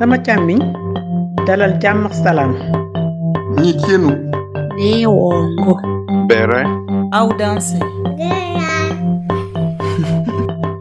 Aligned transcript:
sama 0.00 0.16
càmmiñ 0.18 0.58
dalal 1.46 1.72
jàmm 1.82 2.06
ak 2.06 2.14
salaam 2.14 2.52
Nikienu. 3.60 4.10
Neongo. 4.78 5.74
Bere. 6.28 6.62
Audanse. 7.12 7.74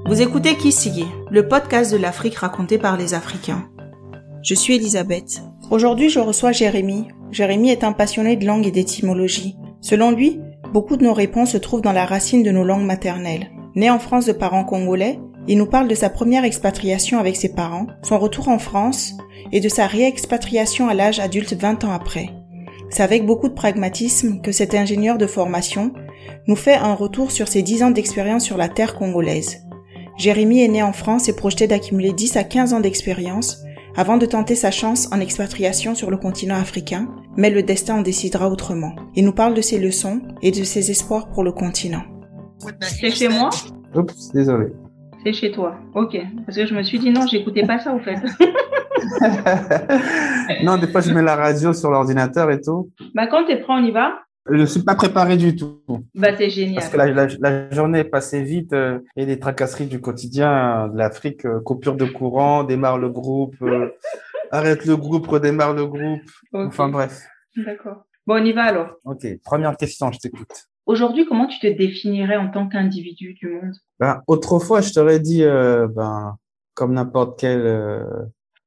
Vous 0.08 0.21
écoutez 0.21 0.55
Kisigi, 0.55 1.05
le 1.29 1.50
podcast 1.50 1.92
de 1.92 1.97
l'Afrique 1.97 2.38
raconté 2.38 2.78
par 2.78 2.96
les 2.96 3.14
Africains. 3.14 3.66
Je 4.42 4.55
suis 4.55 4.76
Elisabeth. 4.76 5.44
Aujourd'hui, 5.70 6.10
je 6.10 6.22
reçois 6.22 6.54
Jérémy. 6.54 7.10
Jérémy 7.32 7.72
est 7.72 7.84
un 7.84 7.92
passionné 7.92 8.38
de 8.38 8.46
langue 8.46 8.68
et 8.68 8.72
d'étymologie. 8.72 9.58
Selon 9.82 10.12
lui, 10.12 10.40
beaucoup 10.72 10.96
de 10.96 11.04
nos 11.04 11.14
réponses 11.14 11.52
se 11.52 11.58
trouvent 11.58 11.82
dans 11.82 11.92
la 11.92 12.06
racine 12.06 12.44
de 12.44 12.52
nos 12.52 12.64
langues 12.64 12.86
maternelles. 12.86 13.50
Né 13.76 13.90
en 13.90 14.00
France 14.00 14.28
de 14.28 14.32
parents 14.32 14.64
congolais, 14.64 15.20
il 15.50 15.57
nous 15.57 15.66
parle 15.66 15.88
de 15.88 15.95
sa 15.95 16.11
première 16.11 16.45
expatriation 16.45 17.18
avec 17.18 17.36
ses 17.36 17.49
parents, 17.49 17.88
son 18.04 18.20
retour 18.20 18.49
en 18.49 18.59
France 18.59 19.16
et 19.52 19.59
de 19.59 19.67
sa 19.67 19.88
réexpatriation 19.88 20.88
à 20.88 20.94
l'âge 20.94 21.20
adulte 21.20 21.53
20 21.53 21.85
ans 21.85 21.91
après. 21.91 22.30
C'est 22.91 23.02
avec 23.02 23.26
beaucoup 23.26 23.49
de 23.49 23.55
pragmatisme 23.55 24.41
que 24.41 24.52
cet 24.52 24.76
ingénieur 24.76 25.17
de 25.17 25.26
formation 25.26 25.91
nous 26.45 26.55
fait 26.55 26.76
un 26.76 26.93
retour 26.93 27.31
sur 27.31 27.48
ses 27.48 27.63
10 27.63 27.81
ans 27.81 27.90
d'expérience 27.90 28.45
sur 28.45 28.57
la 28.57 28.70
terre 28.70 28.93
congolaise. 28.93 29.63
Jérémy 30.17 30.62
est 30.62 30.67
né 30.67 30.84
en 30.84 30.93
France 30.93 31.30
et 31.30 31.35
projeté 31.35 31.66
d'accumuler 31.66 32.13
10 32.13 32.38
à 32.38 32.43
15 32.43 32.73
ans 32.73 32.79
d'expérience 32.79 33.63
avant 33.95 34.18
de 34.18 34.27
tenter 34.27 34.54
sa 34.54 34.70
chance 34.70 35.09
en 35.12 35.20
expatriation 35.20 35.95
sur 35.95 36.12
le 36.12 36.18
continent 36.18 36.57
africain, 36.57 37.07
mais 37.38 37.49
le 37.49 37.63
destin 37.63 37.95
en 37.95 38.02
décidera 38.04 38.52
autrement. 38.52 38.95
Il 39.16 39.26
nous 39.26 39.34
parle 39.34 39.55
de 39.55 39.62
ses 39.62 39.79
leçons 39.79 40.21
et 40.43 40.52
de 40.52 40.63
ses 40.63 40.91
espoirs 40.91 41.31
pour 41.31 41.43
le 41.43 41.52
continent. 41.52 42.04
C'est 42.81 43.09
chez 43.09 43.29
moi? 43.29 43.49
Oups, 43.95 44.31
désolé. 44.31 44.68
C'est 45.23 45.34
chez 45.34 45.52
toi. 45.52 45.76
Ok. 45.96 46.18
Parce 46.46 46.58
que 46.58 46.66
je 46.66 46.73
me 46.73 46.84
suis 46.84 47.00
dit 47.00 47.12
non, 47.12 47.26
j'écoutais 47.27 47.66
pas 47.66 47.80
ça 47.80 47.94
au 47.94 48.00
fait. 48.00 48.16
non, 50.63 50.77
des 50.77 50.88
fois, 50.88 51.02
je 51.02 51.13
mets 51.13 51.21
la 51.21 51.35
radio 51.35 51.74
sur 51.74 51.91
l'ordinateur 51.91 52.49
et 52.52 52.62
tout. 52.62 52.90
bah 53.13 53.27
quand 53.27 53.46
t'es 53.46 53.58
prêt, 53.58 53.74
on 53.74 53.84
y 53.84 53.91
va 53.91 54.20
Je 54.49 54.55
ne 54.55 54.66
suis 54.66 54.84
pas 54.84 54.96
préparé 54.96 55.38
du 55.38 55.55
tout. 55.55 55.82
Bah 56.16 56.30
c'est 56.38 56.49
génial. 56.49 56.76
Parce 56.76 56.90
que 56.90 56.98
la, 56.98 57.08
la, 57.08 57.27
la 57.40 57.70
journée 57.71 57.99
est 57.99 58.04
passée 58.05 58.41
vite 58.41 58.74
euh, 58.74 58.99
et 59.16 59.26
les 59.26 59.40
tracasseries 59.40 59.88
du 59.88 59.99
quotidien 59.99 60.85
euh, 60.85 60.88
de 60.90 60.98
l'Afrique, 60.98 61.46
euh, 61.46 61.60
coupure 61.60 61.96
de 61.96 62.05
courant, 62.05 62.63
démarre 62.63 62.98
le 62.98 63.10
groupe, 63.10 63.55
arrête 64.52 64.86
le 64.86 64.96
groupe, 64.96 65.28
redémarre 65.28 65.74
le 65.74 65.86
groupe. 65.86 66.22
Enfin 66.53 66.90
bref. 66.90 67.24
D'accord. 67.58 68.03
Bon, 68.25 68.41
on 68.41 68.46
y 68.46 68.53
va 68.53 68.63
alors. 68.63 68.91
Ok, 69.06 69.25
première 69.44 69.75
question, 69.75 70.12
je 70.12 70.19
t'écoute. 70.19 70.68
Aujourd'hui, 70.90 71.28
comment 71.28 71.45
tu 71.45 71.59
te 71.59 71.68
définirais 71.68 72.38
en 72.38 72.50
tant 72.50 72.68
qu'individu 72.68 73.35
du 73.35 73.47
monde? 73.47 73.75
Ben, 74.00 74.23
autrefois, 74.25 74.81
je 74.81 74.91
t'aurais 74.91 75.19
dit, 75.19 75.44
euh, 75.44 75.88
ben, 75.88 76.35
comme 76.73 76.94
n'importe 76.94 77.40
quel 77.40 77.59
euh, 77.59 78.03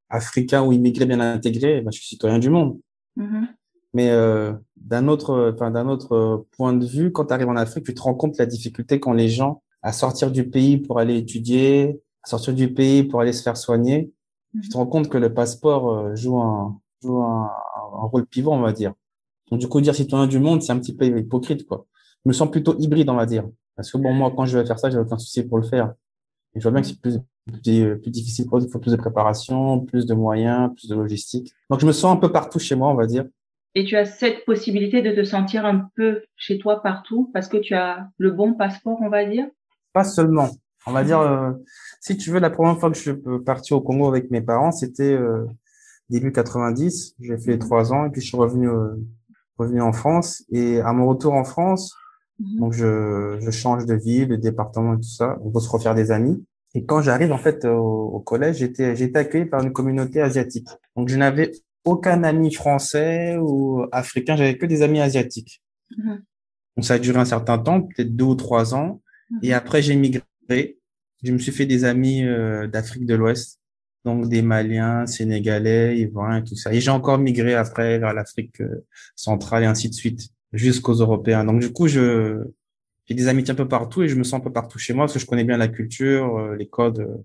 Africain 0.08 0.62
ou 0.62 0.70
immigré 0.70 1.04
bien 1.04 1.18
intégré, 1.18 1.80
ben, 1.80 1.90
je 1.90 1.98
suis 1.98 2.06
citoyen 2.06 2.38
du 2.38 2.48
monde. 2.48 2.78
Mhm. 3.16 3.48
Mais 3.92 4.10
euh, 4.10 4.52
d'un 4.76 5.08
autre, 5.08 5.52
enfin 5.52 5.72
d'un 5.72 5.88
autre 5.88 6.46
point 6.56 6.72
de 6.72 6.86
vue, 6.86 7.10
quand 7.10 7.24
tu 7.24 7.34
arrives 7.34 7.48
en 7.48 7.56
Afrique, 7.56 7.86
tu 7.86 7.92
te 7.92 8.00
rends 8.02 8.14
compte 8.14 8.34
de 8.34 8.38
la 8.38 8.46
difficulté 8.46 9.00
qu'ont 9.00 9.14
les 9.14 9.28
gens 9.28 9.60
à 9.82 9.92
sortir 9.92 10.30
du 10.30 10.48
pays 10.48 10.78
pour 10.78 11.00
aller 11.00 11.16
étudier, 11.16 12.00
à 12.22 12.28
sortir 12.28 12.54
du 12.54 12.72
pays 12.72 13.02
pour 13.02 13.20
aller 13.20 13.32
se 13.32 13.42
faire 13.42 13.56
soigner. 13.56 14.12
Tu 14.62 14.68
te 14.68 14.76
rends 14.76 14.86
compte 14.86 15.08
que 15.08 15.18
le 15.18 15.34
passeport 15.34 15.90
euh, 15.90 16.14
joue 16.14 16.38
un 16.38 16.78
joue 17.02 17.20
un, 17.20 17.50
un 18.00 18.06
rôle 18.06 18.26
pivot, 18.26 18.52
on 18.52 18.60
va 18.60 18.72
dire. 18.72 18.94
Donc 19.50 19.58
du 19.58 19.66
coup, 19.66 19.80
dire 19.80 19.96
citoyen 19.96 20.28
du 20.28 20.38
monde, 20.38 20.62
c'est 20.62 20.70
un 20.70 20.78
petit 20.78 20.94
peu 20.94 21.04
hypocrite, 21.04 21.66
quoi. 21.66 21.84
Je 22.24 22.28
me 22.28 22.32
sens 22.32 22.50
plutôt 22.50 22.76
hybride, 22.78 23.08
on 23.08 23.16
va 23.16 23.26
dire, 23.26 23.44
parce 23.76 23.90
que 23.90 23.98
bon, 23.98 24.12
moi, 24.12 24.32
quand 24.36 24.44
je 24.44 24.58
vais 24.58 24.66
faire 24.66 24.78
ça, 24.78 24.90
j'ai 24.90 24.98
aucun 24.98 25.18
souci 25.18 25.42
pour 25.42 25.58
le 25.58 25.64
faire. 25.64 25.92
Et 26.54 26.60
je 26.60 26.62
vois 26.62 26.72
bien 26.72 26.82
que 26.82 26.88
c'est 26.88 27.00
plus 27.00 27.18
plus, 27.46 27.98
plus 27.98 28.10
difficile, 28.10 28.46
il 28.52 28.70
faut 28.70 28.78
plus 28.78 28.92
de 28.92 28.96
préparation, 28.96 29.80
plus 29.80 30.06
de 30.06 30.14
moyens, 30.14 30.70
plus 30.74 30.88
de 30.88 30.94
logistique. 30.94 31.52
Donc 31.70 31.80
je 31.80 31.86
me 31.86 31.92
sens 31.92 32.16
un 32.16 32.20
peu 32.20 32.30
partout 32.30 32.58
chez 32.58 32.74
moi, 32.74 32.88
on 32.90 32.94
va 32.94 33.06
dire. 33.06 33.24
Et 33.74 33.84
tu 33.84 33.96
as 33.96 34.04
cette 34.04 34.44
possibilité 34.44 35.00
de 35.00 35.12
te 35.12 35.24
sentir 35.24 35.64
un 35.64 35.88
peu 35.96 36.22
chez 36.36 36.58
toi 36.58 36.82
partout 36.82 37.30
parce 37.32 37.48
que 37.48 37.56
tu 37.56 37.74
as 37.74 38.08
le 38.18 38.30
bon 38.30 38.54
passeport, 38.54 38.98
on 39.00 39.08
va 39.08 39.24
dire? 39.24 39.46
Pas 39.92 40.04
seulement. 40.04 40.50
On 40.86 40.92
va 40.92 41.04
dire, 41.04 41.20
euh, 41.20 41.52
si 42.00 42.16
tu 42.16 42.30
veux, 42.30 42.40
la 42.40 42.50
première 42.50 42.78
fois 42.78 42.90
que 42.90 42.96
je 42.96 43.02
suis 43.02 43.40
parti 43.46 43.72
au 43.72 43.80
Congo 43.80 44.08
avec 44.08 44.30
mes 44.30 44.42
parents, 44.42 44.72
c'était 44.72 45.14
euh, 45.14 45.46
début 46.10 46.32
90. 46.32 47.14
J'ai 47.18 47.38
fait 47.38 47.58
trois 47.58 47.92
ans 47.92 48.04
et 48.04 48.10
puis 48.10 48.20
je 48.20 48.26
suis 48.26 48.36
revenu 48.36 48.68
euh, 48.68 48.96
revenu 49.58 49.80
en 49.80 49.92
France. 49.92 50.44
Et 50.50 50.80
à 50.80 50.92
mon 50.92 51.06
retour 51.06 51.32
en 51.32 51.44
France, 51.44 51.94
Mhm. 52.38 52.58
donc 52.60 52.72
je, 52.72 53.38
je 53.40 53.50
change 53.50 53.86
de 53.86 53.94
ville, 53.94 54.28
de 54.28 54.36
département 54.36 54.94
et 54.94 54.96
tout 54.96 55.02
ça. 55.02 55.38
On 55.44 55.50
peut 55.50 55.60
se 55.60 55.68
refaire 55.68 55.94
des 55.94 56.10
amis. 56.10 56.44
Et 56.74 56.84
quand 56.84 57.02
j'arrive 57.02 57.32
en 57.32 57.38
fait 57.38 57.64
au, 57.64 58.10
au 58.14 58.20
collège, 58.20 58.56
j'étais 58.58 58.96
j'étais 58.96 59.18
accueilli 59.18 59.44
par 59.46 59.62
une 59.62 59.72
communauté 59.72 60.20
asiatique. 60.20 60.68
Donc 60.96 61.08
je 61.08 61.16
n'avais 61.16 61.52
aucun 61.84 62.22
ami 62.24 62.52
français 62.52 63.36
ou 63.40 63.84
africain, 63.92 64.36
j'avais 64.36 64.56
que 64.56 64.66
des 64.66 64.82
amis 64.82 65.00
asiatiques. 65.00 65.62
Mhm. 65.96 66.22
Donc 66.76 66.84
ça 66.84 66.94
a 66.94 66.98
duré 66.98 67.18
un 67.18 67.24
certain 67.24 67.58
temps, 67.58 67.82
peut-être 67.82 68.14
deux 68.16 68.24
ou 68.24 68.34
trois 68.34 68.74
ans. 68.74 69.02
Et 69.42 69.54
après, 69.54 69.80
j'ai 69.82 69.96
migré. 69.96 70.78
Je 71.22 71.32
me 71.32 71.38
suis 71.38 71.52
fait 71.52 71.66
des 71.66 71.84
amis 71.84 72.24
euh, 72.24 72.66
d'Afrique 72.66 73.06
de 73.06 73.14
l'Ouest, 73.14 73.60
donc 74.04 74.28
des 74.28 74.42
Maliens, 74.42 75.06
Sénégalais, 75.06 75.98
Ivoiriens 75.98 76.38
et 76.38 76.44
tout 76.44 76.56
ça. 76.56 76.72
Et 76.72 76.80
j'ai 76.80 76.90
encore 76.90 77.18
migré 77.18 77.54
après 77.54 77.98
vers 77.98 78.12
l'Afrique 78.12 78.60
euh, 78.60 78.84
centrale 79.16 79.62
et 79.62 79.66
ainsi 79.66 79.88
de 79.88 79.94
suite, 79.94 80.28
jusqu'aux 80.52 80.94
Européens. 80.94 81.44
Donc 81.44 81.60
du 81.60 81.72
coup, 81.72 81.88
je 81.88 82.44
j'ai 83.06 83.14
des 83.14 83.28
amitiés 83.28 83.52
un 83.52 83.56
peu 83.56 83.68
partout 83.68 84.02
et 84.02 84.08
je 84.08 84.14
me 84.16 84.22
sens 84.22 84.40
un 84.40 84.44
peu 84.44 84.52
partout 84.52 84.78
chez 84.78 84.94
moi 84.94 85.04
parce 85.04 85.14
que 85.14 85.18
je 85.18 85.26
connais 85.26 85.44
bien 85.44 85.56
la 85.56 85.68
culture, 85.68 86.38
euh, 86.38 86.56
les 86.56 86.68
codes. 86.68 87.00
euh. 87.00 87.16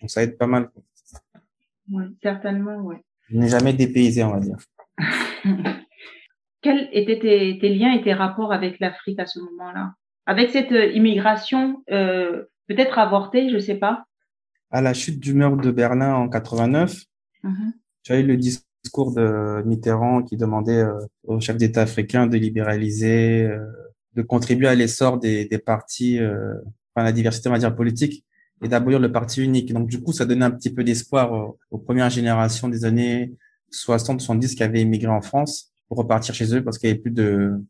donc 0.00 0.10
ça 0.10 0.22
aide 0.22 0.36
pas 0.36 0.46
mal. 0.46 0.70
Oui, 1.90 2.04
certainement, 2.22 2.76
oui. 2.82 2.96
Je 3.30 3.38
n'ai 3.38 3.48
jamais 3.48 3.72
dépaysé, 3.72 4.22
on 4.22 4.32
va 4.32 4.40
dire. 4.40 4.56
Quels 6.60 6.88
étaient 6.92 7.18
tes, 7.18 7.58
tes 7.60 7.74
liens 7.74 7.92
et 7.92 8.02
tes 8.02 8.12
rapports 8.12 8.52
avec 8.52 8.80
l'Afrique 8.80 9.18
à 9.20 9.26
ce 9.26 9.38
moment-là? 9.38 9.94
Avec 10.26 10.50
cette 10.50 10.72
euh, 10.72 10.86
immigration, 10.92 11.82
euh, 11.90 12.44
peut-être 12.66 12.98
avortée, 12.98 13.48
je 13.50 13.58
sais 13.58 13.76
pas. 13.76 14.04
À 14.70 14.82
la 14.82 14.92
chute 14.92 15.20
du 15.20 15.32
mur 15.32 15.56
de 15.56 15.70
Berlin 15.70 16.14
en 16.14 16.28
89, 16.28 17.04
Mhm. 17.44 17.72
Tu 18.02 18.12
as 18.12 18.18
eu 18.18 18.24
le 18.24 18.36
discours 18.36 18.66
de 18.84 19.62
Mitterrand 19.64 20.22
qui 20.22 20.36
demandait 20.36 20.82
euh, 20.82 20.98
aux 21.24 21.40
chefs 21.40 21.56
d'État 21.56 21.82
africains 21.82 22.26
de 22.26 22.36
libéraliser, 22.36 23.42
euh, 23.42 23.64
de 24.14 24.22
contribuer 24.22 24.68
à 24.68 24.74
l'essor 24.74 25.18
des, 25.18 25.46
partis, 25.64 26.18
euh, 26.18 26.54
enfin 26.94 27.04
la 27.04 27.12
diversité 27.12 27.48
on 27.48 27.56
va 27.56 27.70
politique, 27.70 28.24
et 28.62 28.68
d'abolir 28.68 28.98
le 28.98 29.12
parti 29.12 29.42
unique. 29.42 29.72
Donc 29.72 29.88
du 29.88 30.02
coup, 30.02 30.12
ça 30.12 30.24
donnait 30.24 30.44
un 30.44 30.50
petit 30.50 30.72
peu 30.72 30.84
d'espoir 30.84 31.32
aux, 31.32 31.58
aux 31.70 31.78
premières 31.78 32.10
générations 32.10 32.68
des 32.68 32.84
années 32.84 33.32
60-70 33.72 34.54
qui 34.54 34.62
avaient 34.62 34.80
immigré 34.80 35.10
en 35.10 35.20
France 35.20 35.72
pour 35.88 35.98
repartir 35.98 36.34
chez 36.34 36.54
eux 36.54 36.64
parce 36.64 36.78
qu'il 36.78 36.88
n'y 36.88 36.92
avait 36.92 37.02
plus 37.02 37.10
de 37.10 37.60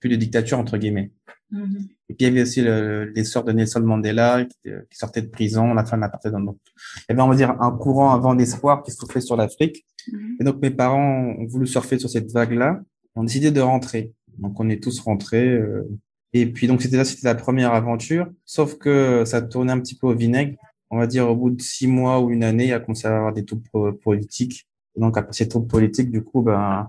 plus 0.00 0.08
de 0.10 0.16
dictature 0.16 0.58
entre 0.58 0.76
guillemets. 0.78 1.12
Mhm. 1.50 1.88
Et 2.08 2.14
puis 2.14 2.16
il 2.20 2.24
y 2.24 2.26
avait 2.30 2.42
aussi 2.42 2.60
le- 2.62 3.04
l'essor 3.14 3.44
de 3.44 3.52
Nelson 3.52 3.80
Mandela 3.80 4.44
qui, 4.44 4.70
qui 4.90 4.96
sortait 4.98 5.22
de 5.22 5.28
prison, 5.28 5.74
la 5.74 5.84
fin 5.84 5.96
de 5.96 6.02
l'apartheid. 6.02 6.32
Donc 6.32 6.58
il 6.66 7.02
y 7.10 7.12
avait 7.12 7.22
on 7.22 7.28
va 7.28 7.36
dire 7.36 7.60
un 7.60 7.70
courant, 7.72 8.12
un 8.12 8.18
vent 8.18 8.34
d'espoir 8.34 8.82
qui 8.82 8.90
soufflait 8.92 9.20
sur 9.20 9.36
l'Afrique. 9.36 9.84
Mhm. 10.12 10.36
Et 10.40 10.44
donc 10.44 10.60
mes 10.62 10.70
parents 10.70 11.34
ont 11.38 11.46
voulu 11.46 11.66
surfer 11.66 11.98
sur 11.98 12.08
cette 12.10 12.30
vague-là, 12.32 12.80
ont 13.16 13.24
décidé 13.24 13.50
de 13.50 13.60
rentrer. 13.60 14.12
Donc 14.38 14.58
on 14.60 14.68
est 14.70 14.82
tous 14.82 15.00
rentrés. 15.00 15.48
euh, 15.48 15.88
et 16.32 16.46
puis 16.46 16.68
donc 16.68 16.80
c'était 16.82 16.96
là, 16.96 17.04
c'était 17.04 17.26
la 17.26 17.34
première 17.34 17.74
aventure. 17.74 18.28
Sauf 18.44 18.78
que 18.78 19.24
ça 19.24 19.42
tournait 19.42 19.72
un 19.72 19.80
petit 19.80 19.96
peu 19.96 20.06
au 20.06 20.14
vinaigre. 20.14 20.56
On 20.92 20.98
va 20.98 21.06
dire 21.08 21.28
au 21.28 21.36
bout 21.36 21.50
de 21.50 21.60
six 21.60 21.86
mois 21.88 22.20
ou 22.20 22.30
une 22.30 22.42
année, 22.44 22.64
il 22.64 22.70
y 22.70 22.72
a 22.72 22.80
commencé 22.80 23.06
à 23.08 23.16
avoir 23.16 23.32
des 23.32 23.44
troupes 23.44 23.66
po- 23.72 23.92
politiques. 23.92 24.66
Et 24.96 25.00
donc 25.00 25.16
après 25.18 25.32
ces 25.32 25.48
troupes 25.48 25.68
politiques, 25.70 26.10
du 26.10 26.22
coup, 26.22 26.42
ben 26.42 26.88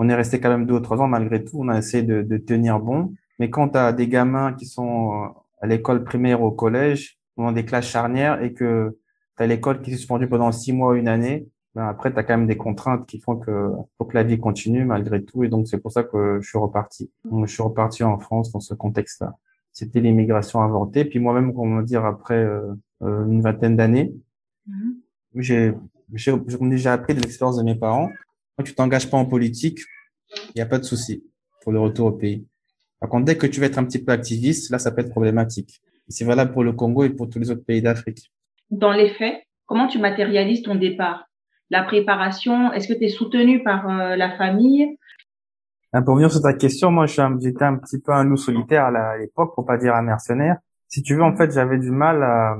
on 0.00 0.08
est 0.08 0.14
resté 0.14 0.40
quand 0.40 0.48
même 0.48 0.64
deux 0.66 0.74
ou 0.74 0.80
trois 0.80 0.98
ans 1.00 1.08
malgré 1.08 1.44
tout. 1.44 1.58
On 1.60 1.68
a 1.68 1.76
essayé 1.78 2.02
de, 2.02 2.22
de 2.22 2.36
tenir 2.38 2.80
bon. 2.80 3.12
Mais 3.38 3.50
quand 3.50 3.68
tu 3.70 3.78
as 3.78 3.92
des 3.92 4.08
gamins 4.08 4.54
qui 4.54 4.64
sont 4.66 5.12
euh, 5.12 5.26
à 5.60 5.66
l'école 5.66 6.04
primaire 6.04 6.42
ou 6.42 6.46
au 6.46 6.50
collège, 6.52 7.18
ou 7.36 7.42
dans 7.44 7.52
des 7.52 7.64
classes 7.66 7.86
charnières, 7.86 8.42
et 8.42 8.54
que 8.54 8.98
tu 9.36 9.42
as 9.42 9.46
l'école 9.46 9.82
qui 9.82 9.90
est 9.92 9.96
suspendue 9.96 10.26
pendant 10.26 10.52
six 10.52 10.72
mois 10.72 10.92
ou 10.92 10.94
une 10.94 11.08
année, 11.08 11.46
ben 11.74 11.86
après, 11.86 12.12
tu 12.12 12.18
as 12.18 12.24
quand 12.24 12.36
même 12.36 12.46
des 12.46 12.56
contraintes 12.56 13.06
qui 13.06 13.20
font 13.20 13.36
que 13.36 13.70
faut 13.98 14.04
que 14.06 14.14
la 14.14 14.22
vie 14.24 14.40
continue 14.40 14.84
malgré 14.84 15.22
tout. 15.22 15.44
Et 15.44 15.48
donc, 15.48 15.68
c'est 15.68 15.78
pour 15.78 15.92
ça 15.92 16.02
que 16.02 16.38
je 16.40 16.48
suis 16.48 16.58
reparti. 16.58 17.10
Donc, 17.24 17.46
je 17.46 17.52
suis 17.52 17.62
reparti 17.62 18.02
en 18.02 18.18
France 18.18 18.50
dans 18.52 18.60
ce 18.60 18.74
contexte-là. 18.74 19.34
C'était 19.72 20.00
l'immigration 20.00 20.62
avortée. 20.62 21.04
Puis 21.04 21.20
moi-même, 21.20 21.52
on 21.56 21.76
va 21.76 21.82
dire, 21.82 22.04
après 22.04 22.42
euh, 22.42 22.72
euh, 23.02 23.26
une 23.26 23.40
vingtaine 23.42 23.76
d'années, 23.76 24.14
Mhm. 24.66 24.94
j'ai 25.36 25.74
j'ai 26.14 26.32
j'ai 26.46 26.58
déjà 26.58 26.92
appris 26.92 27.14
de 27.14 27.20
l'expérience 27.20 27.56
de 27.56 27.62
mes 27.62 27.74
parents. 27.74 28.10
Quand 28.56 28.64
tu 28.64 28.74
t'engages 28.74 29.08
pas 29.10 29.16
en 29.16 29.26
politique, 29.26 29.80
il 30.36 30.52
n'y 30.56 30.62
a 30.62 30.66
pas 30.66 30.78
de 30.78 30.84
souci 30.84 31.24
pour 31.62 31.72
le 31.72 31.80
retour 31.80 32.06
au 32.08 32.12
pays. 32.12 32.46
Par 33.00 33.08
contre, 33.08 33.24
dès 33.24 33.36
que 33.36 33.46
tu 33.46 33.60
vas 33.60 33.66
être 33.66 33.78
un 33.78 33.84
petit 33.84 34.02
peu 34.02 34.12
activiste, 34.12 34.70
là, 34.70 34.78
ça 34.78 34.90
peut 34.92 35.00
être 35.00 35.10
problématique. 35.10 35.80
Et 36.08 36.12
C'est 36.12 36.24
valable 36.24 36.52
pour 36.52 36.64
le 36.64 36.72
Congo 36.72 37.04
et 37.04 37.10
pour 37.10 37.28
tous 37.28 37.38
les 37.38 37.50
autres 37.50 37.64
pays 37.64 37.82
d'Afrique. 37.82 38.30
Dans 38.70 38.92
les 38.92 39.10
faits, 39.10 39.42
comment 39.66 39.88
tu 39.88 39.98
matérialises 39.98 40.62
ton 40.62 40.74
départ? 40.74 41.26
La 41.70 41.82
préparation, 41.84 42.72
est-ce 42.72 42.88
que 42.88 42.94
tu 42.94 43.04
es 43.04 43.08
soutenu 43.08 43.62
par 43.62 43.88
euh, 43.88 44.16
la 44.16 44.36
famille? 44.36 44.96
Ah, 45.92 46.02
Pour 46.02 46.16
venir 46.16 46.30
sur 46.30 46.42
ta 46.42 46.52
question, 46.52 46.90
moi, 46.90 47.06
je 47.06 47.12
suis 47.12 47.20
un- 47.22 47.38
j'étais 47.40 47.64
un 47.64 47.76
petit 47.76 48.00
peu 48.00 48.12
un 48.12 48.24
loup 48.24 48.36
solitaire 48.36 48.84
à 48.86 49.16
l'époque, 49.18 49.54
pour 49.54 49.64
pas 49.66 49.76
dire 49.78 49.94
un 49.94 50.02
mercenaire. 50.02 50.56
Si 50.88 51.02
tu 51.02 51.14
veux, 51.14 51.22
en 51.22 51.36
fait, 51.36 51.52
j'avais 51.52 51.78
du 51.78 51.90
mal 51.90 52.22
à, 52.22 52.56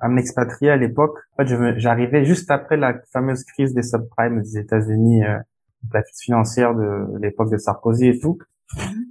à 0.00 0.08
m'expatrier 0.08 0.70
à 0.70 0.76
l'époque. 0.76 1.16
En 1.36 1.44
fait, 1.44 1.78
j'arrivais 1.78 2.24
juste 2.24 2.50
après 2.50 2.76
la 2.76 3.00
fameuse 3.12 3.44
crise 3.44 3.74
des 3.74 3.82
subprimes 3.82 4.42
des 4.42 4.58
États-Unis, 4.58 5.24
euh, 5.24 5.38
la 5.92 6.02
crise 6.02 6.20
financière 6.20 6.74
de 6.74 7.18
l'époque 7.20 7.50
de 7.50 7.56
Sarkozy 7.56 8.08
et 8.08 8.18
tout. 8.18 8.38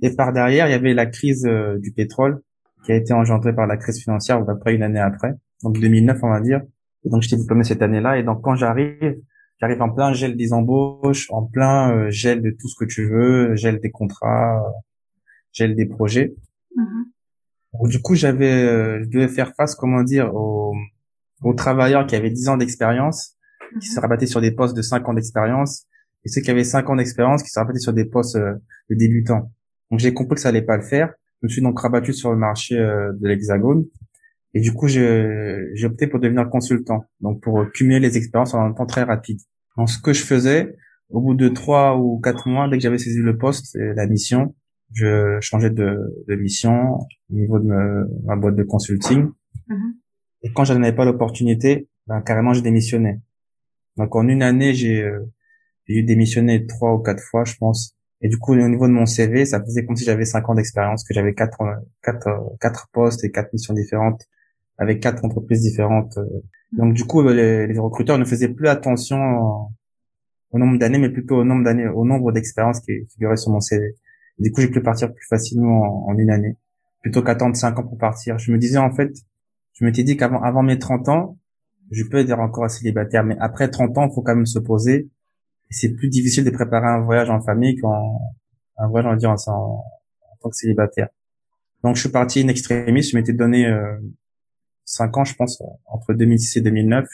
Et 0.01 0.16
par 0.16 0.33
derrière, 0.33 0.68
il 0.68 0.71
y 0.71 0.74
avait 0.74 0.94
la 0.94 1.06
crise 1.06 1.45
euh, 1.45 1.77
du 1.80 1.92
pétrole 1.92 2.42
qui 2.86 2.92
a 2.92 2.95
été 2.95 3.13
engendrée 3.13 3.54
par 3.54 3.68
la 3.68 3.77
crise 3.77 4.01
financière 4.01 4.38
à 4.38 4.45
peu 4.45 4.57
près 4.57 4.74
une 4.74 4.83
année 4.83 5.00
après, 5.00 5.33
donc 5.63 5.77
2009 5.80 6.18
on 6.24 6.30
va 6.30 6.39
dire. 6.39 6.62
Et 7.06 7.10
donc 7.10 7.22
j'étais 7.22 7.38
diplômé 7.38 7.63
cette 7.63 7.81
année-là. 7.81 8.18
Et 8.18 8.24
donc 8.24 8.42
quand 8.42 8.56
j'arrive, 8.56 9.19
j'arrive 9.60 9.81
en 9.81 9.89
plein 9.89 10.13
gel 10.13 10.38
des 10.38 10.54
embauches, 10.54 11.30
en 11.31 11.45
plein 11.45 11.94
euh, 11.94 12.10
gel 12.10 12.42
de 12.42 12.51
tout 12.51 12.68
ce 12.68 12.75
que 12.80 12.86
tu 12.86 13.10
veux, 13.10 13.56
gel 13.56 13.80
des 13.80 13.92
contrats, 13.92 14.63
euh, 14.65 14.72
gel 15.51 15.75
des 15.75 15.86
projets. 15.86 16.33
Mhm. 16.75 17.06
Du 17.74 18.01
coup, 18.01 18.16
j'avais, 18.16 18.63
euh, 18.63 19.04
je 19.04 19.10
devais 19.10 19.27
faire 19.27 19.54
face, 19.56 19.75
comment 19.75 20.04
dire, 20.04 20.33
aux, 20.33 20.75
aux 21.44 21.54
travailleurs 21.54 22.07
qui 22.07 22.16
avaient 22.16 22.31
10 22.31 22.50
ans 22.50 22.57
d'expérience, 22.57 23.36
qui 23.80 23.88
se 23.88 24.00
rabattaient 24.00 24.25
sur 24.25 24.42
des 24.42 24.51
postes 24.51 24.75
de 24.75 24.81
5 24.81 25.07
ans 25.07 25.13
d'expérience, 25.13 25.86
et 26.25 26.30
ceux 26.30 26.42
qui 26.42 26.51
avaient 26.51 26.63
5 26.63 26.89
ans 26.89 26.95
d'expérience 26.95 27.44
qui 27.44 27.50
se 27.50 27.60
rabattaient 27.60 27.80
sur 27.80 27.94
des 27.94 28.06
postes 28.06 28.36
euh, 28.36 28.56
de 28.89 28.95
débutants. 28.95 29.51
Donc, 29.92 30.00
j'ai 30.00 30.13
compris 30.13 30.36
que 30.36 30.42
ça 30.42 30.50
allait 30.50 30.63
pas 30.63 30.77
le 30.77 30.83
faire. 30.83 31.13
Je 31.42 31.48
me 31.48 31.50
suis 31.50 31.62
donc 31.62 31.80
rabattu 31.80 32.13
sur 32.13 32.31
le 32.31 32.38
marché 32.38 32.77
euh, 32.77 33.12
de 33.13 33.27
l'Hexagone. 33.27 33.86
Et 34.54 34.62
du 34.62 34.74
coup, 34.74 34.88
j'ai 34.88 35.69
opté 35.83 36.07
pour 36.07 36.19
devenir 36.19 36.50
consultant, 36.50 37.06
donc 37.22 37.39
pour 37.42 37.72
cumuler 37.72 38.00
les 38.00 38.18
expériences 38.18 38.56
en 38.56 38.62
un 38.65 38.74
temps 38.74 38.88
très 38.88 39.04
rapide. 39.04 39.39
Donc, 39.77 39.92
ce 39.92 40.00
que 40.00 40.12
je 40.12 40.24
faisais, 40.24 40.75
au 41.10 41.22
bout 41.22 41.36
de 41.36 41.50
trois 41.50 41.98
ou 41.98 42.19
quatre 42.19 42.48
mois, 42.48 42.68
dès 42.68 42.77
que 42.77 42.83
j'avais 42.83 42.98
saisi 42.98 43.19
le 43.19 43.38
poste, 43.38 43.75
et 43.75 43.94
la 43.94 44.07
mission, 44.07 44.56
je 44.94 45.38
changeais 45.41 45.69
de, 45.69 45.97
de 46.27 46.36
mission 46.36 46.95
au 47.00 47.33
niveau 47.33 47.59
de 47.59 47.65
me- 47.65 48.07
ma 48.25 48.36
boîte 48.36 48.56
de 48.56 48.63
consulting. 48.63 49.30
Mhm. 49.68 49.94
Et 50.44 50.51
quand 50.53 50.63
je 50.63 50.74
n'avais 50.74 50.95
pas 50.95 51.06
l'opportunité, 51.06 51.88
ben, 52.07 52.21
carrément, 52.21 52.53
je 52.53 52.62
démissionnais. 52.62 53.19
Donc, 53.97 54.15
en 54.15 54.27
une 54.27 54.41
année, 54.41 54.74
j'ai 54.74 55.03
euh, 55.03 55.25
démissionné 55.88 56.65
trois 56.65 56.94
ou 56.94 57.00
quatre 57.00 57.21
fois, 57.21 57.44
je 57.45 57.56
pense. 57.59 57.95
Et 58.21 58.30
du 58.30 58.38
coup, 58.38 58.53
au 58.53 58.56
niveau 58.68 58.88
de 58.88 58.94
mon 58.94 59.06
CV, 59.06 59.45
ça 59.45 59.62
faisait 59.63 59.86
comme 59.86 59.95
si 59.95 60.03
j'avais 60.06 60.25
cinq 60.25 60.50
ans 60.50 60.56
d'expérience, 60.56 61.03
que 61.03 61.13
j'avais 61.13 61.33
quatre, 61.33 61.62
euh, 61.62 61.75
quatre, 62.03 62.27
euh, 62.27 62.39
quatre 62.59 62.88
postes 62.91 63.24
et 63.24 63.31
quatre 63.31 63.51
missions 63.53 63.74
différentes 63.74 64.21
avec 64.77 65.01
quatre 65.01 65.24
entreprises 65.25 65.62
différentes. 65.62 66.18
euh. 66.18 66.25
Donc, 66.71 66.94
du 66.94 67.03
coup, 67.06 67.21
les, 67.27 67.68
les 67.68 67.80
recruteurs 67.80 68.18
ne 68.18 68.25
faisaient 68.25 68.50
plus 68.50 68.68
attention 68.68 69.18
au- 69.39 69.68
au 70.51 70.57
nombre 70.59 70.80
d'années, 70.80 70.97
mais 71.00 71.09
plutôt 71.09 71.38
au 71.38 71.44
nombre 71.44 71.63
d'années, 71.63 71.88
au 71.88 72.06
nombre 72.06 72.31
d'expériences 72.31 72.80
qui 72.81 73.06
figuraient 73.12 73.38
sur 73.38 73.51
mon 73.51 73.59
CV. 73.59 73.95
Du 74.39 74.51
coup, 74.51 74.62
j'ai 74.62 74.69
pu 74.69 74.81
partir 74.81 75.13
plus 75.13 75.27
facilement 75.27 76.07
en, 76.07 76.12
en 76.13 76.18
une 76.18 76.30
année, 76.31 76.57
plutôt 77.01 77.24
qu'attendre 77.24 77.56
cinq 77.56 77.77
ans 77.80 77.83
pour 77.83 77.97
partir. 77.97 78.38
Je 78.39 78.51
me 78.51 78.57
disais, 78.57 78.77
en 78.77 78.94
fait, 78.94 79.12
je 79.74 79.86
m'étais 79.86 80.03
dit 80.03 80.18
qu'avant 80.18 80.41
avant 80.41 80.63
mes 80.63 80.80
30 80.80 81.09
ans, 81.09 81.38
je 81.91 82.03
peux 82.03 82.18
être 82.18 82.31
encore 82.39 82.69
célibataire, 82.69 83.24
mais 83.24 83.36
après 83.39 83.69
30 83.69 83.97
ans, 83.97 84.07
il 84.09 84.13
faut 84.13 84.21
quand 84.21 84.36
même 84.36 84.45
se 84.45 84.59
poser. 84.59 85.09
C'est 85.69 85.94
plus 85.95 86.09
difficile 86.09 86.44
de 86.45 86.50
préparer 86.51 86.88
un 86.88 87.01
voyage 87.01 87.30
en 87.30 87.41
famille 87.41 87.75
qu'un 87.77 87.89
un 88.77 88.88
voyage, 88.88 89.07
on 89.07 89.12
va 89.12 89.15
dire, 89.18 89.31
en, 89.31 89.36
en, 89.51 89.53
en 89.53 90.38
tant 90.41 90.50
que 90.50 90.56
célibataire. 90.56 91.09
Donc, 91.83 91.95
je 91.95 92.01
suis 92.01 92.09
parti 92.09 92.41
in 92.41 92.47
extremis. 92.47 93.03
Je 93.03 93.18
m'étais 93.18 93.33
donné 93.33 93.65
euh, 93.68 93.97
5 94.86 95.18
ans, 95.18 95.24
je 95.25 95.36
pense, 95.36 95.62
entre 95.86 96.13
2006 96.13 96.57
et 96.57 96.62
2009. 96.62 97.07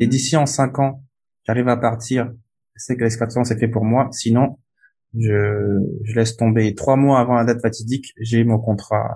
Et 0.00 0.06
Mhm. 0.06 0.10
d'ici 0.10 0.36
en 0.36 0.46
5 0.46 0.78
ans, 0.78 1.04
j'arrive 1.46 1.68
à 1.68 1.76
partir. 1.76 2.32
Sais 2.76 2.96
que 2.96 3.02
l'expatriation, 3.02 3.44
c'est 3.44 3.58
fait 3.58 3.68
pour 3.68 3.84
moi. 3.84 4.08
Sinon, 4.12 4.58
je, 5.18 5.78
je 6.04 6.14
laisse 6.14 6.36
tomber. 6.36 6.74
Trois 6.74 6.96
mois 6.96 7.20
avant 7.20 7.34
la 7.34 7.44
date 7.44 7.60
fatidique, 7.60 8.12
j'ai 8.20 8.38
eu 8.38 8.44
mon 8.44 8.58
contrat. 8.58 9.08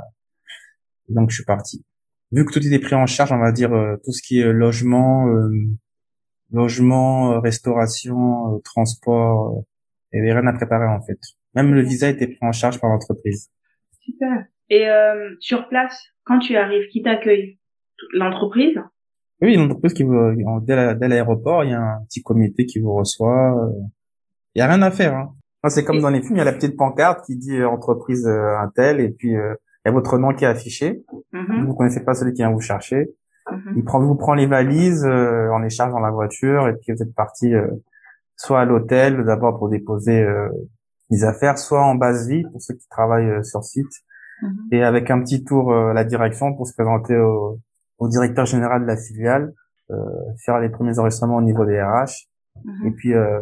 Donc, 1.08 1.30
je 1.30 1.36
suis 1.36 1.44
parti. 1.44 1.84
Vu 2.32 2.44
que 2.44 2.52
tout 2.52 2.66
était 2.66 2.78
pris 2.80 2.94
en 2.94 3.06
charge, 3.06 3.32
on 3.32 3.38
va 3.38 3.52
dire, 3.52 3.72
euh, 3.72 3.96
tout 4.04 4.12
ce 4.12 4.20
qui 4.20 4.40
est 4.40 4.52
logement, 4.52 5.28
euh, 5.28 5.48
logement, 6.52 7.32
euh, 7.32 7.38
restauration, 7.40 8.54
euh, 8.54 8.58
transport, 8.64 9.58
euh, 9.58 9.62
il 10.12 10.22
n'y 10.22 10.30
avait 10.30 10.40
rien 10.40 10.48
à 10.48 10.52
préparer, 10.52 10.86
en 10.88 11.00
fait. 11.02 11.18
Même 11.54 11.72
le 11.74 11.82
visa 11.82 12.08
était 12.08 12.26
pris 12.26 12.38
en 12.42 12.52
charge 12.52 12.80
par 12.80 12.90
l'entreprise. 12.90 13.50
Super. 14.00 14.44
Et 14.68 14.88
euh, 14.88 15.34
sur 15.40 15.68
place, 15.68 15.96
quand 16.24 16.40
tu 16.40 16.56
arrives, 16.56 16.88
qui 16.90 17.02
t'accueille? 17.02 17.58
L'entreprise? 18.12 18.76
Oui, 19.40 19.54
une 19.54 19.60
entreprise 19.62 19.94
qui 19.94 20.02
vous, 20.02 20.32
dès 20.62 20.76
la- 20.76 20.94
dès 20.94 21.08
l'aéroport, 21.08 21.64
il 21.64 21.70
y 21.70 21.74
a 21.74 21.80
un 21.80 22.04
petit 22.08 22.22
comité 22.22 22.66
qui 22.66 22.80
vous 22.80 22.94
reçoit. 22.94 23.54
Il 24.54 24.58
y 24.58 24.62
a 24.62 24.66
rien 24.66 24.82
à 24.82 24.90
faire. 24.90 25.14
Hein. 25.14 25.34
C'est 25.68 25.84
comme 25.84 26.00
dans 26.00 26.10
les 26.10 26.20
films, 26.22 26.36
il 26.36 26.38
y 26.38 26.42
a 26.42 26.44
la 26.44 26.52
petite 26.52 26.76
pancarte 26.76 27.24
qui 27.24 27.36
dit 27.36 27.56
euh, 27.58 27.68
entreprise 27.68 28.26
euh, 28.26 28.58
Intel 28.58 29.00
et 29.00 29.10
puis 29.10 29.36
euh, 29.36 29.54
il 29.84 29.88
y 29.88 29.90
a 29.90 29.92
votre 29.92 30.18
nom 30.18 30.32
qui 30.34 30.44
est 30.44 30.48
affiché. 30.48 31.04
Mhm, 31.32 31.66
Vous 31.66 31.74
connaissez 31.74 32.04
pas 32.04 32.14
celui 32.14 32.32
qui 32.32 32.42
vient 32.42 32.50
vous 32.52 32.60
chercher. 32.60 33.10
mhm. 33.50 33.74
Il 33.76 33.84
prend, 33.84 34.00
vous 34.00 34.14
prend 34.16 34.34
les 34.34 34.46
valises, 34.46 35.04
euh, 35.06 35.48
on 35.52 35.58
les 35.58 35.70
charge 35.70 35.92
dans 35.92 36.00
la 36.00 36.10
voiture 36.10 36.68
et 36.68 36.74
puis 36.74 36.92
vous 36.92 37.02
êtes 37.02 37.14
parti 37.14 37.54
euh, 37.54 37.66
soit 38.36 38.60
à 38.60 38.64
l'hôtel 38.64 39.24
d'abord 39.24 39.58
pour 39.58 39.68
déposer 39.68 40.22
euh, 40.22 40.48
les 41.10 41.24
affaires, 41.24 41.56
soit 41.58 41.82
en 41.84 41.94
base 41.94 42.28
vie 42.28 42.42
pour 42.50 42.60
ceux 42.60 42.74
qui 42.74 42.88
travaillent 42.88 43.30
euh, 43.30 43.42
sur 43.42 43.62
site 43.64 43.86
Mhm. 44.42 44.68
et 44.72 44.82
avec 44.82 45.10
un 45.10 45.18
petit 45.22 45.44
tour 45.44 45.72
euh, 45.72 45.92
à 45.92 45.94
la 45.94 46.04
direction 46.04 46.54
pour 46.54 46.66
se 46.66 46.74
présenter 46.74 47.16
au, 47.16 47.58
au 47.98 48.08
directeur 48.08 48.44
général 48.44 48.82
de 48.82 48.86
la 48.86 48.98
filiale, 48.98 49.54
euh, 49.90 49.94
faire 50.44 50.58
les 50.60 50.68
premiers 50.68 50.98
enregistrements 50.98 51.36
au 51.36 51.42
niveau 51.42 51.64
des 51.64 51.80
RH 51.80 52.28
et 52.84 52.90
puis 52.90 53.14
euh, 53.14 53.40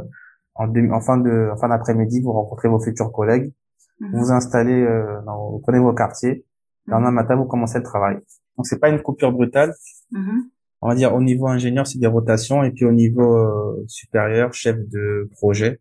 en, 0.54 1.00
fin 1.00 1.16
de 1.18 1.50
en 1.52 1.56
fin 1.56 1.68
d'après-midi 1.68 2.20
vous 2.20 2.32
rencontrez 2.32 2.68
vos 2.68 2.80
futurs 2.80 3.12
collègues, 3.12 3.52
Mhm. 4.00 4.10
vous 4.12 4.18
vous 4.24 4.30
installez, 4.32 4.80
euh, 4.82 5.20
dans, 5.26 5.50
vous 5.52 5.58
prenez 5.60 5.78
vos 5.78 5.92
quartiers, 5.94 6.44
et 6.88 6.92
en 6.92 7.04
un 7.04 7.10
matin 7.12 7.36
vous 7.36 7.44
commencez 7.46 7.78
le 7.78 7.84
travail. 7.84 8.16
Donc 8.56 8.66
c'est 8.66 8.78
pas 8.78 8.88
une 8.90 9.00
coupure 9.02 9.32
brutale, 9.32 9.72
Mhm. 10.12 10.42
on 10.82 10.88
va 10.88 10.94
dire 10.94 11.14
au 11.14 11.20
niveau 11.22 11.46
ingénieur 11.48 11.86
c'est 11.86 11.98
des 11.98 12.06
rotations 12.06 12.62
et 12.64 12.70
puis 12.72 12.84
au 12.84 12.92
niveau 12.92 13.36
euh, 13.36 13.84
supérieur 13.88 14.52
chef 14.52 14.76
de 14.94 15.28
projet 15.32 15.80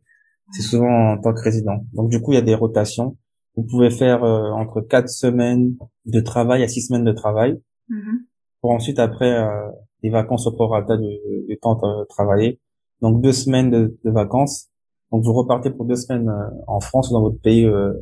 c'est 0.52 0.62
souvent 0.62 1.14
en 1.14 1.18
tant 1.18 1.34
que 1.34 1.42
résident 1.42 1.86
donc 1.94 2.10
du 2.10 2.22
coup 2.22 2.32
il 2.32 2.36
y 2.36 2.38
a 2.38 2.42
des 2.42 2.56
rotations 2.56 3.18
vous 3.56 3.64
pouvez 3.64 3.90
faire 3.90 4.24
euh, 4.24 4.50
entre 4.52 4.82
quatre 4.82 5.10
semaines 5.10 5.76
de 6.06 6.20
travail 6.22 6.64
à 6.64 6.68
six 6.68 6.82
semaines 6.88 7.04
de 7.04 7.12
travail 7.12 7.60
Mhm. 7.90 8.20
pour 8.62 8.72
ensuite 8.72 9.00
après 9.00 9.32
euh, 9.34 9.70
des 10.04 10.10
vacances 10.10 10.48
au 10.48 10.52
prorata 10.54 10.96
du, 10.98 11.12
du 11.50 11.58
temps 11.58 11.80
travaillé 12.10 12.60
donc 13.04 13.22
deux 13.22 13.34
semaines 13.34 13.70
de, 13.70 13.82
de 14.04 14.12
vacances 14.12 14.70
donc 15.12 15.24
vous 15.24 15.34
repartez 15.34 15.70
pour 15.70 15.86
deux 15.86 15.96
semaines 15.96 16.28
euh, 16.30 16.50
en 16.68 16.80
France 16.80 17.10
ou 17.10 17.14
dans 17.14 17.22
votre 17.22 17.40
pays 17.40 17.66
euh, 17.68 17.94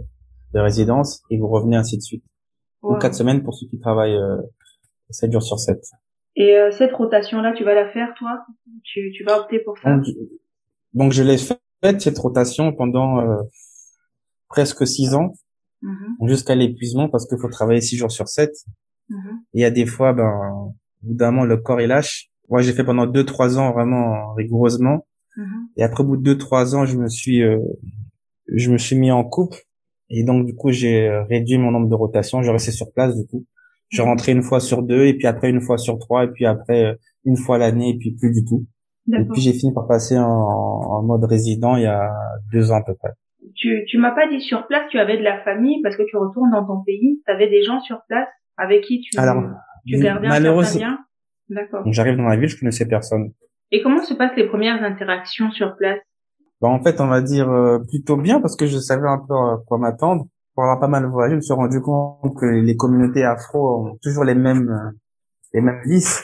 de 0.54 0.60
résidence 0.60 1.22
et 1.30 1.38
vous 1.40 1.48
revenez 1.48 1.76
ainsi 1.76 1.98
de 1.98 2.02
suite 2.02 2.24
ou 2.84 2.94
Wow. 2.94 3.00
quatre 3.00 3.16
semaines 3.16 3.44
pour 3.44 3.54
ceux 3.54 3.68
qui 3.68 3.78
travaillent 3.80 4.16
euh, 4.16 4.38
7 5.10 5.32
jours 5.32 5.44
sur 5.44 5.60
7 5.60 5.80
Et 6.36 6.56
euh, 6.58 6.72
cette 6.72 6.94
rotation-là, 6.94 7.54
tu 7.58 7.64
vas 7.64 7.76
la 7.76 7.88
faire, 7.92 8.10
toi? 8.18 8.34
Tu, 8.84 9.12
tu 9.16 9.24
vas 9.26 9.40
opter 9.42 9.60
pour 9.60 9.78
ça? 9.78 9.98
Donc, 9.98 10.06
donc 10.94 11.12
je 11.12 11.22
l'ai 11.22 11.38
faite 11.38 12.00
cette 12.02 12.18
rotation 12.18 12.74
pendant 12.74 13.20
euh, 13.20 13.42
presque 14.48 14.88
six 14.88 15.14
ans, 15.14 15.34
Mhm. 15.84 16.16
donc 16.20 16.30
jusqu'à 16.30 16.56
l'épuisement 16.56 17.08
parce 17.10 17.28
qu'il 17.28 17.38
faut 17.40 17.50
travailler 17.50 17.82
six 17.82 17.98
jours 17.98 18.12
sur 18.12 18.28
sept. 18.28 18.54
Mhm. 19.10 19.34
Et 19.54 19.60
il 19.60 19.62
y 19.62 19.66
a 19.66 19.72
des 19.72 19.86
fois, 19.86 20.14
ben, 20.14 20.32
au 20.64 21.08
bout 21.08 21.14
d'un 21.16 21.30
moment, 21.32 21.46
le 21.46 21.58
corps 21.58 21.82
il 21.82 21.88
lâche. 21.90 22.31
Moi, 22.52 22.62
j'ai 22.62 22.74
fait 22.74 22.84
pendant 22.84 23.08
deux 23.08 23.26
trois 23.26 23.58
ans 23.58 23.72
vraiment 23.72 24.34
rigoureusement. 24.34 25.06
Mhm. 25.38 25.68
Et 25.78 25.84
après, 25.84 26.04
au 26.04 26.08
bout 26.08 26.18
de 26.18 26.24
deux 26.24 26.38
trois 26.38 26.76
ans, 26.76 26.86
je 26.86 26.98
me 26.98 27.08
suis, 27.08 27.42
euh, 27.42 27.60
je 28.54 28.70
me 28.72 28.78
suis 28.78 28.98
mis 28.98 29.12
en 29.12 29.24
couple. 29.24 29.58
Et 30.10 30.24
donc, 30.24 30.46
du 30.46 30.54
coup, 30.54 30.72
j'ai 30.72 31.08
euh, 31.08 31.24
réduit 31.24 31.58
mon 31.58 31.72
nombre 31.72 31.88
de 31.88 31.96
rotations. 31.96 32.42
Je 32.44 32.52
restais 32.52 32.72
sur 32.72 32.92
place, 32.94 33.16
du 33.16 33.26
coup. 33.26 33.46
Je 33.88 34.02
rentrais 34.02 34.34
une 34.34 34.42
fois 34.42 34.60
sur 34.60 34.84
deux, 34.84 35.06
et 35.06 35.14
puis 35.14 35.28
après 35.28 35.50
une 35.50 35.60
fois 35.60 35.78
sur 35.78 36.00
trois, 36.00 36.24
et 36.24 36.28
puis 36.28 36.46
après 36.46 36.86
euh, 36.86 36.94
une 37.26 37.36
fois 37.36 37.58
l'année, 37.58 37.90
et 37.90 37.98
puis 37.98 38.12
plus 38.12 38.32
du 38.32 38.46
tout. 38.46 38.66
Et 39.12 39.26
puis 39.26 39.42
j'ai 39.42 39.52
fini 39.52 39.74
par 39.74 39.88
passer 39.88 40.18
en, 40.18 40.24
en 40.24 41.04
mode 41.04 41.26
résident 41.26 41.76
il 41.76 41.84
y 41.84 41.88
a 41.88 42.10
deux 42.54 42.72
ans 42.72 42.78
à 42.78 42.84
peu 42.84 42.94
près. 42.96 43.10
Tu, 43.56 43.84
tu 43.88 43.98
m'as 43.98 44.12
pas 44.12 44.30
dit 44.30 44.40
sur 44.40 44.66
place, 44.68 44.84
tu 44.92 44.98
avais 44.98 45.18
de 45.18 45.24
la 45.24 45.44
famille 45.44 45.82
parce 45.82 45.98
que 45.98 46.04
tu 46.04 46.16
retournes 46.16 46.52
dans 46.52 46.66
ton 46.66 46.82
pays. 46.84 47.22
Tu 47.26 47.32
avais 47.32 47.50
des 47.50 47.64
gens 47.64 47.82
sur 47.82 48.00
place 48.08 48.30
avec 48.56 48.84
qui 48.84 49.02
tu, 49.02 49.20
Alors, 49.20 49.44
tu 49.86 50.00
gardais 50.00 50.28
un 50.28 50.42
certain 50.42 50.80
lien 50.80 51.00
D'accord. 51.52 51.84
donc 51.84 51.94
j'arrive 51.94 52.18
dans 52.18 52.24
la 52.24 52.38
ville, 52.38 52.50
je 52.50 52.58
connaissais 52.60 52.88
personne. 52.88 53.32
Et 53.72 53.82
comment 53.84 54.02
se 54.04 54.14
passent 54.16 54.36
les 54.36 54.48
premières 54.48 54.82
interactions 54.84 55.52
sur 55.52 55.76
place? 55.78 56.00
Bon, 56.62 56.70
en 56.70 56.82
fait, 56.84 57.00
on 57.02 57.08
va 57.08 57.22
dire 57.22 57.50
euh, 57.50 57.80
plutôt 57.88 58.18
bien 58.18 58.42
parce 58.42 58.56
que 58.56 58.66
je 58.68 58.78
savais 58.78 59.08
un 59.08 59.20
peu 59.20 59.34
à 59.36 59.60
quoi 59.68 59.78
m'attendre. 59.78 60.26
Pour 60.54 60.64
avoir 60.64 60.80
pas 60.80 60.88
mal 60.88 61.06
voyagé, 61.06 61.32
je 61.34 61.36
me 61.38 61.42
suis 61.42 61.54
rendu 61.54 61.80
compte 61.82 62.36
que 62.38 62.46
les 62.46 62.76
communautés 62.76 63.24
afro 63.24 63.86
ont 63.88 63.98
toujours 64.02 64.24
les 64.26 64.36
mêmes 64.36 64.70
euh, 64.70 64.92
les 65.54 65.62
mêmes 65.62 65.82
vices. 65.86 66.24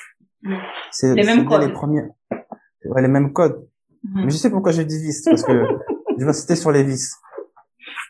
C'est 0.91 1.13
Les 1.15 1.23
mêmes 1.23 1.45
dès 1.47 1.57
les 1.57 1.65
codes. 1.65 1.73
premiers 1.73 2.03
ouais, 2.85 3.01
les 3.01 3.07
mêmes 3.07 3.33
codes. 3.33 3.67
Mhm. 4.03 4.25
Mais 4.25 4.29
je 4.29 4.37
sais 4.37 4.49
pourquoi 4.49 4.71
je 4.71 4.81
dis 4.81 5.01
vices 5.01 5.23
parce 5.25 5.43
que 5.43 5.53
je 6.17 6.25
vais 6.25 6.33
citer 6.33 6.55
sur 6.55 6.71
les 6.71 6.83
vices. 6.83 7.15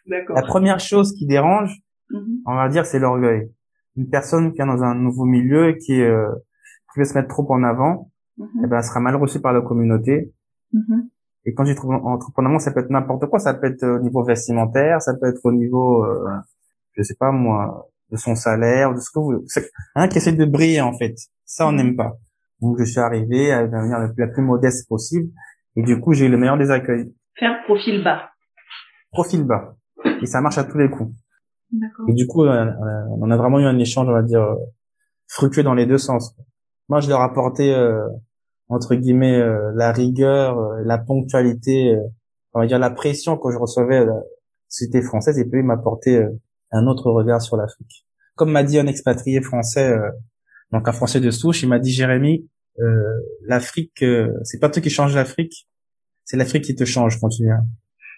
D'accord. 0.07 0.35
La 0.35 0.41
première 0.43 0.79
chose 0.79 1.13
qui 1.13 1.25
dérange, 1.25 1.75
Mhm. 2.09 2.39
on 2.45 2.55
va 2.55 2.69
dire, 2.69 2.85
c'est 2.85 2.99
l'orgueil. 2.99 3.51
Une 3.95 4.09
personne 4.09 4.51
qui 4.51 4.57
vient 4.57 4.67
dans 4.67 4.81
un 4.83 4.95
nouveau 4.95 5.25
milieu 5.25 5.69
et 5.69 5.77
qui, 5.77 6.01
euh, 6.01 6.29
se 7.05 7.13
mettre 7.13 7.29
trop 7.29 7.45
en 7.51 7.63
avant, 7.63 8.11
Mhm. 8.37 8.47
eh 8.63 8.67
ben, 8.67 8.77
elle 8.77 8.83
sera 8.83 8.99
mal 8.99 9.15
reçue 9.15 9.41
par 9.41 9.53
la 9.53 9.61
communauté. 9.61 10.31
Mhm. 10.73 11.09
Et 11.45 11.53
quand 11.53 11.65
je 11.65 11.71
dis 11.71 11.75
trop 11.77 11.91
en 11.91 12.45
avant, 12.45 12.59
ça 12.59 12.71
peut 12.71 12.81
être 12.81 12.89
n'importe 12.89 13.25
quoi. 13.27 13.39
Ça 13.39 13.53
peut 13.53 13.67
être 13.67 13.83
au 13.83 13.99
niveau 13.99 14.23
vestimentaire, 14.23 15.01
ça 15.01 15.13
peut 15.15 15.27
être 15.27 15.39
au 15.43 15.51
niveau, 15.51 16.03
euh, 16.05 16.29
je 16.93 17.03
sais 17.03 17.15
pas 17.19 17.31
moi, 17.31 17.87
de 18.11 18.17
son 18.17 18.35
salaire, 18.35 18.93
de 18.93 18.99
ce 18.99 19.09
que 19.09 19.19
vous. 19.19 19.43
C'est 19.47 19.69
Un 19.95 20.07
qui 20.07 20.17
essaie 20.17 20.33
de 20.33 20.45
briller 20.45 20.81
en 20.81 20.93
fait. 20.97 21.15
Ça, 21.45 21.67
on 21.67 21.71
n'aime 21.71 21.95
pas. 21.95 22.17
Donc 22.61 22.77
je 22.79 22.83
suis 22.83 22.99
arrivé 22.99 23.51
à 23.51 23.65
devenir 23.67 23.97
la 23.99 24.07
plus, 24.09 24.21
la 24.21 24.27
plus 24.27 24.41
modeste 24.41 24.87
possible 24.89 25.29
et 25.75 25.83
du 25.83 25.99
coup 26.01 26.13
j'ai 26.13 26.25
eu 26.25 26.29
le 26.29 26.37
meilleur 26.37 26.57
des 26.57 26.69
accueils. 26.71 27.13
Faire 27.39 27.63
profil 27.65 28.03
bas. 28.03 28.29
Profil 29.11 29.43
bas. 29.45 29.75
Et 30.21 30.25
ça 30.25 30.41
marche 30.41 30.57
à 30.57 30.63
tous 30.63 30.77
les 30.77 30.89
coups. 30.89 31.13
D'accord. 31.71 32.05
Et 32.09 32.13
du 32.13 32.27
coup, 32.27 32.43
euh, 32.43 32.65
euh, 32.65 33.03
on 33.19 33.29
a 33.31 33.37
vraiment 33.37 33.59
eu 33.59 33.65
un 33.65 33.77
échange, 33.77 34.07
on 34.07 34.13
va 34.13 34.21
dire, 34.23 34.41
euh, 34.41 34.55
fructueux 35.27 35.63
dans 35.63 35.73
les 35.73 35.85
deux 35.85 35.97
sens. 35.97 36.35
Moi, 36.89 37.01
je 37.01 37.09
leur 37.09 37.21
apportais, 37.21 37.73
euh, 37.73 38.07
entre 38.69 38.95
guillemets, 38.95 39.39
euh, 39.39 39.71
la 39.75 39.91
rigueur, 39.91 40.57
euh, 40.57 40.81
la 40.85 40.97
ponctualité, 40.97 41.95
euh, 41.95 42.01
on 42.53 42.59
va 42.61 42.67
dire 42.67 42.79
la 42.79 42.89
pression 42.91 43.37
que 43.37 43.51
je 43.51 43.57
recevais 43.57 44.01
de 44.01 44.05
la 44.05 44.21
société 44.69 45.01
française, 45.01 45.37
et 45.37 45.45
puis 45.45 45.59
ils 45.59 45.65
m'apportaient 45.65 46.17
euh, 46.17 46.29
un 46.71 46.87
autre 46.87 47.11
regard 47.11 47.41
sur 47.41 47.57
l'Afrique. 47.57 48.05
Comme 48.35 48.51
m'a 48.51 48.63
dit 48.63 48.79
un 48.79 48.87
expatrié 48.87 49.41
français, 49.41 49.91
euh, 49.91 50.09
donc 50.71 50.87
un 50.87 50.91
français 50.91 51.19
de 51.19 51.31
souche, 51.31 51.63
il 51.63 51.69
m'a 51.69 51.79
dit, 51.79 51.91
Jérémy, 51.91 52.49
euh, 52.79 53.13
l'Afrique, 53.45 54.03
euh, 54.03 54.31
c'est 54.43 54.59
pas 54.59 54.69
toi 54.69 54.81
qui 54.81 54.89
change 54.89 55.15
l'Afrique, 55.15 55.67
c'est 56.23 56.37
l'Afrique 56.37 56.63
qui 56.63 56.75
te 56.75 56.85
change 56.85 57.19
quand 57.19 57.29
tu 57.29 57.43
viens. 57.43 57.61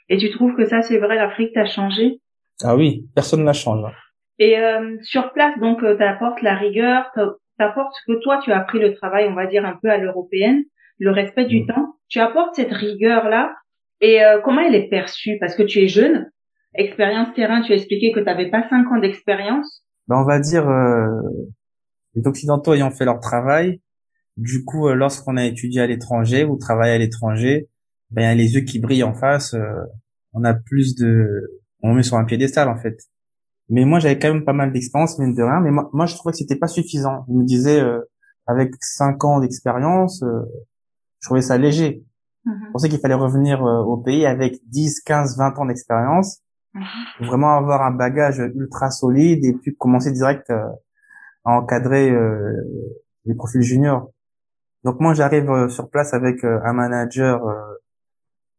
Et 0.10 0.18
tu 0.18 0.32
trouves 0.32 0.56
que 0.56 0.66
ça, 0.68 0.82
c'est 0.82 0.98
vrai, 0.98 1.16
l'Afrique 1.16 1.54
t'a 1.54 1.66
changé? 1.66 2.22
Ah 2.64 2.76
oui, 2.76 3.08
personne 3.16 3.42
ne 3.42 3.46
la 3.46 3.54
change. 3.54 3.84
hein. 3.86 3.94
Et 4.40 4.58
euh, 4.60 4.98
sur 5.04 5.32
place, 5.34 5.58
donc, 5.60 5.84
euh, 5.84 5.96
t'apportes 5.98 6.42
la 6.42 6.56
rigueur, 6.56 7.06
t'apportes 7.60 7.94
ce 7.94 8.12
que 8.12 8.20
toi, 8.24 8.40
tu 8.44 8.52
as 8.52 8.58
appris 8.58 8.80
le 8.80 8.96
travail, 8.96 9.28
on 9.30 9.36
va 9.36 9.46
dire, 9.46 9.64
un 9.66 9.78
peu 9.82 9.90
à 9.92 9.98
l'européenne, 9.98 10.64
le 10.98 11.12
respect 11.12 11.46
du 11.46 11.62
Mm. 11.62 11.68
temps. 11.68 11.96
Tu 12.08 12.20
apportes 12.20 12.56
cette 12.56 12.72
rigueur-là. 12.72 13.54
Et 14.02 14.24
euh, 14.24 14.40
comment 14.44 14.62
elle 14.62 14.76
est 14.76 14.90
perçue? 14.90 15.38
Parce 15.40 15.56
que 15.56 15.64
tu 15.64 15.80
es 15.84 15.88
jeune, 15.88 16.32
expérience 16.74 17.28
terrain, 17.36 17.62
tu 17.62 17.72
as 17.74 17.76
expliqué 17.76 18.12
que 18.14 18.20
tu 18.20 18.26
n'avais 18.26 18.50
pas 18.50 18.68
cinq 18.70 18.90
ans 18.92 19.00
d'expérience. 19.00 19.84
ben, 20.08 20.18
on 20.22 20.26
va 20.26 20.40
dire 20.40 20.68
euh, 20.68 21.10
les 22.16 22.26
occidentaux 22.26 22.74
ayant 22.74 22.90
fait 22.92 23.06
leur 23.06 23.20
travail 23.20 23.80
du 24.38 24.64
coup 24.66 24.88
euh, 24.88 24.96
lorsqu'on 24.96 25.38
a 25.38 25.46
étudié 25.46 25.82
à 25.82 25.88
l'étranger 25.88 26.46
ou 26.46 26.58
travaillé 26.58 26.94
à 26.94 26.98
l'étranger 26.98 27.68
ben 28.10 28.22
il 28.22 28.26
y 28.26 28.28
a 28.28 28.36
les 28.36 28.56
yeux 28.56 28.62
qui 28.62 28.80
brillent 28.80 29.04
en 29.04 29.14
face 29.14 29.54
euh, 29.54 29.60
on 30.34 30.44
a 30.46 30.54
plus 30.56 30.96
de 30.96 31.60
on 31.84 31.94
met 31.94 32.04
sur 32.04 32.18
un 32.18 32.26
piédestal 32.26 32.70
en 32.70 32.78
fait 32.78 32.98
mais 33.70 33.86
moi 33.86 34.00
j'avais 34.00 34.18
quand 34.20 34.34
même 34.34 34.46
pas 34.46 34.54
mal 34.54 34.72
d'expérience 34.74 35.20
mine 35.20 35.34
de 35.36 35.44
rien 35.44 35.60
mais 35.60 35.72
moi, 35.72 35.90
moi 35.94 36.06
je 36.06 36.16
trouvais 36.16 36.32
que 36.32 36.38
c'était 36.38 36.56
pas 36.56 36.68
suffisant 36.68 37.26
il 37.30 37.38
me 37.38 37.44
disait 37.46 37.80
euh, 37.82 38.02
avec 38.48 38.74
cinq 38.82 39.24
ans 39.24 39.40
d'expérience 39.40 40.24
euh, 40.24 40.42
je 41.20 41.28
trouvais 41.28 41.42
ça 41.42 41.58
léger 41.58 42.04
je 42.46 42.72
pensais 42.72 42.90
qu'il 42.90 43.00
fallait 43.00 43.14
revenir 43.14 43.64
euh, 43.64 43.84
au 43.84 43.98
pays 43.98 44.26
avec 44.26 44.60
10, 44.70 45.02
15, 45.02 45.38
20 45.38 45.60
ans 45.60 45.66
d'expérience 45.66 46.42
Mhm. 46.76 47.28
vraiment 47.28 47.58
avoir 47.58 47.82
un 47.82 47.90
bagage 47.92 48.38
ultra 48.56 48.92
solide 48.92 49.44
et 49.44 49.54
puis 49.54 49.76
commencer 49.76 50.12
direct 50.12 50.50
euh, 50.52 50.68
à 51.44 51.54
encadrer 51.54 52.12
euh, 52.12 52.54
les 53.26 53.34
profils 53.34 53.62
juniors. 53.64 54.12
Donc 54.84 55.00
moi 55.00 55.16
j'arrive 55.16 55.68
sur 55.70 55.90
place 55.90 56.14
avec 56.14 56.44
un 56.44 56.74
manager 56.74 57.44
euh, 57.48 57.56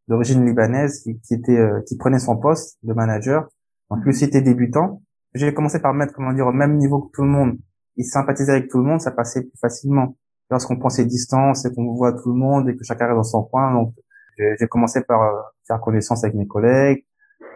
d'origine 0.09 0.45
libanaise 0.45 1.03
qui, 1.03 1.21
qui 1.21 1.35
était 1.35 1.57
euh, 1.57 1.81
qui 1.87 1.97
prenait 1.97 2.19
son 2.19 2.37
poste 2.37 2.79
de 2.83 2.93
manager. 2.93 3.49
Lui 3.97 4.11
aussi 4.11 4.25
était 4.25 4.43
débutant. 4.43 5.03
J'ai 5.35 5.53
commencé 5.55 5.81
par 5.81 5.93
me 5.93 5.99
mettre 5.99 6.15
comment 6.15 6.33
dire 6.33 6.47
au 6.47 6.53
même 6.53 6.77
niveau 6.77 7.03
que 7.03 7.11
tout 7.13 7.23
le 7.23 7.29
monde. 7.29 7.59
Il 7.97 8.05
sympathisait 8.05 8.53
avec 8.53 8.69
tout 8.69 8.79
le 8.79 8.85
monde, 8.85 9.01
ça 9.01 9.11
passait 9.11 9.43
plus 9.43 9.59
facilement. 9.61 10.17
Lorsqu'on 10.51 10.79
prend 10.79 10.91
ses 10.91 11.05
distances 11.05 11.65
et 11.65 11.73
qu'on 11.73 11.95
voit 11.95 12.13
tout 12.13 12.31
le 12.31 12.39
monde 12.39 12.69
et 12.69 12.77
que 12.77 12.85
chacun 12.85 13.07
reste 13.07 13.17
dans 13.17 13.23
son 13.23 13.43
coin, 13.43 13.73
donc 13.73 13.95
j'ai 14.39 14.67
commencé 14.69 15.03
par 15.03 15.23
euh, 15.23 15.41
faire 15.67 15.81
connaissance 15.81 16.25
avec 16.25 16.35
mes 16.35 16.47
collègues, 16.47 17.05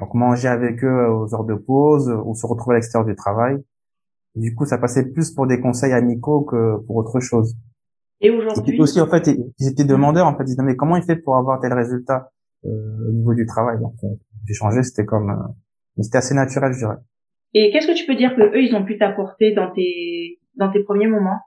donc 0.00 0.12
manger 0.14 0.49
avec 0.49 0.85
eux 0.85 0.88
euh, 0.88 1.12
aux 1.12 1.35
heures 1.35 1.45
de 1.45 1.55
pause 1.55 2.14
ou 2.25 2.35
se 2.35 2.47
retrouver 2.47 2.76
à 2.76 2.79
l'extérieur 2.79 3.07
du 3.07 3.17
travail. 3.17 3.64
Et 4.37 4.41
du 4.41 4.55
coup, 4.55 4.67
ça 4.67 4.79
passait 4.79 5.07
plus 5.07 5.31
pour 5.31 5.47
des 5.47 5.61
conseils 5.61 5.93
amicaux 5.93 6.43
que 6.43 6.76
pour 6.87 6.97
autre 6.97 7.21
chose. 7.21 7.57
Et 8.21 8.31
aujourd'hui, 8.31 8.81
aussi, 8.81 9.00
en 9.00 9.07
fait, 9.07 9.29
ils 9.59 9.69
étaient 9.69 9.85
demandeurs. 9.85 10.26
En 10.26 10.37
fait, 10.37 10.45
ils 10.45 10.47
disaient 10.47 10.62
mais 10.62 10.76
comment 10.76 10.97
il 10.97 11.03
fait 11.03 11.17
pour 11.17 11.37
avoir 11.37 11.61
tel 11.61 11.73
résultat 11.73 12.31
euh, 12.64 13.09
au 13.09 13.12
niveau 13.12 13.35
du 13.35 13.47
travail? 13.47 13.79
Donc, 13.81 13.95
euh, 14.03 14.09
j'ai 14.47 14.55
changé. 14.55 14.83
C'était 14.83 15.05
comme, 15.05 15.31
euh, 15.31 15.53
mais 15.96 16.04
c'était 16.04 16.18
assez 16.18 16.34
naturel, 16.34 16.72
je 16.72 16.78
dirais. 16.78 16.96
et 17.54 17.70
qu'est-ce 17.70 17.86
que 17.86 17.94
tu 17.96 18.06
peux 18.06 18.16
dire 18.16 18.34
que 18.36 18.42
eux, 18.42 18.62
ils 18.62 18.74
ont 18.74 18.84
pu 18.84 18.98
t'apporter 18.98 19.52
dans 19.54 19.70
tes 19.72 20.40
dans 20.56 20.70
tes 20.72 20.82
premiers 20.84 21.06
moments? 21.08 21.40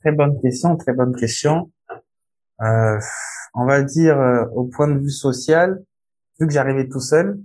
Très 0.00 0.12
bonne 0.12 0.40
question, 0.40 0.76
très 0.76 0.92
bonne 0.94 1.14
question. 1.14 1.70
Euh, 2.62 2.98
on 3.54 3.64
va 3.66 3.82
dire 3.82 4.18
euh, 4.18 4.44
au 4.54 4.64
point 4.64 4.88
de 4.88 4.98
vue 4.98 5.10
social, 5.10 5.82
vu 6.38 6.46
que 6.46 6.52
j'arrivais 6.52 6.88
tout 6.88 7.00
seul, 7.00 7.38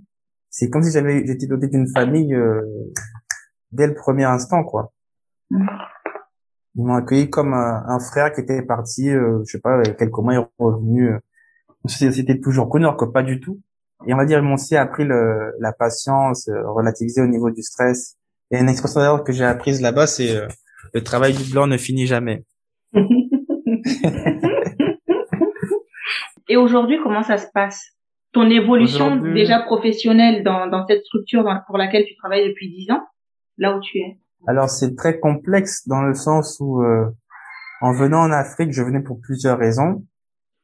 c'est 0.50 0.70
comme 0.70 0.82
si 0.82 0.92
j'avais 0.92 1.26
j'étais 1.26 1.46
doté 1.46 1.68
d'une 1.68 1.88
famille 1.88 2.34
euh, 2.34 2.62
dès 3.72 3.86
le 3.86 3.94
premier 3.94 4.24
instant, 4.24 4.64
quoi. 4.64 4.92
Mhm. 5.50 5.68
Ils 6.78 6.84
m'ont 6.84 6.94
accueilli 6.94 7.30
comme 7.30 7.54
un, 7.54 7.84
un 7.88 7.98
frère 7.98 8.32
qui 8.34 8.42
était 8.42 8.62
parti, 8.62 9.08
euh, 9.10 9.40
je 9.46 9.52
sais 9.52 9.60
pas, 9.60 9.74
avec 9.76 9.96
quelques 9.96 10.18
mois, 10.18 10.34
il 10.34 10.40
est 10.40 10.46
revenu. 10.58 11.10
euh, 11.14 11.18
c'était 11.88 12.38
toujours 12.40 12.68
connu, 12.68 12.84
alors 12.84 12.96
que 12.98 13.06
pas 13.06 13.22
du 13.22 13.40
tout. 13.40 13.60
Et 14.06 14.12
on 14.12 14.16
va 14.16 14.24
dire, 14.26 14.38
ils 14.38 14.44
m'ont 14.44 14.54
aussi 14.54 14.76
appris 14.76 15.04
le, 15.04 15.52
la 15.60 15.72
patience, 15.72 16.48
euh, 16.48 16.70
relativiser 16.70 17.22
au 17.22 17.26
niveau 17.26 17.50
du 17.50 17.62
stress. 17.62 18.16
Et 18.50 18.58
une 18.58 18.68
expression 18.68 19.00
d'ailleurs 19.00 19.24
que 19.24 19.32
j'ai 19.32 19.44
apprise 19.44 19.80
là-bas, 19.80 20.06
c'est 20.06 20.36
euh, 20.36 20.46
le 20.92 21.02
travail 21.02 21.32
du 21.32 21.50
blanc 21.50 21.66
ne 21.66 21.76
finit 21.78 22.06
jamais. 22.06 22.44
Et 26.48 26.56
aujourd'hui, 26.56 26.98
comment 27.02 27.22
ça 27.22 27.38
se 27.38 27.46
passe? 27.52 27.82
Ton 28.32 28.48
évolution 28.50 29.16
déjà 29.16 29.60
professionnelle 29.60 30.44
dans, 30.44 30.66
dans 30.68 30.86
cette 30.86 31.04
structure 31.04 31.42
dans- 31.42 31.60
pour 31.66 31.78
laquelle 31.78 32.04
tu 32.06 32.14
travailles 32.16 32.46
depuis 32.48 32.68
10 32.70 32.90
ans, 32.92 33.02
là 33.58 33.76
où 33.76 33.80
tu 33.80 33.98
es? 33.98 34.18
Alors 34.46 34.68
c'est 34.68 34.94
très 34.94 35.18
complexe 35.18 35.88
dans 35.88 36.02
le 36.02 36.14
sens 36.14 36.58
où 36.60 36.82
euh, 36.82 37.06
en 37.80 37.92
venant 37.92 38.20
en 38.20 38.30
Afrique, 38.30 38.72
je 38.72 38.82
venais 38.82 39.00
pour 39.00 39.20
plusieurs 39.20 39.58
raisons. 39.58 40.04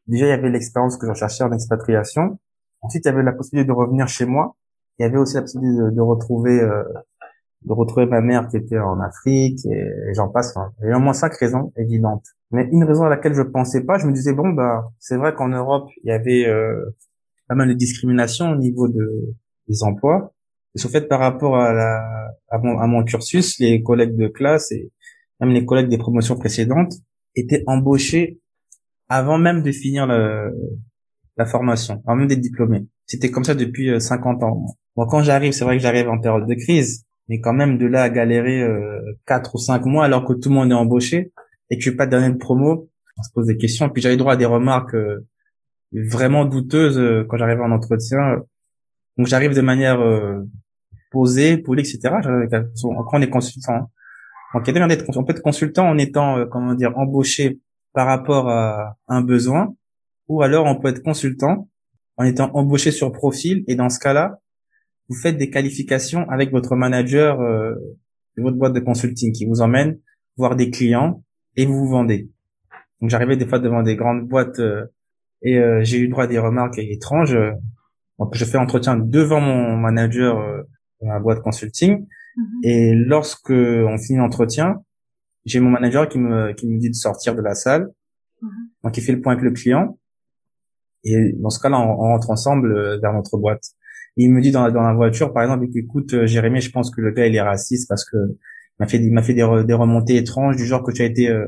Déjà, 0.06 0.26
il 0.26 0.28
y 0.28 0.32
avait 0.32 0.50
l'expérience 0.50 0.96
que 0.98 1.06
je 1.06 1.10
recherchais 1.12 1.42
en 1.44 1.52
expatriation. 1.52 2.38
Ensuite, 2.82 3.04
il 3.04 3.08
y 3.08 3.10
avait 3.10 3.22
la 3.22 3.32
possibilité 3.32 3.66
de 3.66 3.72
revenir 3.72 4.08
chez 4.08 4.26
moi. 4.26 4.56
Il 4.98 5.02
y 5.02 5.06
avait 5.06 5.18
aussi 5.18 5.34
la 5.34 5.42
possibilité 5.42 5.78
de, 5.78 5.90
de 5.90 6.00
retrouver 6.00 6.60
euh, 6.60 6.82
de 7.64 7.72
retrouver 7.72 8.06
ma 8.06 8.20
mère 8.20 8.48
qui 8.48 8.56
était 8.56 8.78
en 8.78 9.00
Afrique 9.00 9.64
et, 9.66 10.14
j'en 10.14 10.28
passe. 10.28 10.56
Enfin, 10.56 10.72
Il 10.82 10.88
y 10.88 10.92
a 10.92 10.96
au 10.96 11.00
moins 11.00 11.12
cinq 11.12 11.34
raisons 11.34 11.72
évidentes. 11.76 12.26
Mais 12.50 12.68
une 12.72 12.84
raison 12.84 13.04
à 13.04 13.08
laquelle 13.08 13.34
je 13.34 13.42
pensais 13.42 13.84
pas, 13.84 13.98
je 13.98 14.06
me 14.06 14.12
disais 14.12 14.32
bon 14.32 14.50
bah 14.50 14.90
c'est 14.98 15.16
vrai 15.16 15.34
qu'en 15.34 15.48
Europe 15.48 15.88
il 16.02 16.08
y 16.08 16.12
avait 16.12 16.46
euh, 16.46 16.94
pas 17.48 17.54
mal 17.54 17.68
de 17.68 17.74
discrimination 17.74 18.50
au 18.50 18.56
niveau 18.56 18.88
de 18.88 19.34
des 19.68 19.82
emplois. 19.84 20.32
Et 20.74 20.88
fait 20.88 21.06
par 21.06 21.20
rapport 21.20 21.56
à 21.56 21.72
la 21.72 22.02
à 22.48 22.58
mon, 22.58 22.78
à 22.78 22.86
mon 22.86 23.04
cursus, 23.04 23.58
les 23.58 23.82
collègues 23.82 24.16
de 24.16 24.28
classe 24.28 24.72
et 24.72 24.90
même 25.40 25.50
les 25.50 25.64
collègues 25.64 25.88
des 25.88 25.98
promotions 25.98 26.36
précédentes 26.36 26.94
étaient 27.34 27.62
embauchés 27.66 28.40
avant 29.08 29.38
même 29.38 29.62
de 29.62 29.70
finir 29.70 30.06
le, 30.06 30.54
la 31.36 31.46
formation, 31.46 32.02
avant 32.06 32.16
même 32.16 32.28
d'être 32.28 32.40
diplômés. 32.40 32.86
C'était 33.06 33.30
comme 33.30 33.44
ça 33.44 33.54
depuis 33.54 33.90
euh, 33.90 33.98
50 33.98 34.42
ans. 34.42 34.66
Bon, 34.96 35.06
quand 35.06 35.22
j'arrive, 35.22 35.52
c'est 35.52 35.64
vrai 35.64 35.76
que 35.76 35.82
j'arrive 35.82 36.08
en 36.08 36.18
période 36.20 36.46
de 36.46 36.54
crise, 36.54 37.04
mais 37.28 37.40
quand 37.40 37.52
même 37.52 37.78
de 37.78 37.86
là 37.86 38.02
à 38.02 38.10
galérer 38.10 38.62
euh, 38.62 39.00
4 39.26 39.54
ou 39.54 39.58
5 39.58 39.84
mois 39.86 40.04
alors 40.04 40.24
que 40.24 40.34
tout 40.34 40.48
le 40.48 40.54
monde 40.54 40.70
est 40.70 40.74
embauché 40.74 41.32
et 41.70 41.76
que 41.76 41.82
je 41.82 41.88
suis 41.88 41.96
pas 41.96 42.06
dernier 42.06 42.30
de 42.30 42.38
promo, 42.38 42.90
on 43.16 43.22
se 43.22 43.30
pose 43.32 43.46
des 43.46 43.56
questions. 43.56 43.88
Puis 43.88 44.02
j'avais 44.02 44.16
droit 44.16 44.34
à 44.34 44.36
des 44.36 44.46
remarques 44.46 44.94
euh, 44.94 45.26
vraiment 45.92 46.44
douteuses 46.44 46.98
euh, 46.98 47.24
quand 47.28 47.36
j'arrivais 47.36 47.62
en 47.62 47.70
entretien. 47.70 48.42
Donc 49.16 49.26
j'arrive 49.26 49.54
de 49.54 49.60
manière 49.60 50.00
euh, 50.00 50.42
posée, 51.10 51.58
polie, 51.58 51.82
etc. 51.82 52.16
Quand 52.82 53.04
on 53.12 53.22
est 53.22 53.28
consultant, 53.28 53.90
on 54.54 54.62
peut 54.62 55.32
être 55.32 55.42
consultant 55.42 55.88
en 55.88 55.98
étant 55.98 56.38
euh, 56.38 56.46
comment 56.46 56.74
dire 56.74 56.96
embauché 56.96 57.58
par 57.92 58.06
rapport 58.06 58.48
à 58.48 58.96
un 59.08 59.20
besoin, 59.20 59.74
ou 60.32 60.42
alors 60.42 60.64
on 60.64 60.80
peut 60.80 60.88
être 60.88 61.02
consultant 61.02 61.68
en 62.16 62.24
étant 62.24 62.50
embauché 62.54 62.90
sur 62.90 63.12
profil. 63.12 63.64
Et 63.68 63.74
dans 63.74 63.90
ce 63.90 63.98
cas-là, 63.98 64.40
vous 65.08 65.14
faites 65.14 65.36
des 65.36 65.50
qualifications 65.50 66.28
avec 66.30 66.50
votre 66.50 66.74
manager 66.74 67.40
euh, 67.40 67.74
de 68.38 68.42
votre 68.42 68.56
boîte 68.56 68.72
de 68.72 68.80
consulting 68.80 69.32
qui 69.32 69.44
vous 69.44 69.60
emmène 69.60 69.98
voir 70.38 70.56
des 70.56 70.70
clients 70.70 71.22
et 71.56 71.66
vous 71.66 71.74
vous 71.74 71.88
vendez. 71.88 72.30
Donc 73.00 73.10
j'arrivais 73.10 73.36
des 73.36 73.46
fois 73.46 73.58
devant 73.58 73.82
des 73.82 73.94
grandes 73.94 74.26
boîtes 74.26 74.58
euh, 74.58 74.86
et 75.42 75.58
euh, 75.58 75.84
j'ai 75.84 75.98
eu 75.98 76.08
droit 76.08 76.24
à 76.24 76.26
des 76.26 76.38
remarques 76.38 76.78
étranges. 76.78 77.36
Donc 78.18 78.34
je 78.34 78.44
fais 78.46 78.56
entretien 78.56 78.96
devant 78.96 79.40
mon 79.40 79.76
manager 79.76 80.38
euh, 80.38 80.62
de 81.02 81.08
ma 81.08 81.20
boîte 81.20 81.42
consulting 81.42 82.06
et 82.64 82.94
lorsque 82.94 83.50
on 83.50 83.98
finit 83.98 84.18
l'entretien, 84.18 84.82
j'ai 85.44 85.60
mon 85.60 85.68
manager 85.68 86.08
qui 86.08 86.18
me 86.18 86.54
qui 86.54 86.66
me 86.66 86.78
dit 86.78 86.88
de 86.88 86.94
sortir 86.94 87.34
de 87.34 87.42
la 87.42 87.54
salle. 87.54 87.90
Mhm. 88.40 88.50
Donc 88.84 88.96
il 88.96 89.02
fait 89.02 89.12
le 89.12 89.20
point 89.20 89.34
avec 89.34 89.44
le 89.44 89.50
client 89.50 89.98
et 91.04 91.32
dans 91.34 91.50
ce 91.50 91.60
cas-là 91.60 91.78
on, 91.78 91.90
on 91.90 92.08
rentre 92.12 92.30
ensemble 92.30 92.72
euh, 92.76 92.98
vers 93.00 93.12
notre 93.12 93.36
boîte. 93.38 93.64
Et 94.16 94.24
il 94.24 94.30
me 94.30 94.40
dit 94.40 94.50
dans 94.50 94.64
la, 94.64 94.70
dans 94.70 94.82
la 94.82 94.94
voiture 94.94 95.32
par 95.32 95.42
exemple 95.42 95.66
écoute 95.74 96.12
euh, 96.14 96.26
Jérémy 96.26 96.60
je 96.60 96.70
pense 96.70 96.90
que 96.90 97.00
le 97.00 97.10
gars 97.12 97.26
il 97.26 97.34
est 97.34 97.40
raciste 97.40 97.88
parce 97.88 98.04
que 98.04 98.16
il 98.16 98.78
m'a 98.80 98.86
fait 98.86 98.98
il 98.98 99.12
m'a 99.12 99.22
fait 99.22 99.34
des, 99.34 99.42
re- 99.42 99.64
des 99.64 99.74
remontées 99.74 100.16
étranges 100.16 100.56
du 100.56 100.66
genre 100.66 100.82
que 100.82 100.92
tu 100.92 101.02
as 101.02 101.06
été 101.06 101.28
euh, 101.28 101.46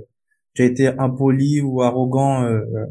tu 0.54 0.62
as 0.62 0.66
été 0.66 0.88
impoli 0.88 1.61
ou 1.61 1.82
arrogant 1.82 2.44
euh, 2.44 2.61
euh, 2.76 2.87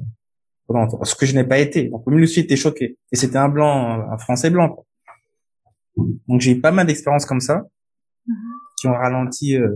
pendant 0.68 1.04
ce 1.04 1.16
que 1.16 1.26
je 1.26 1.36
n'ai 1.36 1.44
pas 1.44 1.60
été. 1.60 1.90
Donc 1.90 2.04
lui 2.08 2.24
aussi 2.24 2.40
était 2.42 2.56
choqué 2.56 2.98
et 3.12 3.16
c'était 3.16 3.38
un 3.38 3.50
blanc 3.50 4.06
un 4.12 4.18
français 4.18 4.50
blanc. 4.50 4.70
quoi. 4.70 4.86
Donc 6.28 6.42
j'ai 6.42 6.52
eu 6.52 6.62
pas 6.62 6.72
mal 6.72 6.86
d'expériences 6.88 7.26
comme 7.26 7.42
ça 7.42 7.64
qui 8.26 8.34
qui 8.84 8.88
ont 8.88 8.94
ralenti 8.94 9.56
euh, 9.56 9.70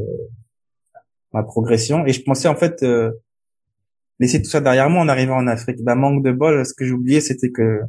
ma 1.34 1.44
progression. 1.44 2.06
Et 2.06 2.12
je 2.12 2.22
pensais 2.24 2.50
en 2.50 2.56
fait 2.56 2.84
euh, 2.84 3.12
laisser 4.20 4.42
tout 4.42 4.50
ça 4.50 4.62
derrière 4.62 4.90
moi 4.90 5.02
en 5.02 5.08
arrivant 5.08 5.38
en 5.38 5.48
Afrique. 5.48 5.84
Bah, 5.84 5.96
manque 5.96 6.24
de 6.24 6.32
bol, 6.32 6.66
ce 6.66 6.74
que 6.74 6.86
j'ai 6.86 6.92
oublié, 6.92 7.22
c'était 7.22 7.52
que 7.52 7.62
la 7.62 7.88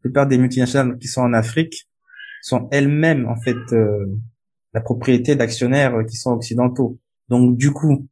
plupart 0.00 0.26
des 0.26 0.38
multinationales 0.38 0.98
qui 0.98 1.08
sont 1.08 1.22
en 1.22 1.32
Afrique 1.32 1.88
sont 2.42 2.68
elles-mêmes 2.70 3.26
en 3.26 3.36
fait 3.36 3.56
euh, 3.72 4.06
la 4.72 4.80
propriété 4.80 5.34
d'actionnaires 5.34 5.94
qui 6.08 6.16
sont 6.16 6.32
occidentaux. 6.32 6.98
Donc 7.28 7.56
du 7.56 7.72
coup, 7.72 8.06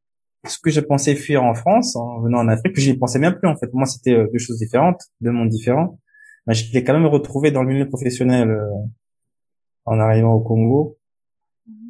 ce 0.46 0.58
que 0.58 0.70
je 0.70 0.80
pensais 0.80 1.14
fuir 1.14 1.42
en 1.44 1.54
France 1.54 1.96
en 1.96 2.20
venant 2.20 2.38
en 2.38 2.48
Afrique, 2.48 2.78
j'y 2.78 2.96
pensais 2.96 3.18
même 3.18 3.36
plus 3.38 3.48
en 3.48 3.56
fait. 3.56 3.72
Moi, 3.72 3.86
c'était 3.86 4.26
deux 4.32 4.38
choses 4.38 4.58
différentes, 4.58 5.00
deux 5.20 5.30
mondes 5.30 5.48
différents. 5.48 5.98
Mais 6.46 6.54
je 6.54 6.72
l'ai 6.72 6.84
quand 6.84 6.92
même 6.92 7.06
retrouvé 7.06 7.50
dans 7.50 7.62
le 7.62 7.68
milieu 7.68 7.88
professionnel 7.88 8.54
en 9.86 9.98
arrivant 9.98 10.34
au 10.34 10.40
Congo. 10.40 10.98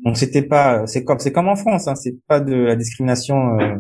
Donc 0.04 0.16
c'était 0.16 0.43
pas, 0.43 0.87
c'est 0.87 1.02
comme, 1.04 1.19
c'est 1.19 1.33
comme 1.33 1.49
en 1.49 1.57
France, 1.57 1.88
hein, 1.88 1.95
c'est 1.95 2.16
pas 2.26 2.40
de 2.40 2.54
la 2.54 2.76
discrimination, 2.76 3.59
euh, 3.59 3.76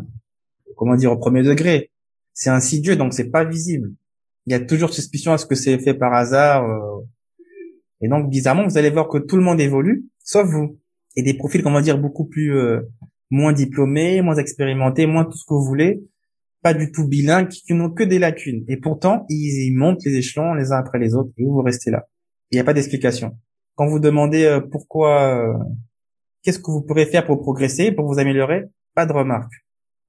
comment 0.76 0.96
dire, 0.96 1.12
au 1.12 1.16
premier 1.16 1.42
degré. 1.42 1.90
C'est 2.32 2.50
insidieux, 2.50 2.96
donc 2.96 3.14
c'est 3.14 3.30
pas 3.30 3.44
visible. 3.44 3.92
Il 4.46 4.52
y 4.52 4.54
a 4.54 4.60
toujours 4.60 4.92
suspicion 4.92 5.32
à 5.32 5.38
ce 5.38 5.46
que 5.46 5.54
c'est 5.54 5.78
fait 5.78 5.94
par 5.94 6.12
hasard. 6.12 6.64
Euh, 6.64 7.00
et 8.00 8.08
donc 8.08 8.28
bizarrement, 8.28 8.66
vous 8.66 8.76
allez 8.76 8.90
voir 8.90 9.08
que 9.08 9.18
tout 9.18 9.36
le 9.36 9.42
monde 9.42 9.60
évolue, 9.60 10.04
sauf 10.22 10.46
vous. 10.46 10.78
Et 11.16 11.22
des 11.22 11.34
profils, 11.34 11.62
comment 11.62 11.80
dire, 11.80 11.98
beaucoup 11.98 12.26
plus 12.26 12.56
euh, 12.56 12.80
moins 13.30 13.52
diplômés, 13.52 14.20
moins 14.20 14.36
expérimentés, 14.36 15.06
moins 15.06 15.24
tout 15.24 15.36
ce 15.36 15.44
que 15.44 15.54
vous 15.54 15.64
voulez, 15.64 16.02
pas 16.62 16.74
du 16.74 16.90
tout 16.90 17.06
bilingues, 17.06 17.48
qui 17.48 17.72
n'ont 17.72 17.90
que 17.90 18.02
des 18.02 18.18
lacunes. 18.18 18.64
Et 18.68 18.76
pourtant, 18.76 19.24
ils, 19.28 19.68
ils 19.68 19.76
montent 19.76 20.04
les 20.04 20.16
échelons 20.16 20.54
les 20.54 20.72
uns 20.72 20.78
après 20.78 20.98
les 20.98 21.14
autres, 21.14 21.30
et 21.38 21.44
vous, 21.44 21.52
vous 21.52 21.62
restez 21.62 21.90
là. 21.90 22.06
Il 22.50 22.56
n'y 22.56 22.60
a 22.60 22.64
pas 22.64 22.74
d'explication. 22.74 23.38
Quand 23.76 23.86
vous 23.86 24.00
demandez 24.00 24.44
euh, 24.44 24.60
pourquoi, 24.60 25.56
qu'est-ce 26.42 26.58
que 26.58 26.70
vous 26.70 26.82
pourrez 26.82 27.06
faire 27.06 27.24
pour 27.24 27.40
progresser, 27.40 27.92
pour 27.92 28.06
vous 28.06 28.18
améliorer, 28.18 28.64
pas 28.94 29.06
de 29.06 29.12
remarque. 29.12 29.52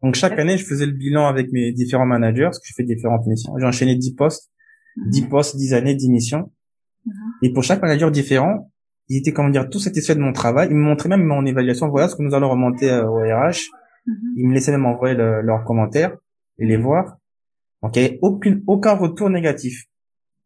Donc 0.06 0.14
chaque 0.16 0.38
année, 0.38 0.56
je 0.58 0.66
faisais 0.66 0.86
le 0.86 0.92
bilan 0.92 1.26
avec 1.26 1.52
mes 1.52 1.72
différents 1.72 2.06
managers, 2.06 2.44
parce 2.44 2.60
que 2.60 2.68
je 2.68 2.74
fais 2.76 2.84
différentes 2.84 3.26
missions. 3.26 3.54
J'ai 3.60 3.66
enchaîné 3.66 3.96
10 3.96 4.14
postes, 4.14 4.52
10 5.08 5.24
Mhm. 5.24 5.30
postes, 5.30 5.56
10 5.58 5.74
années, 5.74 5.96
10 5.96 6.10
missions. 6.12 6.52
Mhm. 7.06 7.14
Et 7.44 7.52
pour 7.54 7.64
chaque 7.64 7.82
manager 7.82 8.12
différent, 8.12 8.72
ils 9.10 9.18
étaient, 9.18 9.34
comment 9.34 9.50
dire, 9.50 9.68
tous 9.70 9.80
satisfaits 9.80 10.14
de 10.14 10.20
mon 10.20 10.32
travail. 10.32 10.68
Ils 10.70 10.76
me 10.76 10.84
montraient 10.84 11.10
même 11.10 11.24
mon 11.24 11.44
évaluation. 11.46 11.88
Voilà 11.90 12.08
ce 12.08 12.16
que 12.16 12.22
nous 12.22 12.34
allons 12.36 12.50
remonter 12.52 12.90
euh, 12.92 13.08
au 13.08 13.16
RH. 13.18 13.60
Mhm. 14.06 14.16
Ils 14.38 14.48
me 14.48 14.54
laissaient 14.54 14.72
même 14.72 14.86
envoyer 14.86 15.16
le- 15.16 15.42
leurs 15.42 15.64
commentaires 15.64 16.16
et 16.60 16.66
les 16.68 16.78
voir. 16.78 17.18
Donc 17.82 17.96
il 17.96 18.00
n'y 18.02 18.06
avait 18.10 18.20
aucune, 18.22 18.64
aucun 18.68 18.94
retour 18.94 19.30
négatif. 19.32 19.86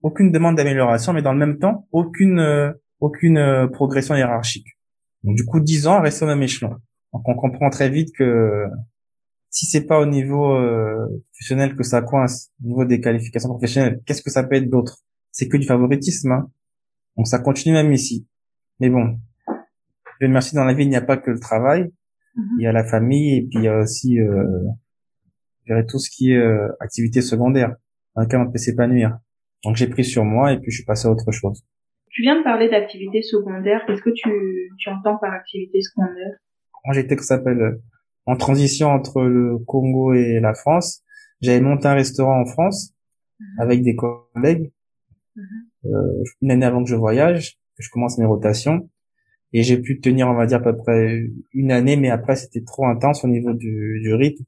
Aucune 0.01 0.31
demande 0.31 0.55
d'amélioration, 0.55 1.11
mais 1.11 1.21
dans 1.21 1.33
le 1.33 1.39
même 1.39 1.57
temps, 1.59 1.85
aucune, 1.91 2.39
euh, 2.39 2.71
aucune 3.01 3.37
euh, 3.37 3.67
progression 3.67 4.15
hiérarchique. 4.15 4.67
Donc 5.23 5.35
du 5.35 5.43
coup, 5.43 5.59
10 5.59 5.87
ans, 5.87 6.01
rester 6.01 6.23
au 6.23 6.27
même 6.29 6.41
échelon. 6.43 6.71
Donc 7.13 7.23
on 7.27 7.35
comprend 7.35 7.69
très 7.69 7.89
vite 7.89 8.09
que 8.17 8.63
si 9.49 9.65
c'est 9.65 9.85
pas 9.85 9.99
au 9.99 10.05
niveau 10.05 10.53
euh, 10.53 11.07
professionnel 11.31 11.75
que 11.75 11.83
ça 11.83 12.01
coince, 12.01 12.51
au 12.63 12.67
niveau 12.67 12.85
des 12.85 12.99
qualifications 13.01 13.49
professionnelles, 13.49 14.01
qu'est-ce 14.05 14.21
que 14.21 14.29
ça 14.29 14.43
peut 14.43 14.55
être 14.55 14.69
d'autre? 14.69 14.99
C'est 15.31 15.47
que 15.47 15.57
du 15.57 15.65
favoritisme. 15.65 16.31
hein. 16.31 16.51
Donc 17.17 17.27
ça 17.27 17.39
continue 17.39 17.73
même 17.73 17.91
ici. 17.91 18.27
Mais 18.79 18.89
bon, 18.89 19.19
Dieu 20.19 20.27
merci, 20.27 20.55
dans 20.55 20.65
la 20.65 20.73
vie, 20.73 20.83
il 20.83 20.89
n'y 20.89 20.95
a 20.95 21.01
pas 21.01 21.17
que 21.17 21.31
le 21.31 21.39
travail. 21.39 21.91
Mhm. 22.35 22.45
Il 22.59 22.63
y 22.63 22.67
a 22.67 22.71
la 22.71 22.83
famille 22.83 23.37
et 23.37 23.41
puis 23.41 23.59
il 23.59 23.63
y 23.63 23.67
a 23.67 23.79
aussi 23.79 24.19
euh, 24.19 24.43
je 25.65 25.73
dirais, 25.73 25.85
tout 25.85 25.99
ce 25.99 26.09
qui 26.09 26.31
est 26.31 26.37
euh, 26.37 26.67
activité 26.79 27.21
secondaire 27.21 27.75
dans 28.15 28.21
lequel 28.23 28.39
on 28.39 28.51
peut 28.51 28.57
s'épanouir. 28.57 29.17
Donc 29.63 29.75
j'ai 29.75 29.87
pris 29.87 30.05
sur 30.05 30.23
moi 30.23 30.53
et 30.53 30.57
puis 30.59 30.71
je 30.71 30.77
suis 30.77 30.85
passé 30.85 31.07
à 31.07 31.11
autre 31.11 31.31
chose. 31.31 31.63
Tu 32.11 32.21
viens 32.23 32.37
de 32.39 32.43
parler 32.43 32.69
d'activité 32.69 33.21
secondaire. 33.21 33.81
Qu'est-ce 33.85 34.01
que 34.01 34.09
tu, 34.09 34.29
tu 34.77 34.89
entends 34.89 35.17
par 35.17 35.31
activité 35.33 35.79
secondaire? 35.81 36.37
Quand 36.83 36.93
j'étais, 36.93 37.15
que 37.15 37.23
ça 37.23 37.37
s'appelle, 37.37 37.61
euh, 37.61 37.81
en 38.25 38.35
transition 38.35 38.89
entre 38.89 39.21
le 39.21 39.57
Congo 39.59 40.13
et 40.13 40.39
la 40.39 40.53
France, 40.53 41.03
j'avais 41.41 41.61
monté 41.61 41.87
un 41.87 41.93
restaurant 41.93 42.41
en 42.41 42.45
France 42.45 42.93
avec 43.57 43.81
des 43.81 43.95
collègues. 43.95 44.71
Mhm. 45.35 45.45
Euh, 45.85 46.23
une 46.41 46.51
année 46.51 46.65
avant 46.65 46.83
que 46.83 46.89
je 46.89 46.95
voyage, 46.95 47.57
que 47.77 47.83
je 47.83 47.89
commence 47.89 48.17
mes 48.17 48.25
rotations. 48.25 48.89
Et 49.51 49.63
j'ai 49.63 49.79
pu 49.79 49.99
tenir, 49.99 50.27
on 50.27 50.35
va 50.35 50.45
dire, 50.45 50.57
à 50.57 50.61
peu 50.61 50.77
près 50.77 51.23
une 51.53 51.71
année, 51.71 51.95
mais 51.95 52.09
après, 52.09 52.35
c'était 52.35 52.63
trop 52.63 52.85
intense 52.85 53.23
au 53.23 53.27
niveau 53.27 53.53
du, 53.53 53.99
du 54.03 54.13
rythme. 54.13 54.43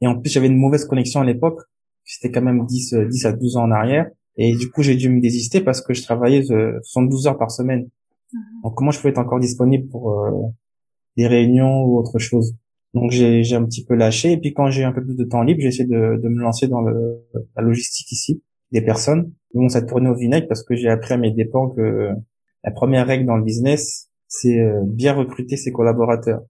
Et 0.00 0.06
en 0.06 0.20
plus, 0.20 0.30
j'avais 0.30 0.46
une 0.46 0.58
mauvaise 0.58 0.84
connexion 0.84 1.20
à 1.20 1.24
l'époque. 1.24 1.60
C'était 2.04 2.30
quand 2.30 2.42
même 2.42 2.64
10, 2.64 2.94
euh, 2.94 3.06
10 3.06 3.26
à 3.26 3.32
12 3.32 3.56
ans 3.56 3.64
en 3.64 3.72
arrière. 3.72 4.08
Et 4.36 4.54
du 4.54 4.70
coup, 4.70 4.82
j'ai 4.82 4.94
dû 4.94 5.08
me 5.08 5.20
désister 5.20 5.60
parce 5.60 5.80
que 5.80 5.94
je 5.94 6.02
travaillais 6.02 6.44
euh, 6.52 6.78
72 6.82 7.26
heures 7.26 7.38
par 7.38 7.50
semaine. 7.50 7.88
Donc, 8.62 8.74
comment 8.74 8.90
je 8.90 8.98
pouvais 8.98 9.10
être 9.10 9.18
encore 9.18 9.40
disponible 9.40 9.88
pour 9.88 10.12
euh, 10.12 10.30
des 11.16 11.26
réunions 11.26 11.84
ou 11.84 11.98
autre 11.98 12.18
chose? 12.18 12.54
Donc, 12.96 13.10
j'ai 13.10 13.54
un 13.54 13.64
petit 13.66 13.84
peu 13.84 13.94
lâché. 13.94 14.32
Et 14.32 14.38
puis, 14.38 14.54
quand 14.54 14.70
j'ai 14.70 14.84
un 14.84 14.92
peu 14.92 15.04
plus 15.04 15.16
de 15.16 15.24
temps 15.24 15.42
libre, 15.42 15.60
j'ai 15.60 15.68
essayé 15.68 15.84
de, 15.84 16.18
de 16.22 16.28
me 16.28 16.40
lancer 16.40 16.66
dans 16.66 16.80
le, 16.80 17.20
la 17.54 17.62
logistique 17.62 18.10
ici, 18.10 18.42
des 18.72 18.80
personnes. 18.80 19.32
Bon, 19.52 19.68
ça 19.68 19.82
tournait 19.82 20.08
au 20.08 20.14
vinaigre 20.14 20.48
parce 20.48 20.62
que 20.64 20.74
j'ai 20.74 20.88
appris 20.88 21.12
à 21.12 21.18
mes 21.18 21.30
dépens 21.30 21.68
que 21.68 22.10
la 22.64 22.70
première 22.70 23.06
règle 23.06 23.26
dans 23.26 23.36
le 23.36 23.44
business, 23.44 24.08
c'est 24.28 24.58
euh, 24.60 24.80
bien 24.86 25.12
recruter 25.12 25.56
ses 25.58 25.72
collaborateurs. 25.72 26.40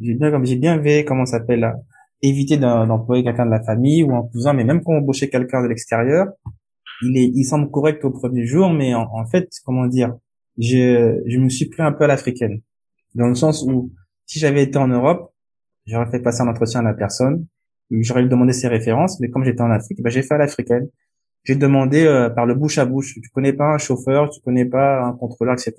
J'ai 0.00 0.14
bien, 0.14 0.30
comme 0.30 0.46
j'ai 0.46 0.56
bien 0.56 0.78
veillé, 0.78 1.04
comment 1.04 1.26
ça 1.26 1.38
s'appelle, 1.38 1.74
éviter 2.22 2.56
d'em- 2.56 2.86
d'employer 2.86 3.24
quelqu'un 3.24 3.46
de 3.46 3.50
la 3.50 3.62
famille 3.62 4.02
ou 4.04 4.14
un 4.14 4.22
cousin, 4.30 4.52
mais 4.52 4.64
même 4.64 4.82
quand 4.82 4.92
on 4.92 4.98
embauchait 4.98 5.28
quelqu'un 5.28 5.60
de 5.62 5.68
l'extérieur, 5.68 6.28
il 7.02 7.18
est, 7.18 7.30
il 7.34 7.44
semble 7.44 7.68
correct 7.70 8.04
au 8.04 8.10
premier 8.10 8.46
jour, 8.46 8.70
mais 8.70 8.94
en, 8.94 9.08
en 9.12 9.26
fait, 9.26 9.48
comment 9.64 9.86
dire, 9.86 10.14
je, 10.56 11.20
je 11.26 11.38
me 11.38 11.48
suis 11.48 11.68
pris 11.68 11.82
un 11.82 11.92
peu 11.92 12.04
à 12.04 12.06
l'africaine, 12.06 12.60
dans 13.14 13.26
le 13.26 13.34
sens 13.34 13.64
où 13.68 13.92
si 14.24 14.38
j'avais 14.38 14.62
été 14.62 14.78
en 14.78 14.88
Europe, 14.88 15.32
j'aurais 15.86 16.10
fait 16.10 16.20
passer 16.20 16.42
un 16.42 16.48
entretien 16.48 16.80
à 16.80 16.82
la 16.82 16.94
personne, 16.94 17.46
j'aurais 17.90 18.22
lui 18.22 18.28
demandé 18.28 18.52
ses 18.52 18.68
références, 18.68 19.20
mais 19.20 19.30
comme 19.30 19.44
j'étais 19.44 19.62
en 19.62 19.70
Afrique, 19.70 20.02
ben, 20.02 20.10
j'ai 20.10 20.22
fait 20.22 20.34
à 20.34 20.38
l'africaine. 20.38 20.88
J'ai 21.44 21.54
demandé 21.54 22.04
euh, 22.04 22.28
par 22.28 22.44
le 22.44 22.54
bouche 22.54 22.78
à 22.78 22.84
bouche. 22.84 23.14
Tu 23.14 23.30
connais 23.32 23.52
pas 23.52 23.72
un 23.72 23.78
chauffeur, 23.78 24.30
tu 24.30 24.40
connais 24.40 24.64
pas 24.64 25.04
un 25.04 25.12
contrôleur, 25.12 25.54
etc. 25.54 25.74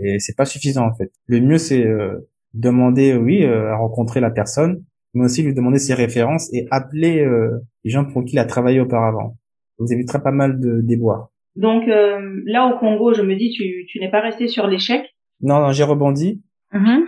Et 0.00 0.18
c'est 0.18 0.36
pas 0.36 0.44
suffisant 0.44 0.86
en 0.86 0.94
fait. 0.94 1.12
Le 1.26 1.40
mieux 1.40 1.58
c'est 1.58 1.86
euh, 1.86 2.28
demander, 2.54 3.14
oui, 3.14 3.44
euh, 3.44 3.72
à 3.72 3.76
rencontrer 3.76 4.20
la 4.20 4.30
personne, 4.30 4.84
mais 5.14 5.24
aussi 5.24 5.42
lui 5.42 5.54
demander 5.54 5.78
ses 5.78 5.94
références 5.94 6.52
et 6.52 6.66
appeler 6.70 7.20
euh, 7.20 7.60
les 7.84 7.90
gens 7.90 8.04
pour 8.04 8.24
qui 8.24 8.34
il 8.34 8.38
a 8.38 8.44
travaillé 8.44 8.80
auparavant. 8.80 9.36
Vous 9.78 9.92
éviterez 9.92 10.20
pas 10.20 10.32
mal 10.32 10.60
de 10.60 10.80
déboires. 10.80 11.28
Donc 11.56 11.88
euh, 11.88 12.40
là 12.46 12.66
au 12.66 12.78
Congo, 12.78 13.14
je 13.14 13.22
me 13.22 13.36
dis, 13.36 13.50
tu, 13.50 13.86
tu 13.88 14.00
n'es 14.00 14.10
pas 14.10 14.20
resté 14.20 14.48
sur 14.48 14.66
l'échec? 14.66 15.02
Non, 15.40 15.60
non, 15.60 15.72
j'ai 15.72 15.84
rebondi. 15.84 16.42
Mhm. 16.72 17.06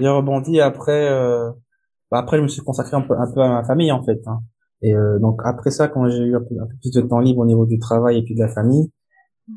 J'ai 0.00 0.08
rebondi 0.08 0.60
après. 0.60 1.08
Euh, 1.10 1.50
bah, 2.10 2.18
après, 2.18 2.38
je 2.38 2.42
me 2.42 2.48
suis 2.48 2.62
consacré 2.62 2.96
un 2.96 3.02
peu, 3.02 3.14
un 3.14 3.30
peu 3.32 3.40
à 3.40 3.48
ma 3.48 3.64
famille 3.64 3.92
en 3.92 4.02
fait. 4.04 4.20
hein. 4.26 4.42
Et 4.82 4.94
euh, 4.94 5.18
donc 5.18 5.40
après 5.44 5.70
ça, 5.70 5.88
quand 5.88 6.08
j'ai 6.08 6.22
eu 6.24 6.36
un 6.36 6.40
peu, 6.40 6.54
un 6.60 6.66
peu 6.66 6.74
plus 6.80 6.90
de 6.92 7.00
temps 7.02 7.20
libre 7.20 7.40
au 7.40 7.46
niveau 7.46 7.66
du 7.66 7.78
travail 7.78 8.18
et 8.18 8.22
puis 8.22 8.34
de 8.34 8.40
la 8.40 8.48
famille, 8.48 8.90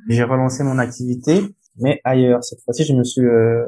j'ai 0.09 0.23
relancé 0.23 0.63
mon 0.63 0.77
activité, 0.79 1.39
mais 1.77 2.01
ailleurs. 2.03 2.43
Cette 2.43 2.61
fois-ci, 2.61 2.83
je 2.83 2.93
me 2.93 3.03
suis, 3.03 3.21
euh, 3.21 3.65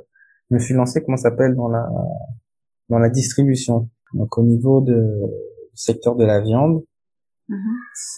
je 0.49 0.55
me 0.55 0.60
suis 0.60 0.73
lancé, 0.73 1.03
comment 1.03 1.17
ça 1.17 1.29
s'appelle, 1.29 1.55
dans 1.55 1.69
la, 1.69 1.88
dans 2.89 2.99
la 2.99 3.10
distribution. 3.10 3.89
Donc 4.13 4.38
au 4.38 4.43
niveau 4.43 4.81
de, 4.81 4.93
du 4.93 5.77
secteur 5.77 6.15
de 6.15 6.25
la 6.25 6.41
viande, 6.41 6.84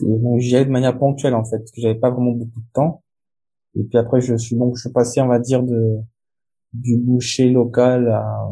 donc 0.02 0.40
j'y 0.40 0.56
allais 0.56 0.66
de 0.66 0.72
manière 0.72 0.98
ponctuelle 0.98 1.36
en 1.36 1.44
fait, 1.44 1.58
parce 1.60 1.72
que 1.72 1.82
j'avais 1.82 2.00
pas 2.00 2.10
vraiment 2.10 2.32
beaucoup 2.32 2.60
de 2.60 2.72
temps. 2.74 3.04
Et 3.76 3.84
puis 3.84 3.98
après, 3.98 4.22
je 4.22 4.36
suis 4.36 4.56
donc 4.56 4.76
je 4.76 4.82
suis 4.82 4.92
passé, 4.92 5.22
on 5.22 5.28
va 5.28 5.40
dire, 5.40 5.64
de 5.64 5.98
du 6.74 6.98
boucher 6.98 7.50
local 7.50 8.10
à, 8.10 8.50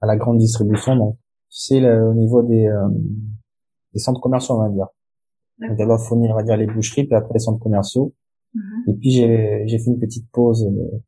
à 0.00 0.06
la 0.06 0.16
grande 0.16 0.38
distribution. 0.38 0.96
Donc 0.96 1.16
c'est 1.48 1.80
le- 1.80 2.08
au 2.10 2.14
niveau 2.14 2.42
des, 2.42 2.66
euh, 2.66 2.88
des 3.92 3.98
centres 4.00 4.20
commerciaux, 4.20 4.56
on 4.56 4.62
va 4.62 4.68
dire. 4.68 4.86
Donc 5.60 5.76
d'abord 5.78 6.00
fournir, 6.00 6.32
on 6.32 6.36
va 6.36 6.42
dire, 6.42 6.56
les 6.56 6.66
boucheries, 6.66 7.04
puis 7.04 7.14
après 7.14 7.34
les 7.34 7.40
centres 7.40 7.60
commerciaux. 7.62 8.12
Mhm. 8.54 8.62
Et 8.88 8.94
puis 8.94 9.10
j'ai 9.10 9.62
j'ai 9.66 9.78
fait 9.78 9.90
une 9.90 10.00
petite 10.00 10.28
pause 10.32 10.66
euh, 10.66 10.98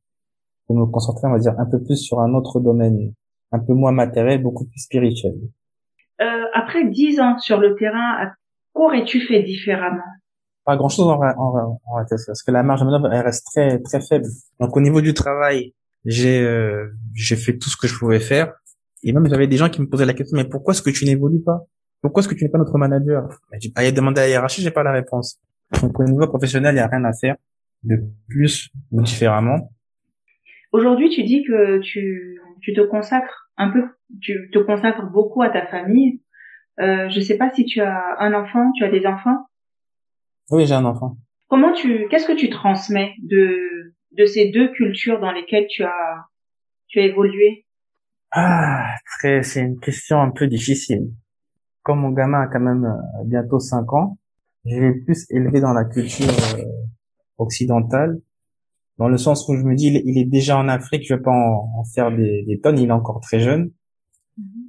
pour 0.66 0.76
me 0.76 0.86
concentrer, 0.86 1.26
on 1.26 1.32
va 1.32 1.38
dire, 1.38 1.54
un 1.58 1.66
peu 1.66 1.82
plus 1.82 1.96
sur 1.96 2.20
un 2.20 2.32
autre 2.34 2.60
domaine, 2.60 3.12
un 3.52 3.58
peu 3.58 3.74
moins 3.74 3.92
matériel, 3.92 4.42
beaucoup 4.42 4.64
plus 4.64 4.78
spirituel. 4.80 5.34
Euh, 6.20 6.24
après 6.54 6.88
dix 6.88 7.20
ans 7.20 7.38
sur 7.38 7.58
le 7.58 7.74
terrain, 7.74 8.30
qu'aurais-tu 8.72 9.20
fait 9.20 9.42
différemment? 9.42 10.02
Pas 10.64 10.76
grand 10.76 10.88
chose 10.88 11.06
en, 11.08 11.20
en, 11.20 11.78
en 11.84 11.94
réalité, 11.94 12.16
parce 12.26 12.42
que 12.42 12.50
la 12.50 12.62
marge 12.62 12.80
de 12.80 12.86
manœuvre 12.86 13.12
elle 13.12 13.24
reste 13.24 13.46
très 13.46 13.78
très 13.80 14.00
faible. 14.00 14.26
Donc 14.60 14.74
au 14.76 14.80
niveau 14.80 15.00
du 15.02 15.12
travail, 15.12 15.74
j'ai 16.04 16.42
euh, 16.42 16.88
j'ai 17.14 17.36
fait 17.36 17.56
tout 17.56 17.68
ce 17.68 17.76
que 17.76 17.86
je 17.86 17.98
pouvais 17.98 18.20
faire. 18.20 18.52
Et 19.02 19.12
même 19.12 19.28
j'avais 19.28 19.46
des 19.46 19.56
gens 19.56 19.68
qui 19.68 19.80
me 19.80 19.88
posaient 19.88 20.06
la 20.06 20.14
question 20.14 20.36
mais 20.36 20.44
pourquoi 20.44 20.72
est-ce 20.72 20.82
que 20.82 20.90
tu 20.90 21.04
n'évolues 21.04 21.42
pas? 21.42 21.66
Pourquoi 22.00 22.20
est-ce 22.20 22.28
que 22.28 22.34
tu 22.34 22.44
n'es 22.44 22.50
pas 22.50 22.58
notre 22.58 22.76
manager? 22.76 23.28
Ben, 23.50 23.58
J'ai 23.60 23.70
pas 23.70 23.90
demandé 23.90 24.20
à 24.20 24.24
la 24.24 24.30
hiérarchie, 24.30 24.62
j'ai 24.62 24.70
pas 24.70 24.82
la 24.82 24.92
réponse. 24.92 25.40
Donc 25.80 25.98
au 25.98 26.04
niveau 26.04 26.26
professionnel, 26.26 26.74
il 26.74 26.78
y 26.78 26.80
a 26.80 26.86
rien 26.86 27.04
à 27.04 27.12
faire 27.12 27.36
de 27.82 27.96
plus 28.28 28.70
ou 28.92 29.02
différemment. 29.02 29.70
Aujourd'hui, 30.72 31.08
tu 31.10 31.22
dis 31.22 31.44
que 31.44 31.78
tu, 31.78 32.40
tu 32.60 32.74
te 32.74 32.80
consacres 32.80 33.50
un 33.56 33.70
peu, 33.70 33.84
tu 34.20 34.50
te 34.52 34.58
consacres 34.58 35.10
beaucoup 35.10 35.42
à 35.42 35.50
ta 35.50 35.66
famille. 35.66 36.20
Euh, 36.80 37.08
je 37.10 37.20
sais 37.20 37.36
pas 37.36 37.50
si 37.54 37.64
tu 37.64 37.80
as 37.80 38.16
un 38.18 38.34
enfant, 38.34 38.72
tu 38.76 38.84
as 38.84 38.90
des 38.90 39.06
enfants? 39.06 39.46
Oui, 40.50 40.66
j'ai 40.66 40.74
un 40.74 40.84
enfant. 40.84 41.16
Comment 41.48 41.72
tu, 41.72 42.08
qu'est-ce 42.08 42.26
que 42.26 42.36
tu 42.36 42.50
transmets 42.50 43.14
de, 43.22 43.73
de 44.16 44.26
ces 44.26 44.50
deux 44.50 44.68
cultures 44.72 45.20
dans 45.20 45.32
lesquelles 45.32 45.66
tu 45.68 45.84
as, 45.84 46.24
tu 46.88 47.00
as 47.00 47.04
évolué? 47.04 47.66
Ah, 48.30 48.86
très, 49.18 49.42
c'est 49.42 49.60
une 49.60 49.78
question 49.78 50.20
un 50.20 50.30
peu 50.30 50.46
difficile. 50.46 51.10
Comme 51.82 52.00
mon 52.00 52.10
gamin 52.10 52.42
a 52.42 52.46
quand 52.48 52.60
même 52.60 52.84
euh, 52.84 53.24
bientôt 53.26 53.60
5 53.60 53.92
ans, 53.92 54.18
je 54.66 54.76
l'ai 54.78 54.94
plus 54.94 55.26
élevé 55.30 55.60
dans 55.60 55.72
la 55.74 55.84
culture 55.84 56.28
euh, 56.58 56.64
occidentale, 57.38 58.20
dans 58.98 59.08
le 59.08 59.18
sens 59.18 59.48
où 59.48 59.56
je 59.56 59.62
me 59.62 59.74
dis, 59.76 59.88
il 60.04 60.18
est- 60.18 60.24
déjà 60.26 60.58
en 60.58 60.68
Afrique, 60.68 61.04
je 61.08 61.14
vais 61.14 61.22
pas 61.22 61.32
en, 61.32 61.70
en 61.80 61.84
faire 61.84 62.12
des, 62.16 62.44
des 62.46 62.60
tonnes, 62.60 62.78
il 62.78 62.88
est 62.88 62.92
encore 62.92 63.20
très 63.20 63.40
jeune. 63.40 63.72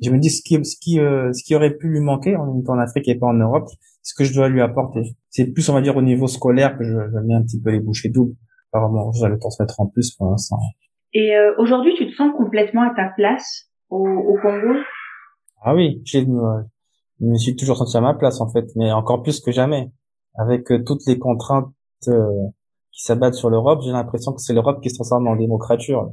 Je 0.02 0.10
me 0.12 0.20
dis, 0.20 0.30
ce 0.30 0.42
qui, 0.44 0.64
ce 0.66 0.76
qui, 0.80 1.00
euh, 1.00 1.32
ce 1.34 1.44
qui 1.44 1.56
aurait 1.56 1.76
pu 1.76 1.88
lui 1.88 2.00
manquer 2.02 2.36
en 2.36 2.60
étant 2.60 2.74
en 2.74 2.80
Afrique 2.80 3.08
et 3.08 3.16
pas 3.16 3.28
en 3.28 3.34
Europe, 3.34 3.70
ce 4.04 4.14
que 4.14 4.24
je 4.24 4.34
dois 4.34 4.50
lui 4.50 4.62
apporter. 4.62 5.02
C'est 5.30 5.48
plus, 5.48 5.68
on 5.70 5.74
va 5.74 5.82
dire, 5.82 5.96
au 5.98 6.02
niveau 6.02 6.28
scolaire 6.28 6.78
que 6.78 6.84
je, 6.84 6.92
je 6.94 7.20
mets 7.20 7.34
un 7.34 7.42
petit 7.44 7.60
peu 7.62 7.72
les 7.72 7.80
bouchées 7.80 8.10
doubles. 8.10 8.36
Apparemment, 8.76 9.12
je 9.14 9.24
vais 9.24 9.30
le 9.30 9.40
transmettre 9.40 9.80
en 9.80 9.88
plus 9.88 10.12
pour 10.16 10.30
l'instant. 10.30 10.58
Et 11.14 11.34
euh, 11.36 11.54
aujourd'hui, 11.60 11.94
tu 11.96 12.08
te 12.08 12.14
sens 12.14 12.34
complètement 12.36 12.82
à 12.82 12.94
ta 12.94 13.08
place 13.16 13.70
au, 13.90 14.06
au 14.06 14.38
Congo? 14.42 14.74
Ah 15.64 15.74
oui, 15.74 16.04
euh, 16.14 16.62
je 17.22 17.26
me 17.26 17.38
suis 17.38 17.56
toujours 17.56 17.78
senti 17.78 17.96
à 17.96 18.02
ma 18.02 18.14
place 18.14 18.42
en 18.42 18.50
fait, 18.52 18.66
mais 18.76 18.92
encore 18.92 19.24
plus 19.24 19.40
que 19.40 19.52
jamais. 19.52 19.92
Avec 20.38 20.70
euh, 20.72 20.84
toutes 20.86 21.06
les 21.08 21.18
contraintes 21.18 21.72
euh, 22.10 22.28
qui 22.92 23.04
s'abattent 23.04 23.36
sur 23.36 23.50
l'Europe, 23.50 23.80
j'ai 23.86 23.92
l'impression 23.92 24.34
que 24.34 24.42
c'est 24.42 24.54
l'Europe 24.54 24.82
qui 24.82 24.90
se 24.90 24.96
transforme 24.96 25.28
en 25.30 25.38
démocrature 25.38 26.12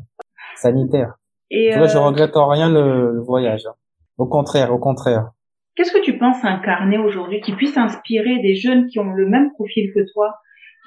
sanitaire. 0.56 1.14
Et 1.50 1.70
Tu 1.72 1.78
vois, 1.78 1.88
je 1.88 1.98
euh, 1.98 2.00
regrette 2.02 2.36
en 2.36 2.48
rien 2.48 2.70
le, 2.70 3.12
le 3.12 3.20
voyage. 3.22 3.66
hein. 3.66 3.74
Au 4.18 4.26
contraire, 4.26 4.72
au 4.72 4.78
contraire. 4.78 5.32
qu'est-ce 5.74 5.90
que 5.90 6.02
tu 6.04 6.16
penses 6.16 6.44
incarner 6.44 6.98
aujourd'hui 6.98 7.40
qui 7.40 7.52
puisse 7.52 7.76
inspirer 7.76 8.38
des 8.40 8.54
jeunes 8.54 8.86
qui 8.86 9.00
ont 9.00 9.12
le 9.12 9.28
même 9.28 9.50
profil 9.54 9.90
que 9.92 10.00
toi, 10.12 10.36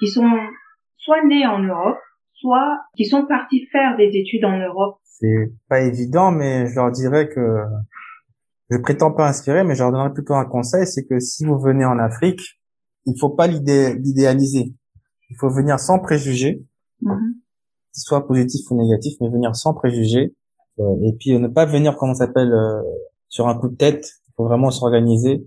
qui 0.00 0.08
sont 0.08 0.30
soit 0.96 1.24
nés 1.24 1.46
en 1.46 1.62
Europe, 1.62 1.98
soit 2.34 2.78
qui 2.96 3.04
sont 3.06 3.26
partis 3.26 3.66
faire 3.72 3.96
des 3.96 4.10
études 4.14 4.44
en 4.44 4.58
Europe 4.58 4.98
C'est 5.04 5.52
pas 5.68 5.80
évident, 5.80 6.30
mais 6.32 6.66
je 6.68 6.74
leur 6.74 6.90
dirais 6.92 7.28
que 7.28 7.40
je 8.70 8.76
prétends 8.78 9.12
pas 9.12 9.28
inspirer, 9.28 9.62
mais 9.64 9.74
je 9.74 9.82
leur 9.82 9.92
donnerais 9.92 10.12
plutôt 10.12 10.34
un 10.34 10.44
conseil, 10.44 10.86
c'est 10.86 11.04
que 11.06 11.18
si 11.20 11.44
vous 11.44 11.58
venez 11.58 11.84
en 11.84 11.98
Afrique, 11.98 12.40
il 13.06 13.14
faut 13.18 13.30
pas 13.30 13.46
l'idé- 13.46 13.94
l'idéaliser. 13.94 14.74
Il 15.30 15.36
faut 15.38 15.48
venir 15.50 15.78
sans 15.78 15.98
préjugés, 16.00 16.64
Mhm. 17.02 17.34
soit 17.92 18.26
positif 18.26 18.68
ou 18.70 18.76
négatif, 18.76 19.14
mais 19.20 19.28
venir 19.28 19.54
sans 19.54 19.74
préjugés. 19.74 20.34
Euh, 20.78 20.94
et 21.04 21.12
puis 21.18 21.32
euh, 21.34 21.38
ne 21.38 21.48
pas 21.48 21.64
venir, 21.64 21.96
comment 21.96 22.14
ça 22.14 22.26
s'appelle, 22.26 22.52
euh, 22.52 22.82
sur 23.28 23.48
un 23.48 23.56
coup 23.58 23.68
de 23.68 23.76
tête. 23.76 24.04
Il 24.28 24.32
faut 24.36 24.44
vraiment 24.44 24.70
s'organiser. 24.70 25.46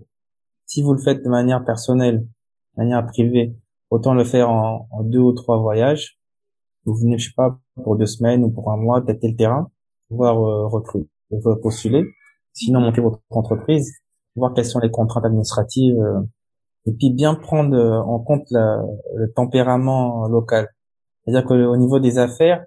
Si 0.66 0.82
vous 0.82 0.92
le 0.92 0.98
faites 1.00 1.22
de 1.22 1.28
manière 1.28 1.64
personnelle, 1.64 2.20
de 2.20 2.82
manière 2.82 3.06
privée, 3.06 3.54
autant 3.90 4.14
le 4.14 4.24
faire 4.24 4.50
en, 4.50 4.88
deux 5.02 5.18
ou 5.18 5.32
trois 5.32 5.58
voyages. 5.58 6.18
Vous 6.84 6.94
venez, 6.94 7.18
je 7.18 7.28
sais 7.28 7.34
pas, 7.36 7.58
pour 7.82 7.96
deux 7.96 8.06
semaines 8.06 8.44
ou 8.44 8.50
pour 8.50 8.70
un 8.72 8.76
mois, 8.76 9.02
tâter 9.02 9.28
le 9.30 9.36
terrain, 9.36 9.70
voir 10.10 10.38
euh, 10.42 10.66
recruter, 10.66 11.08
postuler. 11.62 12.04
Sinon, 12.52 12.80
monter 12.80 13.00
votre 13.00 13.20
entreprise, 13.30 13.92
voir 14.36 14.54
quelles 14.54 14.64
sont 14.64 14.80
les 14.80 14.90
contraintes 14.90 15.24
administratives, 15.24 15.98
euh, 16.00 16.20
et 16.86 16.92
puis 16.92 17.10
bien 17.12 17.34
prendre 17.34 17.76
euh, 17.76 18.00
en 18.00 18.18
compte 18.20 18.44
la- 18.50 18.82
le 19.16 19.30
tempérament 19.32 20.26
local. 20.28 20.68
C'est-à-dire 21.24 21.46
qu'au 21.46 21.76
niveau 21.76 22.00
des 22.00 22.18
affaires, 22.18 22.64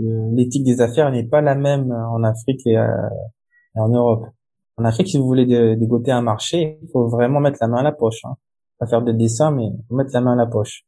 euh, 0.00 0.30
l'éthique 0.32 0.64
des 0.64 0.80
affaires 0.80 1.10
n'est 1.10 1.24
pas 1.24 1.40
la 1.42 1.54
même 1.54 1.92
en 1.92 2.22
Afrique 2.24 2.66
et, 2.66 2.78
euh, 2.78 2.86
et 3.76 3.80
en 3.80 3.88
Europe. 3.88 4.26
En 4.78 4.84
Afrique, 4.84 5.08
si 5.08 5.18
vous 5.18 5.26
voulez 5.26 5.46
dé- 5.46 5.76
dégoter 5.76 6.12
un 6.12 6.22
marché, 6.22 6.78
il 6.82 6.88
faut 6.90 7.08
vraiment 7.08 7.40
mettre 7.40 7.58
la 7.60 7.68
main 7.68 7.78
à 7.78 7.82
la 7.82 7.92
poche. 7.92 8.24
Hein. 8.24 8.36
Pas 8.78 8.86
faire 8.86 9.02
de 9.02 9.12
dessin, 9.12 9.50
mais 9.50 9.68
mettre 9.90 10.10
la 10.12 10.20
main 10.20 10.32
à 10.32 10.36
la 10.36 10.46
poche. 10.46 10.84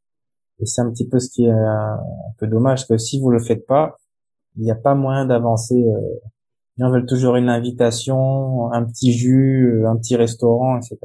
Et 0.61 0.67
c'est 0.67 0.81
un 0.83 0.91
petit 0.91 1.09
peu 1.09 1.19
ce 1.19 1.31
qui 1.31 1.47
est 1.47 1.51
euh, 1.51 1.55
un 1.55 2.35
peu 2.39 2.47
dommage, 2.47 2.87
parce 2.87 2.89
que 2.89 2.99
si 2.99 3.21
vous 3.21 3.31
le 3.31 3.39
faites 3.41 3.67
pas, 3.67 3.97
il 4.57 4.63
n'y 4.63 4.71
a 4.71 4.77
pas 4.77 4.95
moyen 4.95 5.27
d'avancer. 5.27 5.75
euh. 5.75 6.01
Les 6.77 6.85
gens 6.85 6.91
veulent 6.91 7.07
toujours 7.07 7.37
une 7.37 7.49
invitation, 7.49 8.73
un 8.73 8.85
petit 8.85 9.13
jus, 9.13 9.83
euh, 9.83 9.89
un 9.89 9.97
petit 9.97 10.17
restaurant, 10.17 10.77
etc. 10.77 10.99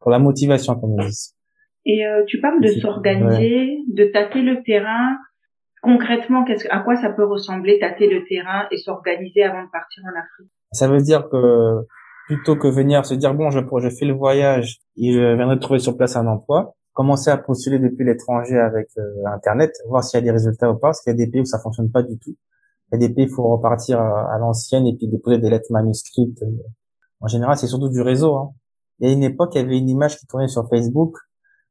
Pour 0.00 0.10
la 0.10 0.18
motivation, 0.18 0.78
comme 0.78 0.94
ils 0.98 1.06
disent. 1.06 1.34
Et 1.86 2.06
euh, 2.06 2.24
tu 2.26 2.40
parles 2.40 2.60
de 2.62 2.68
s'organiser, 2.68 3.78
de 3.88 4.04
tâter 4.12 4.42
le 4.42 4.62
terrain. 4.62 5.16
Concrètement, 5.82 6.44
qu'est-ce 6.44 6.68
à 6.70 6.80
quoi 6.80 6.96
ça 6.96 7.10
peut 7.10 7.24
ressembler 7.24 7.78
tâter 7.78 8.08
le 8.08 8.24
terrain 8.28 8.66
et 8.70 8.76
s'organiser 8.76 9.44
avant 9.44 9.64
de 9.64 9.70
partir 9.70 10.02
en 10.04 10.18
Afrique? 10.18 10.52
Ça 10.72 10.88
veut 10.88 11.00
dire 11.00 11.28
que 11.30 11.86
plutôt 12.28 12.56
que 12.56 12.68
venir 12.68 13.06
se 13.06 13.14
dire 13.14 13.34
bon 13.34 13.50
je, 13.50 13.58
je 13.58 13.88
fais 13.88 14.04
le 14.04 14.12
voyage 14.12 14.80
et 14.98 15.12
je 15.12 15.34
viendrai 15.34 15.58
trouver 15.58 15.78
sur 15.78 15.96
place 15.96 16.14
un 16.14 16.26
emploi, 16.26 16.74
commencer 16.92 17.30
à 17.30 17.38
postuler 17.38 17.78
depuis 17.78 18.04
l'étranger 18.04 18.58
avec 18.58 18.88
euh, 18.98 19.24
internet, 19.32 19.72
voir 19.88 20.04
s'il 20.04 20.18
y 20.18 20.22
a 20.22 20.24
des 20.24 20.30
résultats 20.30 20.70
ou 20.70 20.74
pas, 20.74 20.88
parce 20.88 21.00
qu'il 21.00 21.10
y 21.10 21.14
a 21.14 21.16
des 21.16 21.30
pays 21.30 21.40
où 21.40 21.46
ça 21.46 21.58
fonctionne 21.58 21.90
pas 21.90 22.02
du 22.02 22.18
tout. 22.18 22.36
Il 22.92 23.00
y 23.00 23.04
a 23.04 23.08
des 23.08 23.14
pays 23.14 23.24
où 23.24 23.28
il 23.28 23.34
faut 23.34 23.48
repartir 23.48 23.98
à, 24.00 24.36
l'ancienne 24.38 24.86
et 24.86 24.94
puis 24.94 25.08
déposer 25.08 25.38
des 25.38 25.48
lettres 25.48 25.70
manuscrites. 25.70 26.42
En 27.20 27.28
général, 27.28 27.56
c'est 27.56 27.66
surtout 27.66 27.88
du 27.88 28.02
réseau. 28.02 28.36
Hein. 28.36 28.52
Il 29.00 29.08
y 29.08 29.10
a 29.10 29.14
une 29.14 29.22
époque, 29.22 29.54
il 29.54 29.62
y 29.62 29.64
avait 29.64 29.78
une 29.78 29.88
image 29.88 30.18
qui 30.18 30.26
tournait 30.26 30.48
sur 30.48 30.68
Facebook. 30.68 31.16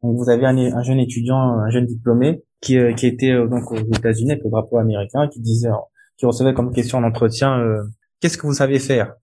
Donc 0.02 0.16
vous 0.18 0.30
avez 0.30 0.46
un, 0.46 0.58
un 0.58 0.84
jeune 0.84 1.00
étudiant, 1.00 1.38
un 1.38 1.70
jeune 1.70 1.86
diplômé 1.86 2.44
qui, 2.62 2.78
euh, 2.78 2.94
qui 2.94 3.06
était 3.06 3.32
euh, 3.32 3.48
donc 3.48 3.72
aux 3.72 3.78
États-Unis 3.78 4.32
avec 4.32 4.44
le 4.44 4.50
drapeau 4.50 4.78
américain, 4.78 5.28
qui 5.28 5.40
disait, 5.40 5.70
qui 6.18 6.26
recevait 6.26 6.54
comme 6.54 6.72
question 6.72 6.98
en 6.98 7.04
entretien, 7.04 7.60
euh, 7.60 7.84
qu'est-ce 8.20 8.38
que 8.38 8.48
vous 8.48 8.54
savez 8.54 8.80
faire? 8.80 9.14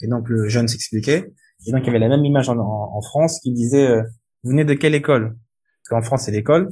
Et 0.00 0.08
donc 0.08 0.28
le 0.28 0.48
jeune 0.48 0.68
s'expliquait. 0.68 1.32
Et 1.66 1.72
donc 1.72 1.82
il 1.82 1.86
y 1.86 1.90
avait 1.90 1.98
la 1.98 2.08
même 2.08 2.24
image 2.24 2.48
en, 2.48 3.00
France 3.02 3.40
qui 3.40 3.52
disait, 3.52 3.86
euh, 3.88 4.02
vous 4.42 4.50
venez 4.50 4.64
de 4.64 4.74
quelle 4.74 4.94
école? 4.94 5.36
Parce 5.82 5.88
qu'en 5.90 6.02
France 6.06 6.22
c'est 6.24 6.32
l'école. 6.32 6.70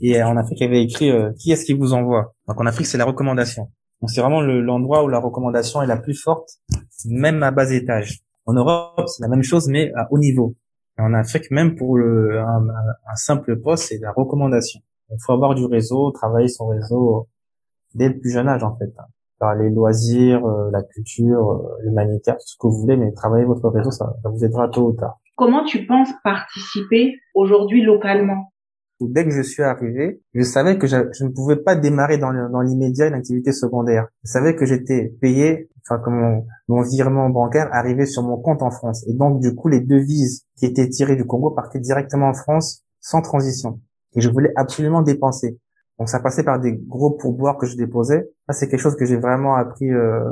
Et 0.00 0.20
en 0.22 0.36
Afrique, 0.36 0.60
il 0.60 0.64
y 0.64 0.66
avait 0.66 0.82
écrit, 0.82 1.10
euh, 1.10 1.30
qui 1.38 1.52
est-ce 1.52 1.64
qui 1.64 1.74
vous 1.74 1.92
envoie? 1.92 2.34
Donc 2.48 2.60
en 2.60 2.66
Afrique, 2.66 2.86
c'est 2.86 2.98
la 2.98 3.04
recommandation. 3.04 3.70
Donc 4.00 4.10
c'est 4.10 4.20
vraiment 4.20 4.40
le- 4.40 4.60
l'endroit 4.60 5.04
où 5.04 5.08
la 5.08 5.18
recommandation 5.18 5.82
est 5.82 5.86
la 5.86 5.96
plus 5.96 6.14
forte, 6.14 6.48
même 7.04 7.42
à 7.42 7.50
bas 7.50 7.70
étage. 7.70 8.20
En 8.46 8.54
Europe, 8.54 9.08
c'est 9.08 9.22
la 9.22 9.28
même 9.28 9.42
chose, 9.42 9.68
mais 9.68 9.92
à 9.94 10.08
haut 10.10 10.18
niveau. 10.18 10.56
Et 10.98 11.02
en 11.02 11.14
Afrique, 11.14 11.50
même 11.50 11.76
pour 11.76 11.96
le, 11.96 12.40
un 12.40 13.16
simple 13.16 13.60
poste, 13.60 13.84
c'est 13.88 13.98
la 13.98 14.12
recommandation. 14.12 14.80
Il 15.10 15.16
faut 15.24 15.32
avoir 15.32 15.54
du 15.54 15.64
réseau, 15.64 16.10
travailler 16.10 16.48
son 16.48 16.66
réseau 16.68 17.28
dès 17.94 18.08
le 18.08 18.18
plus 18.18 18.30
jeune 18.30 18.48
âge, 18.48 18.62
en 18.62 18.76
fait. 18.76 18.92
Par 19.38 19.54
les 19.54 19.70
loisirs, 19.70 20.44
euh, 20.46 20.70
la 20.70 20.82
culture, 20.82 21.50
euh, 21.50 21.84
l'humanitaire, 21.84 22.34
tout 22.36 22.46
ce 22.46 22.56
que 22.58 22.66
vous 22.66 22.80
voulez, 22.80 22.96
mais 22.96 23.12
travailler 23.12 23.44
votre 23.44 23.68
réseau, 23.68 23.90
ça, 23.90 24.14
ça 24.22 24.28
vous 24.28 24.44
aidera 24.44 24.68
tôt 24.68 24.88
ou 24.88 24.92
tard. 24.92 25.18
Comment 25.36 25.64
tu 25.64 25.86
penses 25.86 26.10
participer 26.22 27.14
aujourd'hui 27.34 27.82
localement? 27.82 28.52
Dès 29.00 29.24
que 29.24 29.32
je 29.32 29.42
suis 29.42 29.62
arrivé, 29.62 30.22
je 30.32 30.42
savais 30.42 30.78
que 30.78 30.86
je, 30.86 30.96
je 31.12 31.24
ne 31.24 31.30
pouvais 31.30 31.56
pas 31.56 31.74
démarrer 31.74 32.16
dans 32.16 32.60
l'immédiat 32.60 33.08
une 33.08 33.14
activité 33.14 33.52
secondaire. 33.52 34.06
Je 34.22 34.30
savais 34.30 34.54
que 34.54 34.64
j'étais 34.64 35.12
payé, 35.20 35.68
enfin 35.82 36.00
que 36.00 36.10
mon, 36.10 36.46
mon 36.68 36.82
virement 36.82 37.28
bancaire 37.28 37.68
arrivait 37.72 38.06
sur 38.06 38.22
mon 38.22 38.38
compte 38.38 38.62
en 38.62 38.70
France. 38.70 39.04
Et 39.08 39.12
donc, 39.12 39.40
du 39.40 39.54
coup, 39.54 39.68
les 39.68 39.80
devises 39.80 40.46
qui 40.56 40.66
étaient 40.66 40.88
tirées 40.88 41.16
du 41.16 41.24
Congo 41.26 41.50
partaient 41.50 41.80
directement 41.80 42.28
en 42.28 42.34
France 42.34 42.84
sans 43.00 43.20
transition. 43.20 43.80
Et 44.14 44.20
je 44.20 44.30
voulais 44.30 44.52
absolument 44.54 45.02
dépenser. 45.02 45.58
Donc, 45.98 46.08
ça 46.08 46.20
passait 46.20 46.42
par 46.42 46.60
des 46.60 46.74
gros 46.74 47.10
pourboires 47.10 47.56
que 47.56 47.66
je 47.66 47.76
déposais. 47.76 48.30
Ça, 48.48 48.52
c'est 48.52 48.68
quelque 48.68 48.80
chose 48.80 48.96
que 48.96 49.04
j'ai 49.04 49.16
vraiment 49.16 49.54
appris 49.54 49.90
euh, 49.90 50.24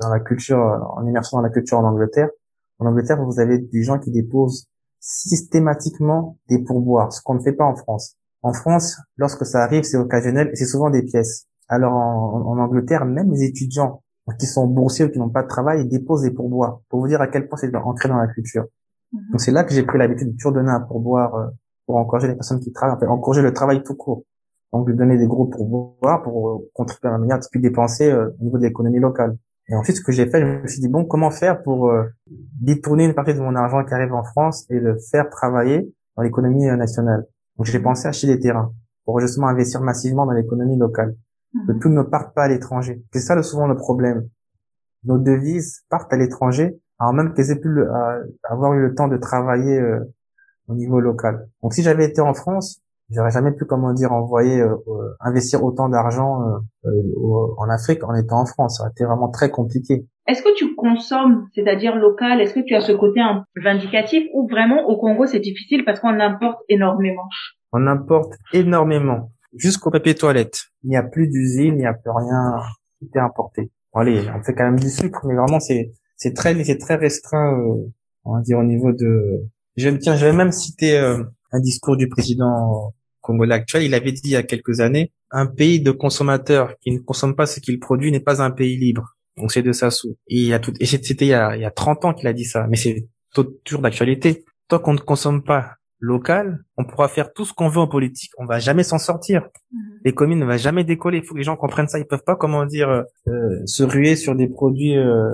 dans 0.00 0.08
la 0.08 0.20
culture, 0.20 0.58
en 0.96 1.06
immersion 1.06 1.38
dans 1.38 1.42
la 1.42 1.50
culture 1.50 1.78
en 1.78 1.84
Angleterre. 1.84 2.30
En 2.78 2.86
Angleterre, 2.86 3.22
vous 3.22 3.38
avez 3.40 3.58
des 3.58 3.82
gens 3.82 3.98
qui 3.98 4.10
déposent 4.10 4.66
systématiquement 5.00 6.38
des 6.48 6.60
pourboires, 6.60 7.12
ce 7.12 7.20
qu'on 7.20 7.34
ne 7.34 7.40
fait 7.40 7.52
pas 7.52 7.64
en 7.64 7.74
France. 7.74 8.16
En 8.42 8.52
France, 8.52 8.96
lorsque 9.16 9.44
ça 9.44 9.62
arrive, 9.62 9.84
c'est 9.84 9.96
occasionnel 9.96 10.50
et 10.52 10.56
c'est 10.56 10.64
souvent 10.64 10.90
des 10.90 11.02
pièces. 11.02 11.46
Alors 11.68 11.92
en, 11.92 12.42
en 12.46 12.58
Angleterre, 12.58 13.04
même 13.04 13.30
les 13.32 13.44
étudiants 13.44 14.02
qui 14.38 14.46
sont 14.46 14.66
boursiers 14.66 15.04
ou 15.04 15.08
qui 15.10 15.18
n'ont 15.18 15.30
pas 15.30 15.42
de 15.42 15.48
travail, 15.48 15.82
ils 15.82 15.88
déposent 15.88 16.22
des 16.22 16.30
pourboires 16.30 16.80
pour 16.88 17.00
vous 17.00 17.08
dire 17.08 17.20
à 17.20 17.26
quel 17.26 17.48
point 17.48 17.58
c'est 17.58 17.74
ancré 17.74 18.08
dans 18.08 18.16
la 18.16 18.28
culture. 18.28 18.64
Donc 19.12 19.40
c'est 19.40 19.50
là 19.50 19.64
que 19.64 19.74
j'ai 19.74 19.82
pris 19.82 19.98
l'habitude 19.98 20.32
de 20.32 20.36
toujours 20.36 20.52
donner 20.52 20.70
un 20.70 20.80
pourboire 20.80 21.34
euh, 21.34 21.46
pour 21.86 21.96
encourager 21.96 22.28
les 22.28 22.34
personnes 22.34 22.60
qui 22.60 22.72
travaillent, 22.72 22.96
en 22.96 23.00
fait, 23.00 23.06
encourager 23.06 23.42
le 23.42 23.52
travail 23.52 23.82
tout 23.82 23.94
court. 23.94 24.24
Donc 24.72 24.88
de 24.88 24.92
donner 24.92 25.18
des 25.18 25.26
gros 25.26 25.46
pourboires 25.46 26.22
pour 26.22 26.50
euh, 26.50 26.70
contribuer 26.72 27.08
à 27.08 27.12
la 27.12 27.18
manière 27.18 27.38
de 27.38 27.44
plus 27.50 27.60
dépenser 27.60 28.10
euh, 28.10 28.30
au 28.40 28.44
niveau 28.44 28.58
de 28.58 28.62
l'économie 28.64 29.00
locale. 29.00 29.36
Et 29.68 29.74
ensuite, 29.74 29.96
ce 29.96 30.02
que 30.02 30.12
j'ai 30.12 30.26
fait, 30.26 30.40
je 30.40 30.46
me 30.46 30.66
suis 30.66 30.80
dit, 30.80 30.88
bon, 30.88 31.04
comment 31.04 31.30
faire 31.30 31.62
pour 31.62 31.90
euh, 31.90 32.04
détourner 32.60 33.04
une 33.04 33.14
partie 33.14 33.34
de 33.34 33.40
mon 33.40 33.54
argent 33.54 33.84
qui 33.84 33.94
arrive 33.94 34.12
en 34.12 34.24
France 34.24 34.66
et 34.70 34.80
le 34.80 34.98
faire 35.10 35.28
travailler 35.30 35.92
dans 36.16 36.22
l'économie 36.22 36.68
euh, 36.68 36.76
nationale? 36.76 37.26
Donc 37.56 37.66
j'ai 37.66 37.80
pensé 37.80 38.08
acheter 38.08 38.26
des 38.26 38.40
terrains 38.40 38.72
pour 39.04 39.20
justement 39.20 39.48
investir 39.48 39.80
massivement 39.82 40.26
dans 40.26 40.32
l'économie 40.32 40.78
locale. 40.78 41.14
Que 41.66 41.72
tout 41.72 41.90
ne 41.90 42.02
parte 42.02 42.34
pas 42.34 42.44
à 42.44 42.48
l'étranger. 42.48 43.04
C'est 43.12 43.20
ça 43.20 43.34
le, 43.34 43.42
souvent 43.42 43.66
le 43.66 43.76
problème. 43.76 44.26
Nos 45.04 45.18
devises 45.18 45.82
partent 45.90 46.12
à 46.12 46.16
l'étranger 46.16 46.80
alors 46.98 47.12
même 47.14 47.34
qu'elles 47.34 47.50
aient 47.50 47.58
pu 47.60 47.68
le- 47.68 47.90
euh, 47.92 48.24
avoir 48.44 48.74
eu 48.74 48.80
le 48.80 48.94
temps 48.94 49.08
de 49.08 49.16
travailler 49.16 49.78
euh, 49.78 49.98
au 50.68 50.74
niveau 50.74 51.00
local. 51.00 51.48
Donc 51.62 51.74
si 51.74 51.82
j'avais 51.82 52.04
été 52.04 52.20
en 52.20 52.32
France, 52.32 52.80
j'aurais 53.14 53.30
jamais 53.30 53.52
pu, 53.52 53.64
comment 53.64 53.92
dire, 53.92 54.12
envoyer, 54.12 54.60
euh, 54.60 54.74
euh, 54.88 55.14
investir 55.20 55.62
autant 55.62 55.88
d'argent 55.88 56.42
euh, 56.42 56.88
euh, 56.88 57.54
en 57.58 57.68
Afrique 57.68 58.04
en 58.04 58.14
étant 58.14 58.40
en 58.40 58.46
France. 58.46 58.78
Ça 58.78 58.84
aurait 58.84 58.92
été 58.92 59.04
vraiment 59.04 59.30
très 59.30 59.50
compliqué. 59.50 60.06
Est-ce 60.26 60.42
que 60.42 60.54
tu 60.56 60.74
consommes, 60.76 61.48
c'est-à-dire 61.54 61.96
local 61.96 62.40
Est-ce 62.40 62.54
que 62.54 62.60
tu 62.60 62.74
as 62.74 62.80
ce 62.80 62.92
côté 62.92 63.20
un 63.20 63.44
vindicatif 63.56 64.24
ou 64.34 64.46
vraiment 64.48 64.86
au 64.86 64.96
Congo 64.96 65.26
c'est 65.26 65.40
difficile 65.40 65.84
parce 65.84 66.00
qu'on 66.00 66.20
importe 66.20 66.60
énormément? 66.68 67.28
On 67.72 67.86
importe 67.86 68.34
énormément, 68.52 69.32
jusqu'au 69.56 69.90
papier 69.90 70.14
toilette. 70.14 70.66
Il 70.84 70.90
n'y 70.90 70.96
a 70.96 71.02
plus 71.02 71.26
d'usine, 71.26 71.74
il 71.74 71.78
n'y 71.78 71.86
a 71.86 71.94
plus 71.94 72.10
rien, 72.10 72.60
tout 73.00 73.08
est 73.14 73.18
importé. 73.20 73.72
Bon, 73.92 74.00
allez, 74.00 74.22
on 74.34 74.42
fait 74.42 74.54
quand 74.54 74.64
même 74.64 74.78
du 74.78 74.90
sucre, 74.90 75.26
mais 75.26 75.34
vraiment 75.34 75.58
c'est 75.58 75.92
c'est 76.16 76.34
très 76.34 76.62
c'est 76.62 76.78
très 76.78 76.94
restreint, 76.94 77.58
euh, 77.58 77.90
on 78.24 78.36
va 78.36 78.42
dire 78.42 78.58
au 78.58 78.64
niveau 78.64 78.92
de. 78.92 79.48
Je 79.76 79.88
tiens, 79.90 80.14
j'avais 80.14 80.36
même 80.36 80.52
cité 80.52 80.98
euh, 80.98 81.24
un 81.50 81.60
discours 81.60 81.96
du 81.96 82.08
président 82.08 82.92
congolais 83.22 83.54
actuel. 83.54 83.84
Il 83.84 83.94
avait 83.94 84.12
dit 84.12 84.20
il 84.24 84.30
y 84.32 84.36
a 84.36 84.42
quelques 84.42 84.80
années, 84.80 85.12
un 85.30 85.46
pays 85.46 85.80
de 85.80 85.90
consommateurs 85.90 86.74
qui 86.80 86.90
ne 86.92 86.98
consomme 86.98 87.34
pas 87.34 87.46
ce 87.46 87.60
qu'il 87.60 87.80
produit 87.80 88.12
n'est 88.12 88.20
pas 88.20 88.42
un 88.42 88.50
pays 88.50 88.76
libre. 88.76 89.16
Donc 89.38 89.52
c'est 89.52 89.62
de 89.62 89.72
Sassou. 89.72 90.16
Et 90.28 90.36
il 90.36 90.46
y 90.46 90.52
a 90.52 90.58
tout, 90.58 90.72
et 90.78 90.86
c'était 90.86 91.24
il 91.24 91.28
y 91.28 91.34
a, 91.34 91.56
il 91.56 91.62
y 91.62 91.64
a 91.64 91.70
30 91.70 92.04
ans 92.04 92.12
qu'il 92.12 92.28
a 92.28 92.32
dit 92.32 92.44
ça, 92.44 92.66
mais 92.68 92.76
c'est 92.76 93.08
toujours 93.64 93.80
d'actualité. 93.80 94.44
Tant 94.68 94.78
qu'on 94.78 94.92
ne 94.92 94.98
consomme 94.98 95.42
pas 95.42 95.76
local, 95.98 96.64
on 96.76 96.84
pourra 96.84 97.08
faire 97.08 97.32
tout 97.32 97.44
ce 97.44 97.54
qu'on 97.54 97.68
veut 97.68 97.80
en 97.80 97.86
politique, 97.86 98.32
on 98.36 98.44
va 98.44 98.58
jamais 98.58 98.82
s'en 98.82 98.98
sortir. 98.98 99.48
Les 100.04 100.12
communes 100.12 100.40
ne 100.40 100.44
vont 100.44 100.56
jamais 100.56 100.84
décoller. 100.84 101.18
Il 101.18 101.24
faut 101.24 101.34
que 101.34 101.38
les 101.38 101.44
gens 101.44 101.56
comprennent 101.56 101.86
ça. 101.86 102.00
Ils 102.00 102.06
peuvent 102.06 102.24
pas, 102.24 102.34
comment 102.34 102.66
dire, 102.66 103.04
euh, 103.28 103.60
se 103.66 103.84
ruer 103.84 104.16
sur 104.16 104.34
des 104.34 104.48
produits 104.48 104.98
euh, 104.98 105.30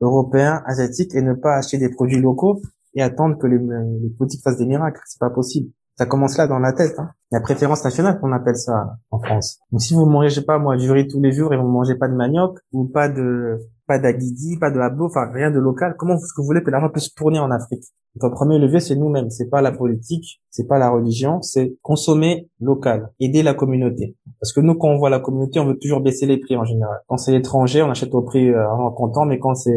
européens, 0.00 0.62
asiatiques 0.66 1.14
et 1.14 1.20
ne 1.20 1.34
pas 1.34 1.56
acheter 1.56 1.76
des 1.76 1.90
produits 1.90 2.18
locaux 2.18 2.62
et 2.94 3.02
attendre 3.02 3.36
que 3.38 3.46
les, 3.46 3.58
les 3.58 4.10
politiques 4.16 4.42
fassent 4.42 4.56
des 4.56 4.66
miracles. 4.66 5.00
C'est 5.04 5.20
pas 5.20 5.30
possible. 5.30 5.70
Ça 5.98 6.04
commence 6.04 6.36
là 6.36 6.46
dans 6.46 6.58
la 6.58 6.72
tête. 6.72 6.94
Hein. 6.98 7.10
La 7.30 7.40
préférence 7.40 7.82
nationale 7.82 8.20
qu'on 8.20 8.32
appelle 8.32 8.56
ça 8.56 8.96
en 9.10 9.18
France. 9.18 9.58
Donc 9.72 9.80
si 9.80 9.94
vous 9.94 10.04
mangez, 10.04 10.42
pas 10.42 10.58
moi, 10.58 10.76
du 10.76 10.90
riz 10.90 11.08
tous 11.08 11.20
les 11.22 11.32
jours 11.32 11.54
et 11.54 11.56
vous 11.56 11.68
mangez 11.68 11.94
pas 11.94 12.08
de 12.08 12.14
manioc 12.14 12.58
ou 12.72 12.84
pas 12.84 13.08
de 13.08 13.58
pas 13.86 13.98
d'aguidi, 13.98 14.58
pas 14.58 14.70
de 14.70 14.80
hablo, 14.80 15.06
enfin 15.06 15.30
rien 15.32 15.50
de 15.50 15.58
local, 15.58 15.94
comment 15.96 16.16
est-ce 16.16 16.34
que 16.34 16.40
vous 16.40 16.46
voulez 16.46 16.62
que 16.62 16.70
l'argent 16.70 16.90
puisse 16.90 17.14
tourner 17.14 17.38
en 17.38 17.50
Afrique 17.50 17.84
Notre 18.20 18.34
premier 18.34 18.58
levier, 18.58 18.80
c'est 18.80 18.96
nous-mêmes. 18.96 19.30
C'est 19.30 19.48
pas 19.48 19.62
la 19.62 19.72
politique, 19.72 20.42
c'est 20.50 20.66
pas 20.66 20.78
la 20.78 20.90
religion, 20.90 21.40
c'est 21.40 21.76
consommer 21.82 22.50
local, 22.60 23.10
aider 23.20 23.42
la 23.42 23.54
communauté. 23.54 24.16
Parce 24.40 24.52
que 24.52 24.60
nous, 24.60 24.74
quand 24.74 24.88
on 24.88 24.98
voit 24.98 25.10
la 25.10 25.20
communauté, 25.20 25.60
on 25.60 25.66
veut 25.66 25.78
toujours 25.80 26.00
baisser 26.00 26.26
les 26.26 26.38
prix 26.38 26.56
en 26.56 26.64
général. 26.64 26.98
Quand 27.06 27.16
c'est 27.16 27.32
l'étranger, 27.32 27.82
on 27.82 27.90
achète 27.90 28.12
au 28.14 28.22
prix 28.22 28.50
euh, 28.50 28.68
en 28.68 28.90
comptant, 28.90 29.24
mais 29.24 29.38
quand 29.38 29.54
c'est 29.54 29.72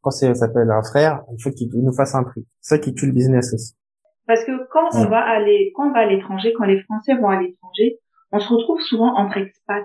quand 0.00 0.10
c'est 0.10 0.34
s'appelle 0.34 0.70
un 0.70 0.82
frère, 0.82 1.22
il 1.32 1.42
faut 1.42 1.50
qu'il 1.50 1.68
nous 1.74 1.92
fasse 1.92 2.14
un 2.14 2.24
prix. 2.24 2.46
C'est 2.60 2.76
ça 2.76 2.78
qui 2.78 2.94
tue 2.94 3.06
le 3.06 3.12
business 3.12 3.52
aussi. 3.52 3.74
Parce 4.26 4.44
que 4.44 4.52
quand 4.70 4.88
on 4.94 5.06
va 5.06 5.20
aller, 5.20 5.72
quand 5.74 5.88
on 5.88 5.92
va 5.92 6.00
à 6.00 6.06
l'étranger, 6.06 6.52
quand 6.56 6.64
les 6.64 6.80
Français 6.82 7.14
vont 7.14 7.28
à 7.28 7.40
l'étranger, 7.40 7.98
on 8.30 8.38
se 8.38 8.48
retrouve 8.48 8.80
souvent 8.80 9.14
entre 9.16 9.36
expats. 9.38 9.84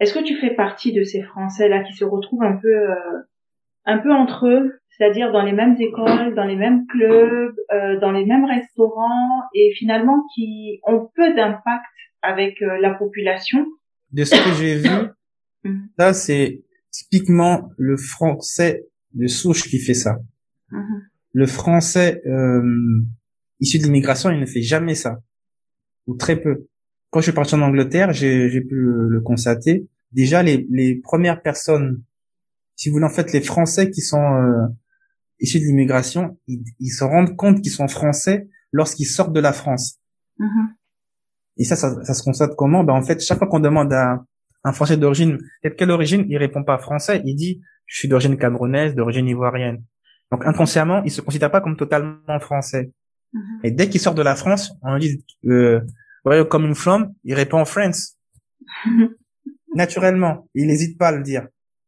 Est-ce 0.00 0.14
que 0.14 0.22
tu 0.22 0.36
fais 0.36 0.50
partie 0.54 0.92
de 0.92 1.02
ces 1.02 1.22
Français-là 1.22 1.82
qui 1.82 1.94
se 1.94 2.04
retrouvent 2.04 2.44
un 2.44 2.56
peu, 2.56 2.68
euh, 2.90 2.94
un 3.86 3.98
peu 3.98 4.12
entre 4.12 4.46
eux, 4.46 4.80
c'est-à-dire 4.90 5.32
dans 5.32 5.42
les 5.42 5.52
mêmes 5.52 5.76
écoles, 5.80 6.34
dans 6.34 6.44
les 6.44 6.56
mêmes 6.56 6.86
clubs, 6.86 7.54
euh, 7.72 7.98
dans 7.98 8.12
les 8.12 8.24
mêmes 8.24 8.44
restaurants, 8.44 9.42
et 9.54 9.72
finalement 9.76 10.22
qui 10.34 10.80
ont 10.86 11.08
peu 11.16 11.34
d'impact 11.34 11.84
avec 12.22 12.62
euh, 12.62 12.78
la 12.80 12.94
population? 12.94 13.66
De 14.12 14.24
ce 14.24 14.34
que 14.34 14.54
j'ai 14.62 14.76
vu, 14.76 14.88
Mhm. 15.64 15.88
ça 15.98 16.12
c'est 16.12 16.62
typiquement 16.92 17.68
le 17.76 17.96
français 17.96 18.86
de 19.14 19.26
souche 19.26 19.68
qui 19.68 19.78
fait 19.78 19.94
ça. 19.94 20.18
Mhm. 20.70 21.02
Le 21.32 21.46
français 21.46 22.22
euh, 22.26 22.62
issu 23.60 23.78
de 23.78 23.84
l'immigration, 23.84 24.30
il 24.30 24.40
ne 24.40 24.46
fait 24.46 24.62
jamais 24.62 24.94
ça, 24.94 25.18
ou 26.06 26.14
très 26.14 26.36
peu. 26.36 26.66
Quand 27.10 27.20
je 27.20 27.24
suis 27.24 27.32
parti 27.32 27.54
en 27.54 27.62
Angleterre, 27.62 28.12
j'ai 28.12 28.50
j'ai 28.50 28.60
pu 28.60 28.74
le, 28.74 29.20
constater. 29.20 29.86
Déjà, 30.12 30.42
les, 30.42 30.66
les 30.70 30.96
premières 30.96 31.42
personnes, 31.42 32.02
si 32.76 32.88
vous 32.88 32.94
voulez, 32.94 33.06
en 33.06 33.10
fait, 33.10 33.32
les 33.32 33.40
Français 33.40 33.90
qui 33.90 34.00
sont 34.00 34.34
euh, 34.34 34.66
issus 35.40 35.60
de 35.60 35.64
l'immigration, 35.64 36.38
ils, 36.46 36.62
ils 36.80 36.90
se 36.90 37.04
rendent 37.04 37.36
compte 37.36 37.62
qu'ils 37.62 37.72
sont 37.72 37.88
français 37.88 38.48
lorsqu'ils 38.72 39.06
sortent 39.06 39.32
de 39.32 39.40
la 39.40 39.52
France. 39.52 39.98
Mhm. 40.38 40.74
Et 41.58 41.64
ça, 41.64 41.76
ça, 41.76 42.02
ça 42.04 42.14
se 42.14 42.22
constate 42.22 42.54
comment? 42.56 42.84
Ben 42.84 42.94
en 42.94 43.02
fait, 43.02 43.20
chaque 43.20 43.38
fois 43.38 43.48
qu'on 43.48 43.60
demande 43.60 43.92
à 43.92 44.24
un 44.64 44.72
Français 44.72 44.96
d'origine, 44.96 45.38
de 45.64 45.68
quelle 45.70 45.90
origine, 45.90 46.24
il 46.28 46.36
répond 46.36 46.62
pas 46.62 46.78
français. 46.78 47.22
Il 47.24 47.34
dit, 47.34 47.60
je 47.86 47.98
suis 47.98 48.08
d'origine 48.08 48.36
camerounaise, 48.36 48.94
d'origine 48.94 49.26
ivoirienne. 49.26 49.82
Donc 50.30 50.46
inconsciemment, 50.46 51.02
il 51.04 51.10
se 51.10 51.20
considère 51.20 51.50
pas 51.50 51.60
comme 51.60 51.76
totalement 51.76 52.38
français. 52.40 52.92
Mhm. 53.32 53.60
Et 53.64 53.70
dès 53.70 53.88
qu'il 53.88 54.00
sort 54.00 54.14
de 54.14 54.22
la 54.22 54.36
France, 54.36 54.72
on 54.82 54.94
lui 54.94 55.00
dit, 55.00 55.24
euh, 55.46 55.80
you 56.26 56.44
coming 56.44 56.74
from 56.74 57.14
Il 57.24 57.34
répond 57.34 57.64
France. 57.64 58.16
Naturellement, 59.74 60.48
il 60.54 60.66
n'hésite 60.66 60.98
pas 60.98 61.08
à 61.08 61.12
le 61.12 61.22
dire. 61.22 61.46